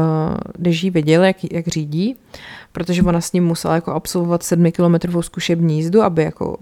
když 0.57 0.83
ji 0.83 0.89
viděl, 0.89 1.23
jak, 1.23 1.53
jak 1.53 1.67
řídí, 1.67 2.15
protože 2.71 3.03
ona 3.03 3.21
s 3.21 3.33
ním 3.33 3.45
musela 3.45 3.75
jako 3.75 3.91
absolvovat 3.91 4.43
7 4.43 4.71
kilometrovou 4.71 5.21
zkušební 5.21 5.75
jízdu, 5.75 6.01
aby 6.01 6.23
jako 6.23 6.49
uh, 6.49 6.57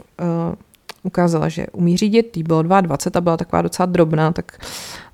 ukázala, 1.03 1.49
že 1.49 1.67
umí 1.67 1.97
řídit, 1.97 2.37
jí 2.37 2.43
bylo 2.43 2.61
22 2.61 3.19
a 3.19 3.21
byla 3.21 3.37
taková 3.37 3.61
docela 3.61 3.85
drobná, 3.85 4.31
tak 4.31 4.57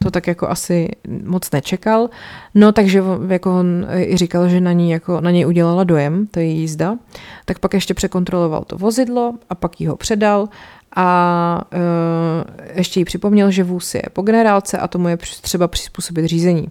to 0.03 0.11
tak 0.11 0.27
jako 0.27 0.49
asi 0.49 0.89
moc 1.23 1.51
nečekal. 1.51 2.09
No 2.55 2.71
takže 2.71 3.03
jako 3.27 3.59
on 3.59 3.87
i 3.95 4.17
říkal, 4.17 4.49
že 4.49 4.61
na, 4.61 4.71
ní 4.71 4.91
jako, 4.91 5.21
na 5.21 5.31
něj 5.31 5.47
udělala 5.47 5.83
dojem, 5.83 6.27
to 6.27 6.39
je 6.39 6.45
jízda. 6.45 6.97
Tak 7.45 7.59
pak 7.59 7.73
ještě 7.73 7.93
překontroloval 7.93 8.63
to 8.63 8.77
vozidlo 8.77 9.33
a 9.49 9.55
pak 9.55 9.81
jí 9.81 9.87
ho 9.87 9.95
předal 9.95 10.49
a 10.95 11.61
uh, 11.73 11.79
ještě 12.75 12.99
jí 12.99 13.05
připomněl, 13.05 13.51
že 13.51 13.63
vůz 13.63 13.95
je 13.95 14.01
po 14.13 14.21
generálce 14.21 14.77
a 14.77 14.87
tomu 14.87 15.07
je 15.07 15.17
třeba 15.17 15.67
přizpůsobit 15.67 16.25
řízení 16.25 16.67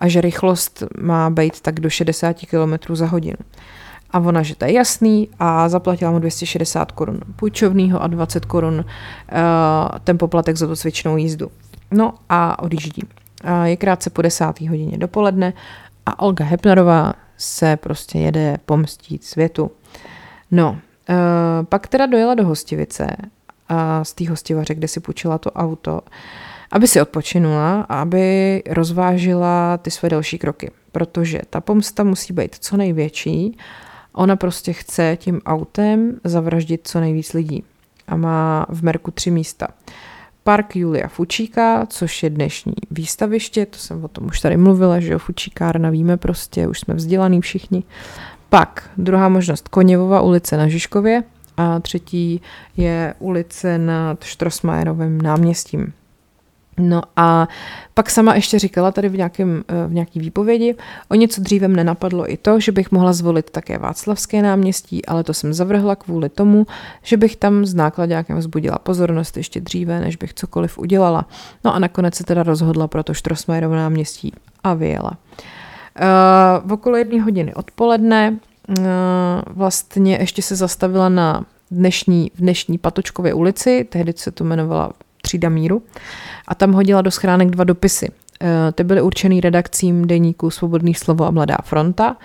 a 0.00 0.08
že 0.08 0.20
rychlost 0.20 0.82
má 1.00 1.30
být 1.30 1.60
tak 1.60 1.80
do 1.80 1.90
60 1.90 2.36
km 2.50 2.94
za 2.94 3.06
hodinu. 3.06 3.36
A 4.12 4.18
ona, 4.18 4.42
že 4.42 4.56
to 4.56 4.64
je 4.64 4.72
jasný 4.72 5.28
a 5.38 5.68
zaplatila 5.68 6.10
mu 6.10 6.18
260 6.18 6.92
korun 6.92 7.20
půjčovného 7.36 8.02
a 8.02 8.06
20 8.06 8.44
korun 8.44 8.74
uh, 8.74 9.98
ten 10.04 10.18
poplatek 10.18 10.56
za 10.56 10.66
tu 10.66 10.76
cvičnou 10.76 11.16
jízdu. 11.16 11.50
No 11.90 12.14
a 12.28 12.62
odjíždí. 12.62 13.02
Uh, 13.02 13.62
je 13.62 13.76
krátce 13.76 14.10
po 14.10 14.22
desáté 14.22 14.68
hodině 14.68 14.98
dopoledne 14.98 15.52
a 16.06 16.18
Olga 16.18 16.44
Hepnerová 16.44 17.12
se 17.36 17.76
prostě 17.76 18.18
jede 18.18 18.58
pomstít 18.66 19.24
světu. 19.24 19.70
No, 20.50 20.70
uh, 20.70 21.16
pak 21.64 21.88
teda 21.88 22.06
dojela 22.06 22.34
do 22.34 22.46
Hostivice 22.46 23.16
a 23.68 24.04
z 24.04 24.12
té 24.12 24.28
hostivaře, 24.28 24.74
kde 24.74 24.88
si 24.88 25.00
půjčila 25.00 25.38
to 25.38 25.50
auto, 25.50 26.00
aby 26.70 26.88
si 26.88 27.00
odpočinula 27.00 27.86
a 27.88 28.00
aby 28.00 28.62
rozvážila 28.70 29.76
ty 29.76 29.90
své 29.90 30.08
další 30.08 30.38
kroky. 30.38 30.70
Protože 30.92 31.40
ta 31.50 31.60
pomsta 31.60 32.04
musí 32.04 32.32
být 32.32 32.56
co 32.60 32.76
největší. 32.76 33.58
Ona 34.12 34.36
prostě 34.36 34.72
chce 34.72 35.16
tím 35.20 35.40
autem 35.46 36.20
zavraždit 36.24 36.80
co 36.84 37.00
nejvíc 37.00 37.32
lidí. 37.32 37.64
A 38.08 38.16
má 38.16 38.66
v 38.68 38.82
Merku 38.82 39.10
tři 39.10 39.30
místa. 39.30 39.68
Park 40.44 40.76
Julia 40.76 41.08
Fučíka, 41.08 41.86
což 41.86 42.22
je 42.22 42.30
dnešní 42.30 42.74
výstaviště, 42.90 43.66
to 43.66 43.78
jsem 43.78 44.04
o 44.04 44.08
tom 44.08 44.26
už 44.26 44.40
tady 44.40 44.56
mluvila, 44.56 45.00
že 45.00 45.12
jo, 45.12 45.18
Fučíkárna 45.18 45.90
víme 45.90 46.16
prostě, 46.16 46.68
už 46.68 46.80
jsme 46.80 46.94
vzdělaný 46.94 47.40
všichni. 47.40 47.82
Pak 48.48 48.90
druhá 48.96 49.28
možnost 49.28 49.68
Koněvova 49.68 50.20
ulice 50.20 50.56
na 50.56 50.68
Žižkově 50.68 51.22
a 51.56 51.80
třetí 51.80 52.40
je 52.76 53.14
ulice 53.18 53.78
nad 53.78 54.24
Štrosmajerovým 54.24 55.20
náměstím. 55.20 55.92
No 56.80 57.02
a 57.16 57.48
pak 57.94 58.10
sama 58.10 58.34
ještě 58.34 58.58
říkala 58.58 58.92
tady 58.92 59.08
v, 59.08 59.16
nějakém, 59.16 59.64
eh, 59.68 59.86
v 59.88 59.92
nějaký 59.92 60.20
výpovědi, 60.20 60.74
o 61.08 61.14
něco 61.14 61.40
dřívem 61.40 61.76
nenapadlo 61.76 62.32
i 62.32 62.36
to, 62.36 62.60
že 62.60 62.72
bych 62.72 62.90
mohla 62.90 63.12
zvolit 63.12 63.50
také 63.50 63.78
Václavské 63.78 64.42
náměstí, 64.42 65.06
ale 65.06 65.24
to 65.24 65.34
jsem 65.34 65.54
zavrhla 65.54 65.96
kvůli 65.96 66.28
tomu, 66.28 66.66
že 67.02 67.16
bych 67.16 67.36
tam 67.36 67.66
z 67.66 67.74
nákladňákem 67.74 68.38
vzbudila 68.38 68.78
pozornost 68.78 69.36
ještě 69.36 69.60
dříve, 69.60 70.00
než 70.00 70.16
bych 70.16 70.34
cokoliv 70.34 70.78
udělala. 70.78 71.28
No 71.64 71.74
a 71.74 71.78
nakonec 71.78 72.14
se 72.14 72.24
teda 72.24 72.42
rozhodla 72.42 72.88
pro 72.88 73.02
to 73.02 73.14
Štrosmajerovo 73.14 73.74
náměstí 73.74 74.32
a 74.64 74.74
vyjela. 74.74 75.10
Uh, 75.10 76.68
v 76.68 76.72
okolo 76.72 76.96
jedné 76.96 77.22
hodiny 77.22 77.54
odpoledne 77.54 78.38
uh, 78.68 78.76
vlastně 79.46 80.16
ještě 80.16 80.42
se 80.42 80.56
zastavila 80.56 81.08
na 81.08 81.44
dnešní, 81.70 82.30
v 82.34 82.40
dnešní 82.40 82.78
Patočkově 82.78 83.34
ulici, 83.34 83.86
tehdy 83.90 84.12
se 84.16 84.30
to 84.30 84.44
jmenovala 84.44 84.92
třída 85.30 85.48
míru, 85.48 85.82
a 86.48 86.54
tam 86.54 86.72
hodila 86.72 87.02
do 87.02 87.10
schránek 87.10 87.50
dva 87.50 87.64
dopisy. 87.64 88.08
Eh, 88.42 88.72
ty 88.72 88.84
byly 88.84 89.02
určený 89.02 89.40
redakcím 89.40 90.06
deníku 90.06 90.50
Svobodný 90.50 90.94
slovo 90.94 91.24
a 91.24 91.30
Mladá 91.30 91.56
fronta 91.62 92.16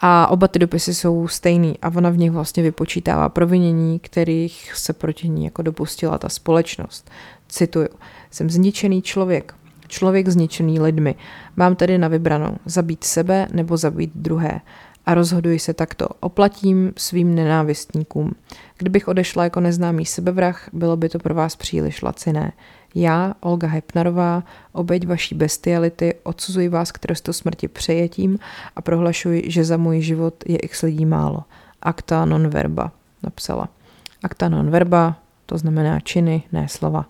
a 0.00 0.26
oba 0.26 0.48
ty 0.48 0.58
dopisy 0.58 0.94
jsou 0.94 1.28
stejný 1.28 1.78
a 1.82 1.88
ona 1.88 2.10
v 2.10 2.18
nich 2.18 2.30
vlastně 2.30 2.62
vypočítává 2.62 3.28
provinění, 3.28 3.98
kterých 3.98 4.74
se 4.74 4.92
proti 4.92 5.28
ní 5.28 5.44
jako 5.44 5.62
dopustila 5.62 6.18
ta 6.18 6.28
společnost. 6.28 7.10
Cituju, 7.48 7.88
jsem 8.30 8.50
zničený 8.50 9.02
člověk, 9.02 9.54
člověk 9.88 10.28
zničený 10.28 10.80
lidmi. 10.80 11.14
Mám 11.56 11.76
tedy 11.76 11.98
na 11.98 12.08
vybranou 12.08 12.56
zabít 12.66 13.04
sebe 13.04 13.46
nebo 13.52 13.76
zabít 13.76 14.10
druhé 14.14 14.60
a 15.06 15.14
rozhoduji 15.14 15.58
se 15.58 15.74
takto. 15.74 16.08
Oplatím 16.20 16.92
svým 16.96 17.34
nenávistníkům. 17.34 18.34
Kdybych 18.78 19.08
odešla 19.08 19.44
jako 19.44 19.60
neznámý 19.60 20.06
sebevrah, 20.06 20.68
bylo 20.72 20.96
by 20.96 21.08
to 21.08 21.18
pro 21.18 21.34
vás 21.34 21.56
příliš 21.56 22.02
laciné. 22.02 22.52
Já, 22.94 23.34
Olga 23.40 23.68
Hepnarová, 23.68 24.42
obeď 24.72 25.06
vaší 25.06 25.34
bestiality, 25.34 26.14
odsuzuji 26.22 26.68
vás 26.68 26.92
k 26.92 26.98
trestu 26.98 27.32
smrti 27.32 27.68
přejetím 27.68 28.38
a 28.76 28.82
prohlašuji, 28.82 29.50
že 29.50 29.64
za 29.64 29.76
můj 29.76 30.00
život 30.00 30.34
je 30.46 30.58
x 30.58 30.82
lidí 30.82 31.06
málo. 31.06 31.44
Acta 31.82 32.24
non 32.24 32.48
verba, 32.48 32.92
napsala. 33.22 33.68
Acta 34.22 34.48
non 34.48 34.70
verba, 34.70 35.16
to 35.46 35.58
znamená 35.58 36.00
činy, 36.00 36.42
ne 36.52 36.68
slova. 36.68 37.06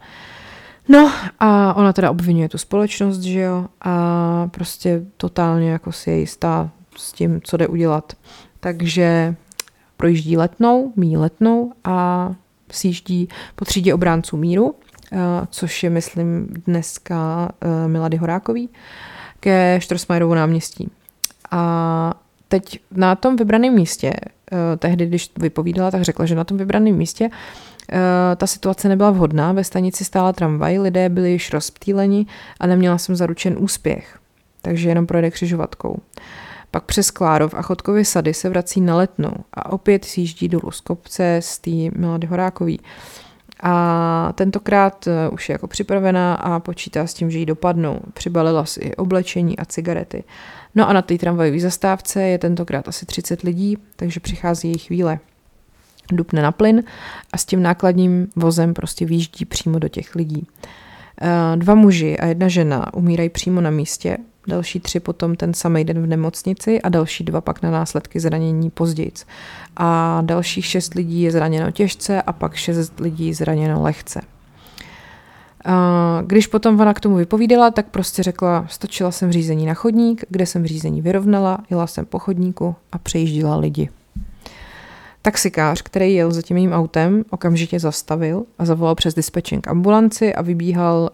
No 0.88 1.12
a 1.40 1.74
ona 1.74 1.92
teda 1.92 2.10
obvinuje 2.10 2.48
tu 2.48 2.58
společnost, 2.58 3.20
že 3.20 3.40
jo, 3.40 3.66
a 3.80 4.48
prostě 4.50 5.02
totálně 5.16 5.70
jako 5.70 5.92
si 5.92 6.10
je 6.10 6.18
jistá 6.18 6.70
s 6.96 7.12
tím, 7.12 7.40
co 7.44 7.56
jde 7.56 7.66
udělat. 7.66 8.12
Takže 8.60 9.34
projíždí 9.96 10.36
letnou, 10.36 10.92
mí 10.96 11.16
letnou 11.16 11.72
a 11.84 12.34
sjíždí 12.72 13.28
po 13.56 13.64
třídě 13.64 13.94
obránců 13.94 14.36
míru, 14.36 14.74
eh, 15.12 15.16
což 15.50 15.82
je, 15.82 15.90
myslím, 15.90 16.48
dneska 16.66 17.48
eh, 17.60 17.88
Milady 17.88 18.16
Horákový, 18.16 18.68
ke 19.40 19.78
Štrosmajerovu 19.80 20.34
náměstí. 20.34 20.90
A 21.50 22.14
teď 22.48 22.80
na 22.90 23.14
tom 23.14 23.36
vybraném 23.36 23.74
místě, 23.74 24.12
eh, 24.52 24.76
tehdy, 24.76 25.06
když 25.06 25.30
vypovídala, 25.38 25.90
tak 25.90 26.02
řekla, 26.02 26.26
že 26.26 26.34
na 26.34 26.44
tom 26.44 26.58
vybraném 26.58 26.96
místě 26.96 27.30
ta 28.36 28.46
situace 28.46 28.88
nebyla 28.88 29.10
vhodná, 29.10 29.52
ve 29.52 29.64
stanici 29.64 30.04
stála 30.04 30.32
tramvaj, 30.32 30.78
lidé 30.78 31.08
byli 31.08 31.30
již 31.30 31.52
rozptýleni 31.52 32.26
a 32.60 32.66
neměla 32.66 32.98
jsem 32.98 33.16
zaručen 33.16 33.56
úspěch, 33.58 34.18
takže 34.62 34.88
jenom 34.88 35.06
projede 35.06 35.30
křižovatkou. 35.30 35.98
Pak 36.72 36.84
přes 36.84 37.10
Klárov 37.10 37.54
a 37.54 37.62
Chodkovy 37.62 38.04
sady 38.04 38.34
se 38.34 38.48
vrací 38.48 38.80
na 38.80 38.96
letnou 38.96 39.32
a 39.54 39.72
opět 39.72 40.04
sjíždí 40.04 40.48
dolů 40.48 40.70
z 40.70 40.80
kopce 40.80 41.38
z 41.42 41.58
té 41.58 41.70
Milady 41.70 42.26
Horákový. 42.26 42.80
A 43.62 44.32
tentokrát 44.34 45.06
eh, 45.06 45.28
už 45.28 45.48
je 45.48 45.52
jako 45.52 45.66
připravená 45.66 46.34
a 46.34 46.60
počítá 46.60 47.06
s 47.06 47.14
tím, 47.14 47.30
že 47.30 47.38
jí 47.38 47.46
dopadnou. 47.46 48.00
Přibalila 48.14 48.64
si 48.64 48.96
oblečení 48.96 49.58
a 49.58 49.64
cigarety. 49.64 50.24
No 50.74 50.88
a 50.88 50.92
na 50.92 51.02
té 51.02 51.18
tramvajové 51.18 51.60
zastávce 51.60 52.22
je 52.22 52.38
tentokrát 52.38 52.88
asi 52.88 53.06
30 53.06 53.42
lidí, 53.42 53.78
takže 53.96 54.20
přichází 54.20 54.68
její 54.68 54.78
chvíle. 54.78 55.18
Dupne 56.12 56.42
na 56.42 56.52
plyn 56.52 56.82
a 57.32 57.38
s 57.38 57.44
tím 57.44 57.62
nákladním 57.62 58.28
vozem 58.36 58.74
prostě 58.74 59.06
výjíždí 59.06 59.44
přímo 59.44 59.78
do 59.78 59.88
těch 59.88 60.14
lidí. 60.14 60.46
Eh, 61.22 61.56
dva 61.56 61.74
muži 61.74 62.18
a 62.18 62.26
jedna 62.26 62.48
žena 62.48 62.94
umírají 62.94 63.28
přímo 63.28 63.60
na 63.60 63.70
místě, 63.70 64.18
další 64.46 64.80
tři 64.80 65.00
potom 65.00 65.36
ten 65.36 65.54
samý 65.54 65.84
den 65.84 66.02
v 66.02 66.06
nemocnici 66.06 66.82
a 66.82 66.88
další 66.88 67.24
dva 67.24 67.40
pak 67.40 67.62
na 67.62 67.70
následky 67.70 68.20
zranění 68.20 68.70
později. 68.70 69.12
A 69.76 70.20
dalších 70.24 70.66
šest 70.66 70.94
lidí 70.94 71.22
je 71.22 71.32
zraněno 71.32 71.70
těžce 71.70 72.22
a 72.22 72.32
pak 72.32 72.54
šest 72.54 73.00
lidí 73.00 73.34
zraněno 73.34 73.82
lehce. 73.82 74.20
Když 76.26 76.46
potom 76.46 76.80
ona 76.80 76.94
k 76.94 77.00
tomu 77.00 77.16
vypovídala, 77.16 77.70
tak 77.70 77.86
prostě 77.86 78.22
řekla, 78.22 78.66
stočila 78.68 79.10
jsem 79.10 79.32
řízení 79.32 79.66
na 79.66 79.74
chodník, 79.74 80.24
kde 80.28 80.46
jsem 80.46 80.66
řízení 80.66 81.02
vyrovnala, 81.02 81.58
jela 81.70 81.86
jsem 81.86 82.04
po 82.04 82.18
chodníku 82.18 82.74
a 82.92 82.98
přejíždila 82.98 83.56
lidi. 83.56 83.88
Taxikář, 85.22 85.82
který 85.82 86.14
jel 86.14 86.32
za 86.32 86.42
tím 86.42 86.56
mým 86.56 86.72
autem, 86.72 87.24
okamžitě 87.30 87.80
zastavil 87.80 88.42
a 88.58 88.64
zavolal 88.64 88.94
přes 88.94 89.14
dispečing 89.14 89.68
ambulanci 89.68 90.34
a 90.34 90.42
vybíhal, 90.42 91.10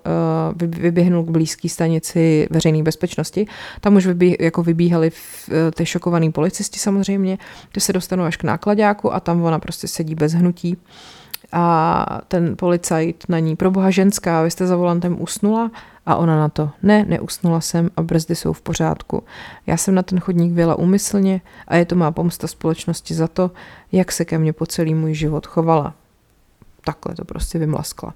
uh, 0.56 0.68
vyběhnul 0.80 1.24
k 1.24 1.30
blízké 1.30 1.68
stanici 1.68 2.48
veřejné 2.50 2.82
bezpečnosti. 2.82 3.46
Tam 3.80 3.96
už 3.96 4.06
vybí, 4.06 4.36
jako 4.40 4.62
vybíhali 4.62 5.10
uh, 5.10 5.54
ty 5.74 5.86
šokovaný 5.86 6.32
policisti 6.32 6.78
samozřejmě, 6.78 7.38
ty 7.72 7.80
se 7.80 7.92
dostanou 7.92 8.24
až 8.24 8.36
k 8.36 8.44
nákladáku 8.44 9.14
a 9.14 9.20
tam 9.20 9.42
ona 9.42 9.58
prostě 9.58 9.88
sedí 9.88 10.14
bez 10.14 10.32
hnutí 10.32 10.76
a 11.52 12.20
ten 12.28 12.56
policajt 12.56 13.24
na 13.28 13.38
ní, 13.38 13.56
proboha 13.56 13.90
ženská, 13.90 14.42
vy 14.42 14.50
jste 14.50 14.66
za 14.66 14.76
volantem 14.76 15.22
usnula 15.22 15.70
a 16.06 16.16
ona 16.16 16.36
na 16.36 16.48
to, 16.48 16.70
ne, 16.82 17.04
neusnula 17.08 17.60
jsem 17.60 17.90
a 17.96 18.02
brzdy 18.02 18.34
jsou 18.34 18.52
v 18.52 18.62
pořádku. 18.62 19.24
Já 19.66 19.76
jsem 19.76 19.94
na 19.94 20.02
ten 20.02 20.20
chodník 20.20 20.52
vyjela 20.52 20.74
úmyslně 20.74 21.40
a 21.68 21.76
je 21.76 21.84
to 21.84 21.94
má 21.94 22.10
pomsta 22.10 22.46
společnosti 22.46 23.14
za 23.14 23.28
to, 23.28 23.50
jak 23.92 24.12
se 24.12 24.24
ke 24.24 24.38
mně 24.38 24.52
po 24.52 24.66
celý 24.66 24.94
můj 24.94 25.14
život 25.14 25.46
chovala. 25.46 25.94
Takhle 26.84 27.14
to 27.14 27.24
prostě 27.24 27.58
vymlaskla. 27.58 28.14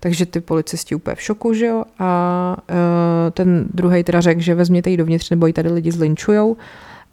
Takže 0.00 0.26
ty 0.26 0.40
policisti 0.40 0.94
úplně 0.94 1.14
v 1.14 1.22
šoku, 1.22 1.54
že 1.54 1.66
jo? 1.66 1.84
A 1.98 2.56
uh, 2.70 3.30
ten 3.30 3.66
druhý 3.74 4.04
teda 4.04 4.20
řekl, 4.20 4.40
že 4.40 4.54
vezměte 4.54 4.90
ji 4.90 4.96
dovnitř, 4.96 5.30
nebo 5.30 5.46
ji 5.46 5.52
tady 5.52 5.68
lidi 5.72 5.92
zlinčujou. 5.92 6.56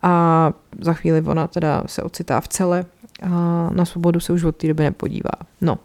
A 0.02 0.54
za 0.82 0.94
chvíli 0.94 1.22
ona 1.22 1.48
teda 1.48 1.84
se 1.86 2.04
ocitá 2.04 2.42
v 2.42 2.48
cele 2.48 2.86
a 3.22 3.70
na 3.74 3.86
svobodu 3.86 4.20
se 4.20 4.34
už 4.34 4.44
od 4.44 4.56
té 4.56 4.68
doby 4.68 4.84
nepodívá. 4.84 5.32
No. 5.62 5.78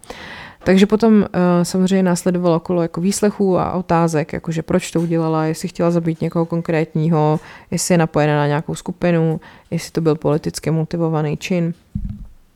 Takže 0.65 0.87
potom 0.87 1.15
uh, 1.15 1.27
samozřejmě 1.63 2.03
následovalo 2.03 2.57
okolo 2.57 2.83
jako 2.83 3.01
výslechů 3.01 3.59
a 3.59 3.73
otázek, 3.73 4.33
jakože 4.33 4.63
proč 4.63 4.91
to 4.91 5.01
udělala, 5.01 5.45
jestli 5.45 5.69
chtěla 5.69 5.91
zabít 5.91 6.21
někoho 6.21 6.47
konkrétního, 6.47 7.41
jestli 7.71 7.95
je 7.95 7.99
napojena 7.99 8.37
na 8.37 8.47
nějakou 8.47 8.75
skupinu, 8.75 9.41
jestli 9.71 9.93
to 9.93 10.01
byl 10.01 10.15
politicky 10.15 10.71
motivovaný 10.71 11.37
čin. 11.37 11.75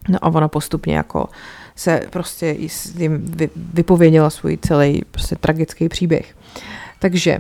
No 0.09 0.19
a 0.23 0.29
ona 0.29 0.49
postupně 0.49 0.97
jako 0.97 1.29
se 1.77 2.01
prostě 2.11 2.57
jim 2.97 3.35
vypověděla 3.57 4.31
svůj 4.31 4.59
celý 4.63 5.03
prostě 5.11 5.37
tragický 5.37 5.89
příběh. 5.89 6.35
Takže 6.99 7.39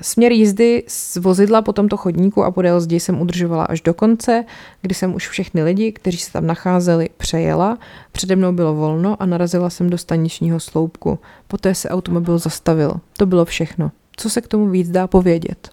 směr 0.00 0.32
jízdy 0.32 0.84
z 0.86 1.16
vozidla 1.16 1.62
po 1.62 1.72
tomto 1.72 1.96
chodníku 1.96 2.44
a 2.44 2.50
podél 2.50 2.80
zdi 2.80 3.00
jsem 3.00 3.20
udržovala 3.20 3.64
až 3.64 3.80
do 3.80 3.94
konce, 3.94 4.44
kdy 4.82 4.94
jsem 4.94 5.14
už 5.14 5.28
všechny 5.28 5.62
lidi, 5.62 5.92
kteří 5.92 6.18
se 6.18 6.32
tam 6.32 6.46
nacházeli, 6.46 7.08
přejela. 7.16 7.78
Přede 8.12 8.36
mnou 8.36 8.52
bylo 8.52 8.74
volno 8.74 9.22
a 9.22 9.26
narazila 9.26 9.70
jsem 9.70 9.90
do 9.90 9.98
staničního 9.98 10.60
sloupku. 10.60 11.18
Poté 11.48 11.74
se 11.74 11.88
automobil 11.88 12.38
zastavil. 12.38 12.94
To 13.16 13.26
bylo 13.26 13.44
všechno. 13.44 13.90
Co 14.16 14.30
se 14.30 14.40
k 14.40 14.48
tomu 14.48 14.68
víc 14.68 14.90
dá 14.90 15.06
povědět? 15.06 15.70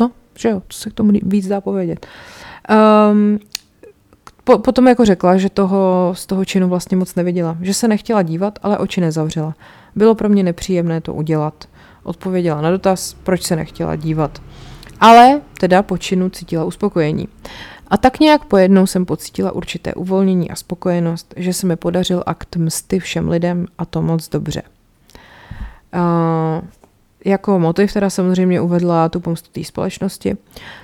No, 0.00 0.10
že 0.38 0.48
jo, 0.48 0.62
co 0.68 0.78
se 0.78 0.90
k 0.90 0.94
tomu 0.94 1.12
víc 1.22 1.48
dá 1.48 1.60
povědět. 1.60 2.06
Um, 3.12 3.38
po, 4.44 4.58
potom 4.58 4.88
jako 4.88 5.04
řekla, 5.04 5.36
že 5.36 5.50
toho, 5.50 6.12
z 6.16 6.26
toho 6.26 6.44
činu 6.44 6.68
vlastně 6.68 6.96
moc 6.96 7.14
neviděla. 7.14 7.56
Že 7.60 7.74
se 7.74 7.88
nechtěla 7.88 8.22
dívat, 8.22 8.58
ale 8.62 8.78
oči 8.78 9.00
nezavřela. 9.00 9.54
Bylo 9.96 10.14
pro 10.14 10.28
mě 10.28 10.42
nepříjemné 10.42 11.00
to 11.00 11.14
udělat. 11.14 11.69
Odpověděla 12.02 12.60
na 12.60 12.70
dotaz, 12.70 13.16
proč 13.22 13.42
se 13.42 13.56
nechtěla 13.56 13.96
dívat. 13.96 14.42
Ale 15.00 15.40
teda 15.60 15.82
po 15.82 15.98
činu 15.98 16.30
cítila 16.30 16.64
uspokojení. 16.64 17.28
A 17.88 17.96
tak 17.96 18.20
nějak 18.20 18.44
pojednou 18.44 18.86
jsem 18.86 19.06
pocítila 19.06 19.52
určité 19.52 19.94
uvolnění 19.94 20.50
a 20.50 20.56
spokojenost, 20.56 21.34
že 21.36 21.52
se 21.52 21.66
mi 21.66 21.76
podařil 21.76 22.22
akt 22.26 22.56
msty 22.56 22.98
všem 22.98 23.28
lidem 23.28 23.66
a 23.78 23.84
to 23.84 24.02
moc 24.02 24.28
dobře. 24.28 24.62
Uh, 25.94 26.68
jako 27.24 27.58
motiv 27.58 27.92
teda 27.92 28.10
samozřejmě 28.10 28.60
uvedla 28.60 29.08
tu 29.08 29.20
pomstu 29.20 29.48
té 29.52 29.64
společnosti. 29.64 30.36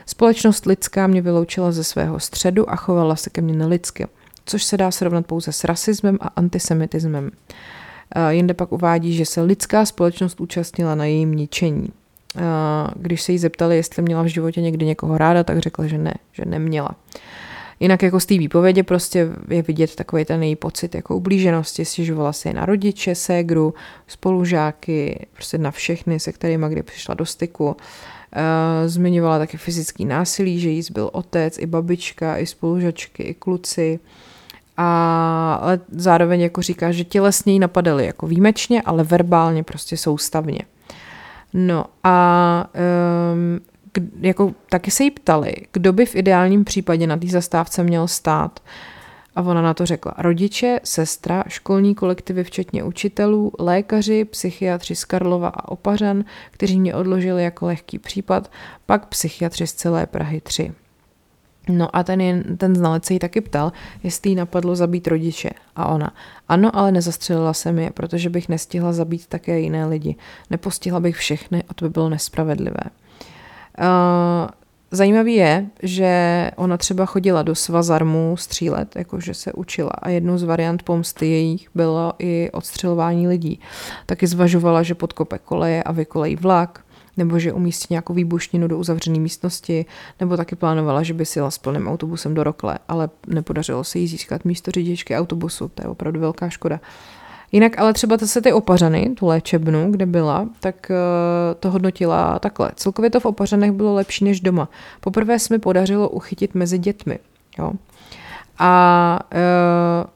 Společnost 0.07 0.67
lidská 0.67 1.07
mě 1.07 1.23
vyloučila 1.23 1.73
ze 1.73 1.85
svého 1.85 2.21
středu 2.21 2.71
a 2.71 2.77
chovala 2.77 3.17
se 3.17 3.31
ke 3.31 3.41
mně 3.41 3.55
nelidsky, 3.55 4.07
což 4.45 4.64
se 4.64 4.77
dá 4.77 4.91
srovnat 4.91 5.27
pouze 5.27 5.53
s 5.53 5.64
rasismem 5.64 6.19
a 6.21 6.29
antisemitismem. 6.29 7.31
Jinde 8.31 8.55
pak 8.55 8.73
uvádí, 8.73 9.13
že 9.13 9.27
se 9.27 9.43
lidská 9.43 9.87
společnost 9.87 10.41
účastnila 10.41 10.95
na 10.95 11.05
jejím 11.05 11.35
ničení. 11.35 11.89
Když 12.97 13.23
se 13.23 13.33
jí 13.33 13.39
zeptali, 13.39 13.77
jestli 13.77 14.03
měla 14.03 14.23
v 14.23 14.27
životě 14.27 14.61
někdy 14.61 14.87
někoho 14.87 15.19
ráda, 15.19 15.45
tak 15.45 15.59
řekla, 15.59 15.87
že 15.87 15.99
ne, 15.99 16.15
že 16.33 16.45
neměla. 16.45 16.91
Jinak 17.81 18.03
jako 18.03 18.21
z 18.21 18.27
té 18.27 18.39
výpovědi 18.39 18.83
prostě 18.83 19.29
je 19.49 19.63
vidět 19.63 19.95
takový 19.95 20.25
ten 20.25 20.43
její 20.43 20.57
pocit 20.57 20.95
jako 20.95 21.17
ublíženosti, 21.17 21.85
stěžovala 21.85 22.33
si 22.33 22.53
na 22.53 22.67
rodiče, 22.67 23.15
ségru, 23.15 23.75
spolužáky, 24.07 25.27
prostě 25.33 25.59
na 25.59 25.71
všechny, 25.71 26.21
se 26.21 26.33
kterými 26.33 26.67
kdy 26.69 26.83
přišla 26.83 27.15
do 27.15 27.27
styku. 27.27 27.77
Zmiňovala 28.87 29.39
taky 29.39 29.57
fyzický 29.57 30.05
násilí, 30.05 30.61
že 30.61 30.69
jí 30.69 30.83
zbyl 30.83 31.11
otec, 31.13 31.59
i 31.59 31.67
babička, 31.67 32.39
i 32.39 32.47
spolužačky, 32.47 33.23
i 33.23 33.35
kluci. 33.35 33.99
A, 34.77 35.59
ale 35.62 35.81
zároveň 35.91 36.41
jako 36.41 36.62
říká, 36.62 36.93
že 36.93 37.05
tělesně 37.05 37.53
ji 37.53 37.59
napadali 37.59 38.07
jako 38.07 38.27
výjimečně, 38.27 38.83
ale 38.83 39.05
verbálně 39.05 39.62
prostě 39.62 39.97
soustavně. 39.97 40.59
No 41.55 41.85
a 42.05 42.66
um, 43.33 43.61
jako 44.20 44.53
taky 44.70 44.91
se 44.91 45.05
jí 45.05 45.11
ptali, 45.11 45.55
kdo 45.72 45.93
by 45.93 46.07
v 46.07 46.16
ideálním 46.16 46.64
případě 46.64 47.07
na 47.07 47.16
té 47.16 47.27
zastávce 47.27 47.83
měl 47.83 48.09
stát. 48.09 48.61
A 49.37 49.43
ona 49.43 49.62
na 49.62 49.74
to 49.74 49.87
řekla 49.87 50.14
rodiče, 50.18 50.81
sestra, 50.85 51.45
školní 51.49 51.95
kolektivy 51.95 52.45
včetně 52.45 52.85
učitelů, 52.85 53.53
lékaři, 53.59 54.24
psychiatři 54.24 54.95
z 54.95 55.05
Karlova 55.05 55.49
a 55.49 55.68
Opařan, 55.68 56.24
kteří 56.51 56.81
mě 56.81 56.95
odložili 56.95 57.45
jako 57.45 57.66
lehký 57.66 57.99
případ, 57.99 58.51
pak 58.87 59.07
psychiatři 59.07 59.66
z 59.66 59.72
celé 59.72 60.07
Prahy 60.07 60.41
3. 60.41 60.72
No 61.69 61.97
a 61.97 62.03
ten, 62.03 62.43
ten 62.57 62.77
znalec 62.77 63.05
se 63.05 63.12
jí 63.12 63.19
taky 63.19 63.41
ptal, 63.41 63.73
jestli 64.03 64.31
jí 64.31 64.37
napadlo 64.37 64.77
zabít 64.77 65.07
rodiče. 65.07 65.51
A 65.77 65.87
ona, 65.87 66.12
ano, 66.49 66.77
ale 66.77 66.93
nezastřelila 66.93 67.53
jsem 67.53 67.79
je, 67.79 67.91
protože 67.91 68.31
bych 68.31 68.49
nestihla 68.49 68.93
zabít 68.93 69.27
také 69.27 69.61
jiné 69.61 69.87
lidi. 69.87 70.17
Nepostihla 70.51 71.01
bych 71.01 71.17
všechny 71.17 71.62
a 71.69 71.75
to 71.75 71.85
by 71.85 71.91
bylo 71.91 72.09
nespravedlivé. 72.09 72.81
Uh, 73.79 74.49
zajímavý 74.91 75.35
je, 75.35 75.67
že 75.83 76.51
ona 76.57 76.77
třeba 76.77 77.07
chodila 77.07 77.43
do 77.43 77.55
svazarmu 77.55 78.37
střílet, 78.37 78.97
jakože 78.97 79.35
se 79.35 79.53
učila 79.53 79.91
a 79.91 80.09
jednou 80.09 80.39
z 80.39 80.43
variant 80.43 80.83
pomsty 80.83 81.27
jejich 81.27 81.69
bylo 81.75 82.12
i 82.19 82.51
odstřelování 82.53 83.29
lidí. 83.29 83.61
Taky 84.07 84.27
zvažovala, 84.27 84.83
že 84.83 84.95
podkope 84.95 85.39
koleje 85.39 85.83
a 85.83 85.93
vykolejí 85.93 86.37
vlak, 86.37 86.86
nebo 87.17 87.39
že 87.39 87.53
umístí 87.53 87.87
nějakou 87.91 88.14
výbušninu 88.14 88.69
do 88.69 88.79
uzavřené 88.79 89.19
místnosti, 89.19 89.87
nebo 90.21 90.37
taky 90.37 90.57
plánovala, 90.57 91.03
že 91.03 91.14
by 91.14 91.27
si 91.27 91.39
jela 91.39 91.51
s 91.51 91.59
plným 91.59 91.89
autobusem 91.89 92.35
do 92.35 92.45
Rokle, 92.45 92.79
ale 92.89 93.09
nepodařilo 93.27 93.85
se 93.85 93.99
jí 93.99 94.07
získat 94.07 94.45
místo 94.45 94.71
řidičky 94.71 95.17
autobusu, 95.17 95.69
to 95.69 95.83
je 95.83 95.89
opravdu 95.89 96.21
velká 96.21 96.49
škoda. 96.49 96.81
Jinak 97.53 97.79
ale 97.79 97.93
třeba 97.93 98.17
to 98.17 98.27
se 98.27 98.43
ty 98.43 98.53
opařany, 98.53 99.11
tu 99.17 99.27
léčebnu, 99.27 99.91
kde 99.91 100.07
byla, 100.07 100.49
tak 100.61 100.91
uh, 100.91 100.97
to 101.61 101.71
hodnotila 101.71 102.39
takhle. 102.39 102.71
Celkově 102.75 103.11
to 103.11 103.21
v 103.21 103.27
opařanech 103.27 103.73
bylo 103.73 103.95
lepší 103.95 104.25
než 104.25 104.41
doma. 104.41 104.69
Poprvé 105.01 105.39
se 105.39 105.55
mi 105.55 105.59
podařilo 105.59 106.09
uchytit 106.09 106.55
mezi 106.55 106.79
dětmi. 106.79 107.19
Jo. 107.59 107.73
A 108.59 109.21
uh, 109.33 109.39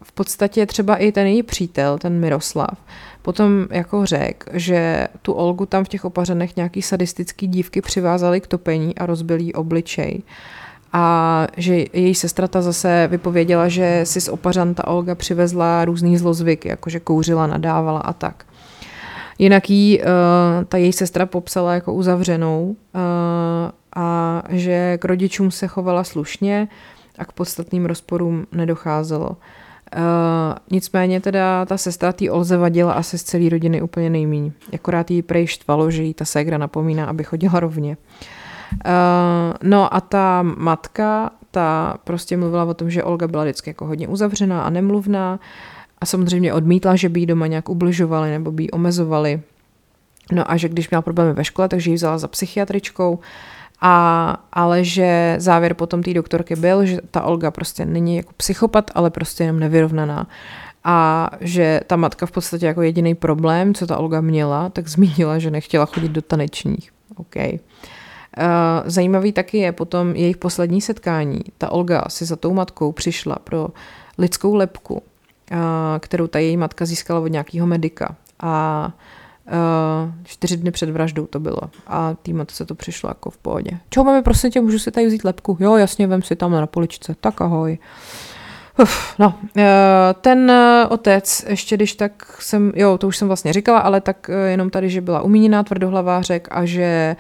v 0.03 0.13
podstatě 0.13 0.67
třeba 0.67 0.97
i 0.97 1.13
ten 1.13 1.27
její 1.27 1.43
přítel, 1.43 1.99
ten 1.99 2.21
Miroslav, 2.21 2.79
potom 3.23 3.67
jako 3.71 4.07
řek, 4.07 4.45
že 4.53 5.09
tu 5.23 5.33
Olgu 5.33 5.67
tam 5.67 5.85
v 5.85 5.89
těch 5.89 6.05
opařenech 6.05 6.57
nějaký 6.57 6.83
sadistický 6.83 7.47
dívky 7.47 7.81
přivázali 7.81 8.41
k 8.41 8.47
topení 8.47 8.99
a 8.99 9.07
rozbili 9.07 9.53
obličej. 9.53 10.23
A 10.93 11.47
že 11.57 11.85
její 11.93 12.15
sestra 12.15 12.49
ta 12.49 12.63
zase 12.63 13.09
vypověděla, 13.11 13.69
že 13.69 14.01
si 14.05 14.21
z 14.21 14.29
opařan 14.29 14.75
ta 14.75 14.87
Olga 14.87 15.15
přivezla 15.15 15.85
různý 15.85 16.19
zlozvyky, 16.19 16.69
jakože 16.69 17.01
kouřila, 17.01 17.47
nadávala 17.47 18.01
a 18.01 18.13
tak. 18.13 18.45
Jinak 19.39 19.71
jí 19.71 20.01
uh, 20.01 20.07
ta 20.69 20.77
její 20.77 20.93
sestra 20.93 21.27
popsala 21.27 21.75
jako 21.75 21.93
uzavřenou 21.93 22.65
uh, 22.65 23.01
a 23.97 24.43
že 24.49 24.99
k 24.99 25.05
rodičům 25.05 25.51
se 25.51 25.67
chovala 25.67 26.05
slušně 26.05 26.69
a 27.19 27.25
k 27.25 27.33
podstatným 27.33 27.87
rozporům 27.87 28.47
nedocházelo. 28.53 29.37
Uh, 29.97 30.03
nicméně 30.71 31.21
teda 31.21 31.67
ta 31.67 31.77
sestra 31.77 32.13
té 32.13 32.31
Olze 32.31 32.57
vadila 32.57 32.93
asi 32.93 33.19
z 33.19 33.23
celé 33.23 33.49
rodiny 33.49 33.83
úplně 33.83 34.11
nejmíň. 34.11 34.53
Akorát 34.75 35.11
jí 35.11 35.23
prej 35.23 35.47
štvalo, 35.47 35.91
že 35.91 36.03
jí 36.03 36.15
ta 36.15 36.25
ségra 36.25 36.59
napomíná, 36.59 37.07
aby 37.07 37.25
chodila 37.25 37.61
rovně. 37.61 37.97
Uh, 38.73 39.55
no 39.63 39.95
a 39.95 40.01
ta 40.01 40.43
matka, 40.43 41.31
ta 41.51 41.99
prostě 42.05 42.37
mluvila 42.37 42.65
o 42.65 42.75
tom, 42.75 42.91
že 42.91 43.05
Olga 43.05 43.29
byla 43.29 43.45
vždycky 43.45 43.71
jako 43.71 43.87
hodně 43.87 44.09
uzavřená 44.09 44.63
a 44.63 44.71
nemluvná 44.71 45.41
a 45.99 46.07
samozřejmě 46.07 46.53
odmítla, 46.53 46.97
že 46.97 47.09
by 47.09 47.21
jí 47.21 47.27
doma 47.27 47.47
nějak 47.47 47.69
ubližovali 47.69 48.31
nebo 48.31 48.53
by 48.53 48.63
jí 48.63 48.71
omezovali. 48.71 49.41
No 50.33 50.51
a 50.51 50.57
že 50.57 50.69
když 50.69 50.91
měla 50.91 51.03
problémy 51.03 51.33
ve 51.33 51.45
škole, 51.45 51.69
takže 51.69 51.91
ji 51.91 51.95
vzala 51.95 52.19
za 52.19 52.29
psychiatričkou 52.29 53.19
a, 53.81 54.37
ale 54.53 54.85
že 54.85 55.35
závěr 55.39 55.75
potom 55.75 56.03
té 56.03 56.15
doktorky 56.15 56.57
byl, 56.57 56.87
že 56.87 56.99
ta 57.11 57.23
Olga 57.23 57.51
prostě 57.51 57.85
není 57.87 58.17
jako 58.17 58.33
psychopat, 58.37 58.91
ale 58.95 59.11
prostě 59.11 59.45
jenom 59.45 59.61
nevyrovnaná. 59.61 60.27
A 60.85 61.31
že 61.41 61.81
ta 61.87 61.97
matka 61.97 62.27
v 62.27 62.31
podstatě 62.31 62.67
jako 62.67 62.83
jediný 62.83 63.15
problém, 63.15 63.75
co 63.75 63.87
ta 63.87 63.99
Olga 63.99 64.21
měla, 64.21 64.69
tak 64.69 64.89
zmínila, 64.89 65.39
že 65.39 65.51
nechtěla 65.51 65.87
chodit 65.87 66.09
do 66.09 66.23
tanečních. 66.23 66.93
OK. 67.17 67.37
Uh, 67.37 67.53
zajímavý 68.85 69.33
taky 69.33 69.59
je 69.59 69.73
potom 69.73 70.17
jejich 70.17 70.37
poslední 70.37 70.81
setkání. 70.81 71.41
Ta 71.59 71.71
Olga 71.71 72.05
si 72.09 72.25
za 72.25 72.37
tou 72.37 72.55
matkou 72.55 72.93
přišla 72.93 73.37
pro 73.45 73.69
lidskou 74.19 74.55
lepku, 74.55 74.95
uh, 74.95 75.01
kterou 75.99 76.27
ta 76.27 76.39
její 76.39 76.57
matka 76.57 76.85
získala 76.85 77.21
od 77.21 77.27
nějakého 77.27 77.67
medika. 77.67 78.17
A 78.41 78.93
Uh, 79.51 80.11
čtyři 80.25 80.57
dny 80.57 80.71
před 80.71 80.91
vraždou 80.91 81.27
to 81.27 81.41
bylo. 81.41 81.61
A 81.87 82.15
tým 82.23 82.47
se 82.51 82.67
to 82.67 82.75
přišlo 82.75 83.11
jako 83.11 83.31
v 83.31 83.39
pohodě. 83.39 83.71
Čau, 83.91 84.05
máme, 84.05 84.23
prosím 84.23 84.51
tě, 84.51 84.61
můžu 84.61 84.79
si 84.79 84.91
tady 84.91 85.07
vzít 85.07 85.25
lepku? 85.25 85.57
Jo, 85.61 85.77
jasně, 85.77 86.07
vem 86.07 86.23
si 86.23 86.37
tam 86.37 86.53
na 86.53 86.67
poličce. 86.67 87.15
Tak 87.21 87.41
ahoj. 87.41 87.79
Uf, 88.83 89.19
no, 89.19 89.35
uh, 89.57 89.63
ten 90.21 90.51
uh, 90.51 90.93
otec, 90.93 91.45
ještě 91.49 91.77
když 91.77 91.95
tak 91.95 92.37
jsem, 92.41 92.73
jo, 92.77 92.99
to 92.99 93.09
už 93.09 93.17
jsem 93.17 93.29
vlastně 93.29 93.53
říkala, 93.53 93.79
ale 93.79 94.01
tak 94.01 94.31
jenom 94.47 94.71
tady, 94.71 94.91
že 94.91 95.01
byla 95.01 95.21
umíněná 95.21 95.63
tvrdohlavářek 95.63 96.49
a 96.51 96.65
že 96.65 97.17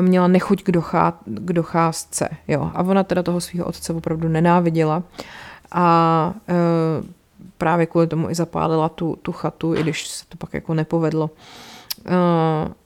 měla 0.00 0.28
nechuť 0.28 0.62
k, 0.62 0.70
dochá, 0.70 1.18
k 1.26 1.52
docházce, 1.52 2.28
jo. 2.48 2.70
A 2.74 2.82
ona 2.82 3.02
teda 3.04 3.22
toho 3.22 3.40
svého 3.40 3.66
otce 3.66 3.92
opravdu 3.92 4.28
nenáviděla. 4.28 5.02
A 5.72 6.34
právě 7.58 7.86
kvůli 7.86 8.06
tomu 8.06 8.30
i 8.30 8.34
zapálila 8.34 8.88
tu, 8.88 9.18
tu 9.22 9.32
chatu, 9.32 9.74
i 9.74 9.82
když 9.82 10.08
se 10.08 10.24
to 10.28 10.36
pak 10.36 10.54
jako 10.54 10.74
nepovedlo. 10.74 11.30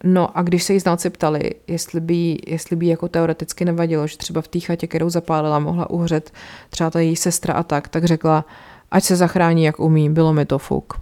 No 0.05 0.39
a 0.39 0.43
když 0.43 0.63
se 0.63 0.73
jí 0.73 0.81
znalci 0.81 1.11
ptali, 1.11 1.51
jestli 1.67 2.01
by, 2.01 2.39
jestli 2.47 2.77
by 2.77 2.87
jako 2.87 3.09
teoreticky 3.09 3.65
nevadilo, 3.65 4.07
že 4.07 4.17
třeba 4.17 4.41
v 4.41 4.49
té 4.49 4.61
chatě, 4.61 4.87
kterou 4.87 5.11
zapálila, 5.11 5.59
mohla 5.59 5.91
uhřet 5.91 6.33
třeba 6.71 6.91
ta 6.91 7.01
její 7.01 7.17
sestra 7.17 7.55
a 7.55 7.63
tak, 7.63 7.89
tak 7.89 8.05
řekla, 8.05 8.45
ať 8.91 9.05
se 9.05 9.17
zachrání, 9.17 9.65
jak 9.65 9.81
umí, 9.81 10.11
bylo 10.11 10.33
mi 10.33 10.47
to 10.47 10.59
fuk. 10.59 11.01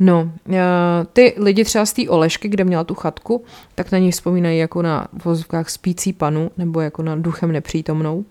No, 0.00 0.32
uh, 0.46 0.54
ty 1.12 1.34
lidi 1.38 1.64
třeba 1.64 1.86
z 1.86 1.92
té 1.92 2.08
Olešky, 2.08 2.48
kde 2.48 2.64
měla 2.64 2.84
tu 2.84 2.94
chatku, 2.94 3.44
tak 3.74 3.92
na 3.92 3.98
ní 3.98 4.10
vzpomínají 4.10 4.58
jako 4.58 4.82
na 4.82 5.06
vozovkách 5.24 5.70
spící 5.70 6.12
panu, 6.12 6.50
nebo 6.56 6.80
jako 6.80 7.02
na 7.02 7.16
duchem 7.16 7.52
nepřítomnou. 7.52 8.16
Uh, 8.16 8.24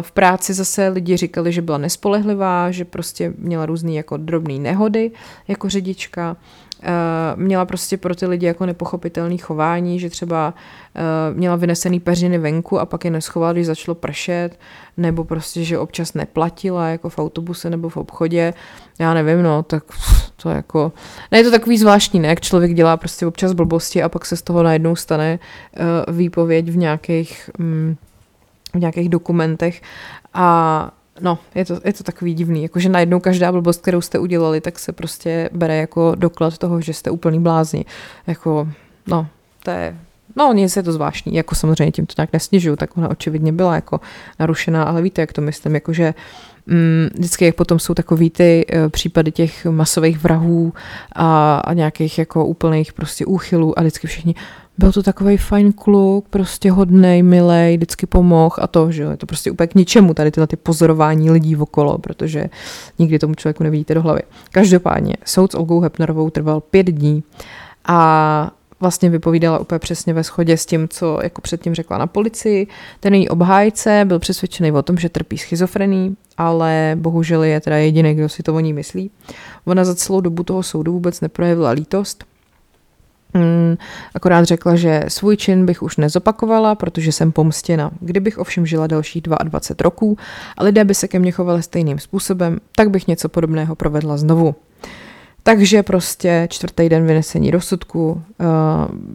v 0.00 0.12
práci 0.12 0.54
zase 0.54 0.88
lidi 0.88 1.16
říkali, 1.16 1.52
že 1.52 1.62
byla 1.62 1.78
nespolehlivá, 1.78 2.70
že 2.70 2.84
prostě 2.84 3.32
měla 3.38 3.66
různý 3.66 3.96
jako 3.96 4.16
drobný 4.16 4.58
nehody 4.58 5.10
jako 5.48 5.68
řidička. 5.68 6.36
Uh, 6.82 7.40
měla 7.42 7.64
prostě 7.64 7.96
pro 7.96 8.14
ty 8.14 8.26
lidi 8.26 8.46
jako 8.46 8.66
nepochopitelný 8.66 9.38
chování, 9.38 10.00
že 10.00 10.10
třeba 10.10 10.54
uh, 10.54 11.36
měla 11.36 11.56
vynesený 11.56 12.00
peřiny 12.00 12.38
venku 12.38 12.80
a 12.80 12.86
pak 12.86 13.04
je 13.04 13.10
neschovala, 13.10 13.52
když 13.52 13.66
začalo 13.66 13.94
pršet, 13.94 14.50
nebo 14.96 15.24
prostě, 15.24 15.64
že 15.64 15.78
občas 15.78 16.14
neplatila 16.14 16.88
jako 16.88 17.08
v 17.08 17.18
autobuse 17.18 17.70
nebo 17.70 17.88
v 17.88 17.96
obchodě. 17.96 18.54
Já 18.98 19.14
nevím, 19.14 19.42
no, 19.42 19.62
tak 19.62 19.84
to 20.42 20.50
jako... 20.50 20.92
Ne, 21.32 21.38
je 21.38 21.44
to 21.44 21.50
takový 21.50 21.78
zvláštní, 21.78 22.20
ne, 22.20 22.28
jak 22.28 22.40
člověk 22.40 22.74
dělá 22.74 22.96
prostě 22.96 23.26
občas 23.26 23.52
blbosti 23.52 24.02
a 24.02 24.08
pak 24.08 24.26
se 24.26 24.36
z 24.36 24.42
toho 24.42 24.62
najednou 24.62 24.96
stane 24.96 25.38
uh, 26.08 26.16
výpověď 26.16 26.68
v 26.68 26.76
nějakých, 26.76 27.50
um, 27.58 27.96
v 28.74 28.78
nějakých 28.78 29.08
dokumentech 29.08 29.82
a 30.34 30.90
No, 31.20 31.38
je 31.54 31.64
to, 31.64 31.80
je 31.84 31.92
to 31.92 32.04
takový 32.04 32.34
divný, 32.34 32.62
jakože 32.62 32.88
najednou 32.88 33.20
každá 33.20 33.52
blbost, 33.52 33.82
kterou 33.82 34.00
jste 34.00 34.18
udělali, 34.18 34.60
tak 34.60 34.78
se 34.78 34.92
prostě 34.92 35.50
bere 35.52 35.76
jako 35.76 36.12
doklad 36.14 36.58
toho, 36.58 36.80
že 36.80 36.92
jste 36.92 37.10
úplný 37.10 37.40
blázni. 37.40 37.84
Jako, 38.26 38.68
no, 39.06 39.26
to 39.62 39.70
je, 39.70 39.96
no, 40.36 40.52
nic 40.52 40.76
je 40.76 40.82
to 40.82 40.92
zvláštní, 40.92 41.34
jako 41.34 41.54
samozřejmě 41.54 41.92
tím 41.92 42.06
to 42.06 42.14
nějak 42.16 42.32
nesnižuju, 42.32 42.76
tak 42.76 42.96
ona 42.96 43.10
očividně 43.10 43.52
byla 43.52 43.74
jako 43.74 44.00
narušená, 44.38 44.82
ale 44.82 45.02
víte, 45.02 45.20
jak 45.20 45.32
to 45.32 45.40
myslím, 45.40 45.74
jakože 45.74 46.14
mm, 46.66 47.08
vždycky, 47.14 47.44
jak 47.44 47.54
potom 47.54 47.78
jsou 47.78 47.94
takový 47.94 48.30
ty 48.30 48.66
uh, 48.66 48.88
případy 48.88 49.32
těch 49.32 49.66
masových 49.66 50.18
vrahů 50.18 50.72
a, 51.12 51.56
a 51.56 51.72
nějakých 51.72 52.18
jako 52.18 52.46
úplných 52.46 52.92
prostě 52.92 53.26
úchylů 53.26 53.78
a 53.78 53.82
vždycky 53.82 54.06
všichni, 54.06 54.34
byl 54.78 54.92
to 54.92 55.02
takový 55.02 55.36
fajn 55.36 55.72
kluk, 55.72 56.28
prostě 56.30 56.70
hodnej, 56.70 57.22
milej, 57.22 57.76
vždycky 57.76 58.06
pomohl 58.06 58.56
a 58.58 58.66
to, 58.66 58.92
že 58.92 59.02
je 59.02 59.16
to 59.16 59.26
prostě 59.26 59.50
úplně 59.50 59.66
k 59.66 59.74
ničemu 59.74 60.14
tady 60.14 60.30
tyhle 60.30 60.46
ty 60.46 60.56
pozorování 60.56 61.30
lidí 61.30 61.56
okolo, 61.56 61.98
protože 61.98 62.44
nikdy 62.98 63.18
tomu 63.18 63.34
člověku 63.34 63.64
nevidíte 63.64 63.94
do 63.94 64.02
hlavy. 64.02 64.20
Každopádně 64.50 65.14
soud 65.24 65.52
s 65.52 65.54
Olgou 65.54 65.80
Hepnerovou 65.80 66.30
trval 66.30 66.60
pět 66.60 66.86
dní 66.86 67.22
a 67.84 68.50
vlastně 68.80 69.10
vypovídala 69.10 69.58
úplně 69.58 69.78
přesně 69.78 70.14
ve 70.14 70.22
shodě 70.22 70.56
s 70.56 70.66
tím, 70.66 70.88
co 70.88 71.18
jako 71.22 71.40
předtím 71.40 71.74
řekla 71.74 71.98
na 71.98 72.06
policii. 72.06 72.66
Ten 73.00 73.14
její 73.14 73.28
obhájce 73.28 74.04
byl 74.04 74.18
přesvědčený 74.18 74.72
o 74.72 74.82
tom, 74.82 74.98
že 74.98 75.08
trpí 75.08 75.38
schizofrení, 75.38 76.16
ale 76.36 76.92
bohužel 76.94 77.42
je 77.42 77.60
teda 77.60 77.76
jediný, 77.76 78.14
kdo 78.14 78.28
si 78.28 78.42
to 78.42 78.54
o 78.54 78.60
ní 78.60 78.72
myslí. 78.72 79.10
Ona 79.64 79.84
za 79.84 79.94
celou 79.94 80.20
dobu 80.20 80.42
toho 80.42 80.62
soudu 80.62 80.92
vůbec 80.92 81.20
neprojevila 81.20 81.70
lítost, 81.70 82.24
akorát 84.14 84.44
řekla, 84.44 84.76
že 84.76 85.02
svůj 85.08 85.36
čin 85.36 85.66
bych 85.66 85.82
už 85.82 85.96
nezopakovala, 85.96 86.74
protože 86.74 87.12
jsem 87.12 87.32
pomstěna. 87.32 87.90
Kdybych 88.00 88.38
ovšem 88.38 88.66
žila 88.66 88.86
dalších 88.86 89.22
22 89.22 89.84
roků 89.84 90.18
a 90.56 90.64
lidé 90.64 90.84
by 90.84 90.94
se 90.94 91.08
ke 91.08 91.18
mně 91.18 91.32
chovali 91.32 91.62
stejným 91.62 91.98
způsobem, 91.98 92.58
tak 92.76 92.90
bych 92.90 93.08
něco 93.08 93.28
podobného 93.28 93.74
provedla 93.74 94.16
znovu. 94.16 94.54
Takže 95.42 95.82
prostě 95.82 96.48
čtvrtý 96.50 96.88
den 96.88 97.06
vynesení 97.06 97.50
rozsudku 97.50 98.10
uh, 98.12 98.46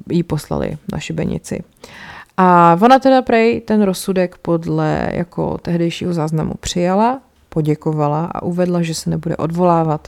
jí 0.09 0.23
poslali 0.23 0.77
na 0.91 0.99
šibenici. 0.99 1.63
A 2.37 2.77
ona 2.81 2.99
teda 2.99 3.21
prej 3.21 3.61
ten 3.61 3.81
rozsudek 3.81 4.37
podle 4.37 5.09
jako 5.11 5.57
tehdejšího 5.57 6.13
záznamu 6.13 6.53
přijala, 6.59 7.19
poděkovala 7.49 8.25
a 8.25 8.41
uvedla, 8.41 8.81
že 8.81 8.93
se 8.93 9.09
nebude 9.09 9.37
odvolávat. 9.37 10.07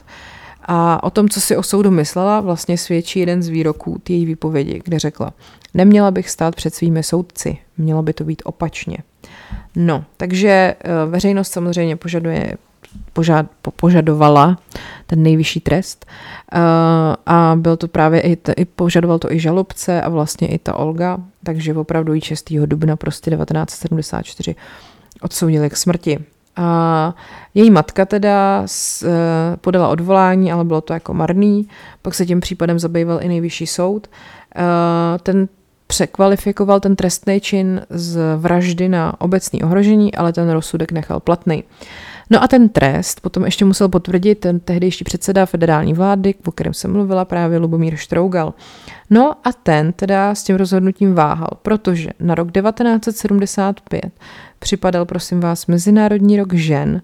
A 0.66 1.02
o 1.02 1.10
tom, 1.10 1.28
co 1.28 1.40
si 1.40 1.56
o 1.56 1.62
soudu 1.62 1.90
myslela, 1.90 2.40
vlastně 2.40 2.78
svědčí 2.78 3.20
jeden 3.20 3.42
z 3.42 3.48
výroků 3.48 4.00
té 4.02 4.12
její 4.12 4.26
výpovědi, 4.26 4.80
kde 4.84 4.98
řekla, 4.98 5.32
neměla 5.74 6.10
bych 6.10 6.30
stát 6.30 6.56
před 6.56 6.74
svými 6.74 7.02
soudci, 7.02 7.58
mělo 7.78 8.02
by 8.02 8.12
to 8.12 8.24
být 8.24 8.42
opačně. 8.44 8.98
No, 9.76 10.04
takže 10.16 10.48
eh, 10.48 10.90
veřejnost 11.06 11.52
samozřejmě 11.52 11.96
požaduje, 11.96 12.56
požad, 13.12 13.46
požadovala 13.76 14.58
ten 15.06 15.22
nejvyšší 15.22 15.60
trest 15.60 16.06
uh, 16.06 16.60
a 17.26 17.56
byl 17.56 17.76
to 17.76 17.88
právě 17.88 18.20
i, 18.20 18.36
t, 18.36 18.52
i 18.52 18.64
požadoval 18.64 19.18
to 19.18 19.32
i 19.32 19.40
žalobce 19.40 20.02
a 20.02 20.08
vlastně 20.08 20.48
i 20.48 20.58
ta 20.58 20.74
Olga, 20.74 21.18
takže 21.44 21.74
opravdu 21.74 22.14
i 22.14 22.20
6. 22.20 22.52
dubna 22.52 22.96
prostě 22.96 23.30
1974 23.30 24.54
odsoudili 25.22 25.70
k 25.70 25.76
smrti. 25.76 26.18
A 26.56 27.14
její 27.54 27.70
matka 27.70 28.04
teda 28.04 28.62
s, 28.66 29.02
e, 29.02 29.56
podala 29.56 29.88
odvolání, 29.88 30.52
ale 30.52 30.64
bylo 30.64 30.80
to 30.80 30.92
jako 30.92 31.14
marný. 31.14 31.68
Pak 32.02 32.14
se 32.14 32.26
tím 32.26 32.40
případem 32.40 32.78
zabýval 32.78 33.18
i 33.22 33.28
nejvyšší 33.28 33.66
soud. 33.66 34.06
E, 34.06 35.18
ten 35.18 35.48
překvalifikoval 35.86 36.80
ten 36.80 36.96
trestný 36.96 37.40
čin 37.40 37.82
z 37.90 38.36
vraždy 38.36 38.88
na 38.88 39.20
obecný 39.20 39.62
ohrožení, 39.62 40.14
ale 40.14 40.32
ten 40.32 40.50
rozsudek 40.50 40.92
nechal 40.92 41.20
platný. 41.20 41.64
No 42.30 42.42
a 42.42 42.48
ten 42.48 42.68
trest 42.68 43.20
potom 43.20 43.44
ještě 43.44 43.64
musel 43.64 43.88
potvrdit 43.88 44.34
ten 44.34 44.60
tehdejší 44.60 45.04
předseda 45.04 45.46
federální 45.46 45.94
vlády, 45.94 46.34
o 46.46 46.52
kterém 46.52 46.74
jsem 46.74 46.92
mluvila 46.92 47.24
právě 47.24 47.58
Lubomír 47.58 47.96
Štrougal. 47.96 48.54
No 49.10 49.34
a 49.44 49.52
ten 49.52 49.92
teda 49.92 50.34
s 50.34 50.42
tím 50.42 50.56
rozhodnutím 50.56 51.14
váhal, 51.14 51.50
protože 51.62 52.10
na 52.20 52.34
rok 52.34 52.52
1975 52.52 54.10
připadal, 54.58 55.04
prosím 55.04 55.40
vás, 55.40 55.66
Mezinárodní 55.66 56.36
rok 56.36 56.54
žen 56.54 57.02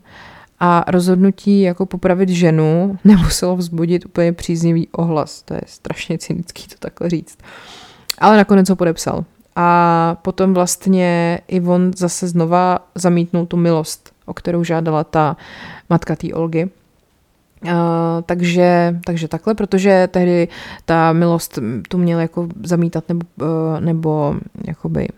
a 0.61 0.85
rozhodnutí 0.89 1.61
jako 1.61 1.87
popravit 1.87 2.29
ženu 2.29 2.99
nemuselo 3.05 3.57
vzbudit 3.57 4.07
úplně 4.07 4.33
příznivý 4.33 4.89
ohlas. 4.89 5.43
To 5.43 5.55
je 5.55 5.61
strašně 5.67 6.19
cynický 6.19 6.69
to 6.69 6.75
takhle 6.79 7.11
říct. 7.11 7.39
Ale 8.19 8.37
nakonec 8.37 8.69
ho 8.69 8.77
podepsal. 8.77 9.25
A 9.57 10.17
potom 10.23 10.55
vlastně 10.55 11.41
i 11.49 11.61
on 11.61 11.91
zase 11.97 12.29
znova 12.29 12.79
zamítnul 12.95 13.47
tu 13.47 13.57
milost, 13.57 14.12
o 14.27 14.35
kterou 14.35 14.65
žádala 14.65 15.05
ta 15.05 15.37
matka 15.91 16.17
té 16.17 16.35
Olgy. 16.35 16.71
Uh, 17.65 17.71
takže, 18.27 19.01
takže 19.05 19.29
takhle, 19.29 19.55
protože 19.55 20.09
tehdy 20.11 20.49
ta 20.85 21.13
milost 21.13 21.59
tu 21.89 21.99
měl 21.99 22.21
jako 22.21 22.49
zamítat 22.63 23.05
nebo, 23.09 23.27
uh, 23.41 23.81
nebo 23.81 24.35
jakoby 24.67 25.09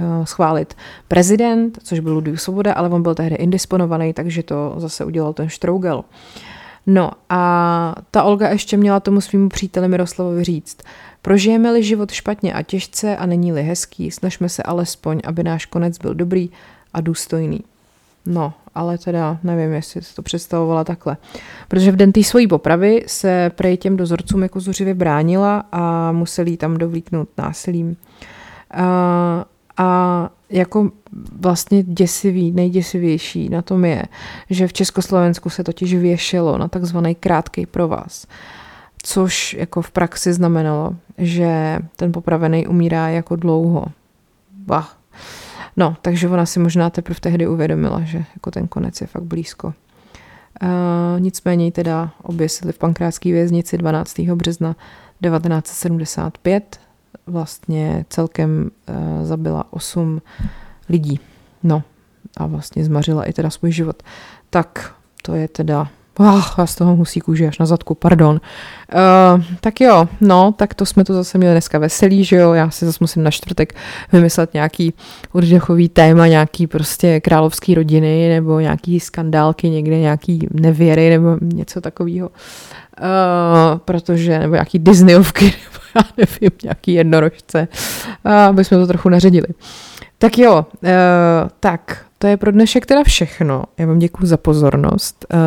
uh, 0.00 0.24
schválit 0.24 0.74
prezident, 1.08 1.78
což 1.82 2.00
byl 2.00 2.14
Ludvík 2.14 2.40
Svoboda, 2.40 2.72
ale 2.72 2.88
on 2.88 3.02
byl 3.02 3.14
tehdy 3.14 3.34
indisponovaný, 3.34 4.12
takže 4.12 4.42
to 4.42 4.74
zase 4.76 5.04
udělal 5.04 5.32
ten 5.32 5.48
Štrougel. 5.48 6.04
No 6.86 7.10
a 7.28 7.94
ta 8.10 8.22
Olga 8.22 8.48
ještě 8.48 8.76
měla 8.76 9.00
tomu 9.00 9.20
svýmu 9.20 9.48
příteli 9.48 9.88
Miroslavovi 9.88 10.44
říct, 10.44 10.78
prožijeme-li 11.22 11.82
život 11.82 12.12
špatně 12.12 12.52
a 12.52 12.62
těžce 12.62 13.16
a 13.16 13.26
není-li 13.26 13.62
hezký, 13.62 14.10
snažme 14.10 14.48
se 14.48 14.62
alespoň, 14.62 15.20
aby 15.24 15.42
náš 15.42 15.66
konec 15.66 15.98
byl 15.98 16.14
dobrý 16.14 16.50
a 16.94 17.00
důstojný. 17.00 17.60
No, 18.26 18.52
ale 18.74 18.98
teda 18.98 19.38
nevím, 19.42 19.72
jestli 19.72 20.00
to 20.16 20.22
představovala 20.22 20.84
takhle. 20.84 21.16
Protože 21.68 21.92
v 21.92 21.96
den 21.96 22.12
té 22.12 22.22
svojí 22.22 22.46
popravy 22.48 23.04
se 23.06 23.50
prej 23.54 23.76
těm 23.76 23.96
dozorcům 23.96 24.42
jako 24.42 24.60
zuřivě 24.60 24.94
bránila 24.94 25.64
a 25.72 26.12
museli 26.12 26.50
jí 26.50 26.56
tam 26.56 26.76
dovlíknout 26.76 27.28
násilím. 27.38 27.96
A, 28.70 29.44
a 29.76 30.30
jako 30.50 30.90
vlastně 31.40 31.82
děsivý, 31.82 32.52
nejděsivější 32.52 33.48
na 33.48 33.62
tom 33.62 33.84
je, 33.84 34.02
že 34.50 34.68
v 34.68 34.72
Československu 34.72 35.50
se 35.50 35.64
totiž 35.64 35.94
věšelo 35.94 36.58
na 36.58 36.68
takzvaný 36.68 37.14
krátký 37.14 37.66
provaz, 37.66 38.26
což 39.02 39.54
jako 39.54 39.82
v 39.82 39.90
praxi 39.90 40.32
znamenalo, 40.32 40.96
že 41.18 41.78
ten 41.96 42.12
popravený 42.12 42.66
umírá 42.66 43.08
jako 43.08 43.36
dlouho. 43.36 43.84
Bah. 44.66 44.88
No, 45.76 45.96
takže 46.02 46.28
ona 46.28 46.46
si 46.46 46.60
možná 46.60 46.90
teprve 46.90 47.20
tehdy 47.20 47.46
uvědomila, 47.46 48.00
že 48.00 48.24
jako 48.34 48.50
ten 48.50 48.68
konec 48.68 49.00
je 49.00 49.06
fakt 49.06 49.22
blízko. 49.22 49.74
Uh, 50.62 50.68
nicméně 51.18 51.72
teda 51.72 52.10
oběsili 52.22 52.72
v 52.72 52.78
pankrátské 52.78 53.32
věznici 53.32 53.78
12. 53.78 54.18
března 54.18 54.76
1975 55.22 56.80
vlastně 57.26 58.04
celkem 58.08 58.70
uh, 58.88 59.24
zabila 59.26 59.64
8 59.70 60.22
lidí. 60.88 61.20
No 61.62 61.82
a 62.36 62.46
vlastně 62.46 62.84
zmařila 62.84 63.24
i 63.24 63.32
teda 63.32 63.50
svůj 63.50 63.72
život. 63.72 64.02
Tak 64.50 64.94
to 65.22 65.34
je 65.34 65.48
teda 65.48 65.88
Oh, 66.18 66.44
já 66.58 66.66
z 66.66 66.74
toho 66.74 66.96
musí 66.96 67.20
kůže 67.20 67.48
až 67.48 67.58
na 67.58 67.66
zadku, 67.66 67.94
pardon. 67.94 68.40
Uh, 68.94 69.42
tak 69.60 69.80
jo, 69.80 70.08
no, 70.20 70.54
tak 70.56 70.74
to 70.74 70.86
jsme 70.86 71.04
to 71.04 71.14
zase 71.14 71.38
měli 71.38 71.54
dneska 71.54 71.78
veselý, 71.78 72.24
že 72.24 72.36
jo, 72.36 72.52
já 72.52 72.70
si 72.70 72.86
zase 72.86 72.98
musím 73.00 73.22
na 73.22 73.30
čtvrtek 73.30 73.74
vymyslet 74.12 74.54
nějaký 74.54 74.94
oddechový 75.32 75.88
téma, 75.88 76.26
nějaký 76.26 76.66
prostě 76.66 77.20
královský 77.20 77.74
rodiny, 77.74 78.28
nebo 78.28 78.60
nějaký 78.60 79.00
skandálky 79.00 79.70
někde, 79.70 79.98
nějaký 79.98 80.48
nevěry, 80.52 81.10
nebo 81.10 81.36
něco 81.40 81.80
takového. 81.80 82.28
Uh, 83.00 83.78
protože, 83.78 84.38
nebo 84.38 84.54
nějaký 84.54 84.78
Disneyovky, 84.78 85.44
nebo 85.44 85.84
já 85.96 86.02
nevím, 86.16 86.58
nějaký 86.62 86.92
jednorožce, 86.92 87.68
uh, 88.26 88.32
aby 88.32 88.64
jsme 88.64 88.76
to 88.76 88.86
trochu 88.86 89.08
naředili. 89.08 89.46
Tak 90.18 90.38
jo, 90.38 90.66
uh, 90.82 90.88
tak, 91.60 92.03
to 92.18 92.26
je 92.26 92.36
pro 92.36 92.52
dnešek 92.52 92.86
teda 92.86 93.04
všechno. 93.04 93.64
Já 93.78 93.86
vám 93.86 93.98
děkuji 93.98 94.26
za 94.26 94.36
pozornost. 94.36 95.26
Uh, 95.32 95.38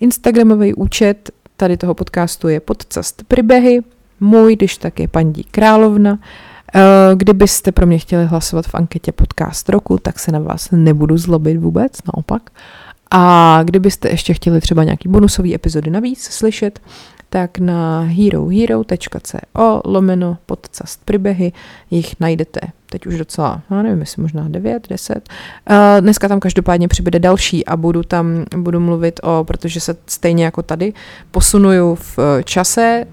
Instagramový 0.00 0.74
účet 0.74 1.30
tady 1.56 1.76
toho 1.76 1.94
podcastu 1.94 2.48
je 2.48 2.60
podcast 2.60 3.22
Pribehy, 3.28 3.80
můj, 4.20 4.56
když 4.56 4.76
tak 4.76 5.00
je 5.00 5.08
paní 5.08 5.44
Královna 5.50 6.18
Kdybyste 7.14 7.72
pro 7.72 7.86
mě 7.86 7.98
chtěli 7.98 8.26
hlasovat 8.26 8.66
v 8.66 8.74
anketě 8.74 9.12
podcast 9.12 9.68
roku, 9.68 9.98
tak 9.98 10.18
se 10.18 10.32
na 10.32 10.38
vás 10.38 10.68
nebudu 10.70 11.18
zlobit 11.18 11.56
vůbec, 11.56 11.92
naopak. 12.14 12.50
A 13.10 13.60
kdybyste 13.64 14.08
ještě 14.08 14.34
chtěli 14.34 14.60
třeba 14.60 14.84
nějaký 14.84 15.08
bonusový 15.08 15.54
epizody 15.54 15.90
navíc 15.90 16.24
slyšet, 16.24 16.80
tak 17.30 17.58
na 17.58 18.00
herohero.co 18.00 19.80
lomeno 19.84 20.38
podcast 20.46 21.04
příběhy 21.04 21.52
jich 21.90 22.20
najdete 22.20 22.60
teď 22.90 23.06
už 23.06 23.18
docela, 23.18 23.62
já 23.70 23.82
nevím, 23.82 24.00
jestli 24.00 24.22
možná 24.22 24.48
9, 24.48 24.88
10. 24.88 25.28
Uh, 25.70 25.76
dneska 26.00 26.28
tam 26.28 26.40
každopádně 26.40 26.88
přibude 26.88 27.18
další 27.18 27.66
a 27.66 27.76
budu 27.76 28.02
tam, 28.02 28.44
budu 28.56 28.80
mluvit 28.80 29.20
o, 29.22 29.44
protože 29.44 29.80
se 29.80 29.96
stejně 30.06 30.44
jako 30.44 30.62
tady 30.62 30.92
posunuju 31.30 31.94
v 31.94 32.18
čase, 32.44 33.06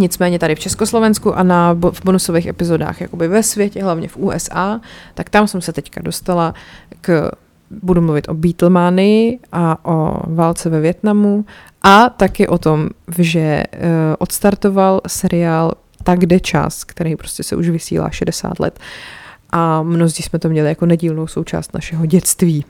Nicméně 0.00 0.38
tady 0.38 0.54
v 0.54 0.58
Československu 0.58 1.34
a 1.34 1.42
na 1.42 1.72
v 1.72 2.04
bonusových 2.04 2.46
epizodách 2.46 3.00
jakoby 3.00 3.28
ve 3.28 3.42
světě, 3.42 3.82
hlavně 3.82 4.08
v 4.08 4.16
USA, 4.16 4.80
tak 5.14 5.30
tam 5.30 5.48
jsem 5.48 5.60
se 5.60 5.72
teďka 5.72 6.02
dostala 6.02 6.54
k 7.00 7.30
budu 7.70 8.00
mluvit 8.00 8.28
o 8.28 8.34
Beatlemanii 8.34 9.38
a 9.52 9.84
o 9.84 10.22
válce 10.34 10.70
ve 10.70 10.80
Větnamu 10.80 11.44
a 11.82 12.08
taky 12.08 12.48
o 12.48 12.58
tom, 12.58 12.88
že 13.18 13.64
uh, 13.72 13.80
odstartoval 14.18 15.00
seriál 15.06 15.72
Tak 16.08 16.26
jde 16.26 16.40
čas, 16.40 16.84
který 16.84 17.16
prostě 17.16 17.42
se 17.42 17.56
už 17.56 17.68
vysílá 17.68 18.10
60 18.10 18.60
let 18.60 18.80
a 19.50 19.82
mnozí 19.82 20.22
jsme 20.22 20.38
to 20.38 20.48
měli 20.48 20.68
jako 20.68 20.86
nedílnou 20.86 21.26
součást 21.26 21.74
našeho 21.74 22.06
dětství. 22.06 22.64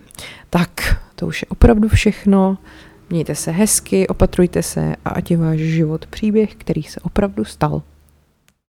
Tak, 0.50 0.70
to 1.14 1.26
už 1.26 1.42
je 1.42 1.46
opravdu 1.48 1.88
všechno. 1.88 2.58
Mějte 3.10 3.34
se 3.34 3.50
hezky, 3.50 4.08
opatrujte 4.08 4.62
se 4.62 4.96
a 5.04 5.10
ať 5.10 5.30
je 5.30 5.36
váš 5.36 5.58
život 5.58 6.06
příběh, 6.06 6.54
který 6.54 6.82
se 6.82 7.00
opravdu 7.00 7.44
stal. 7.44 7.82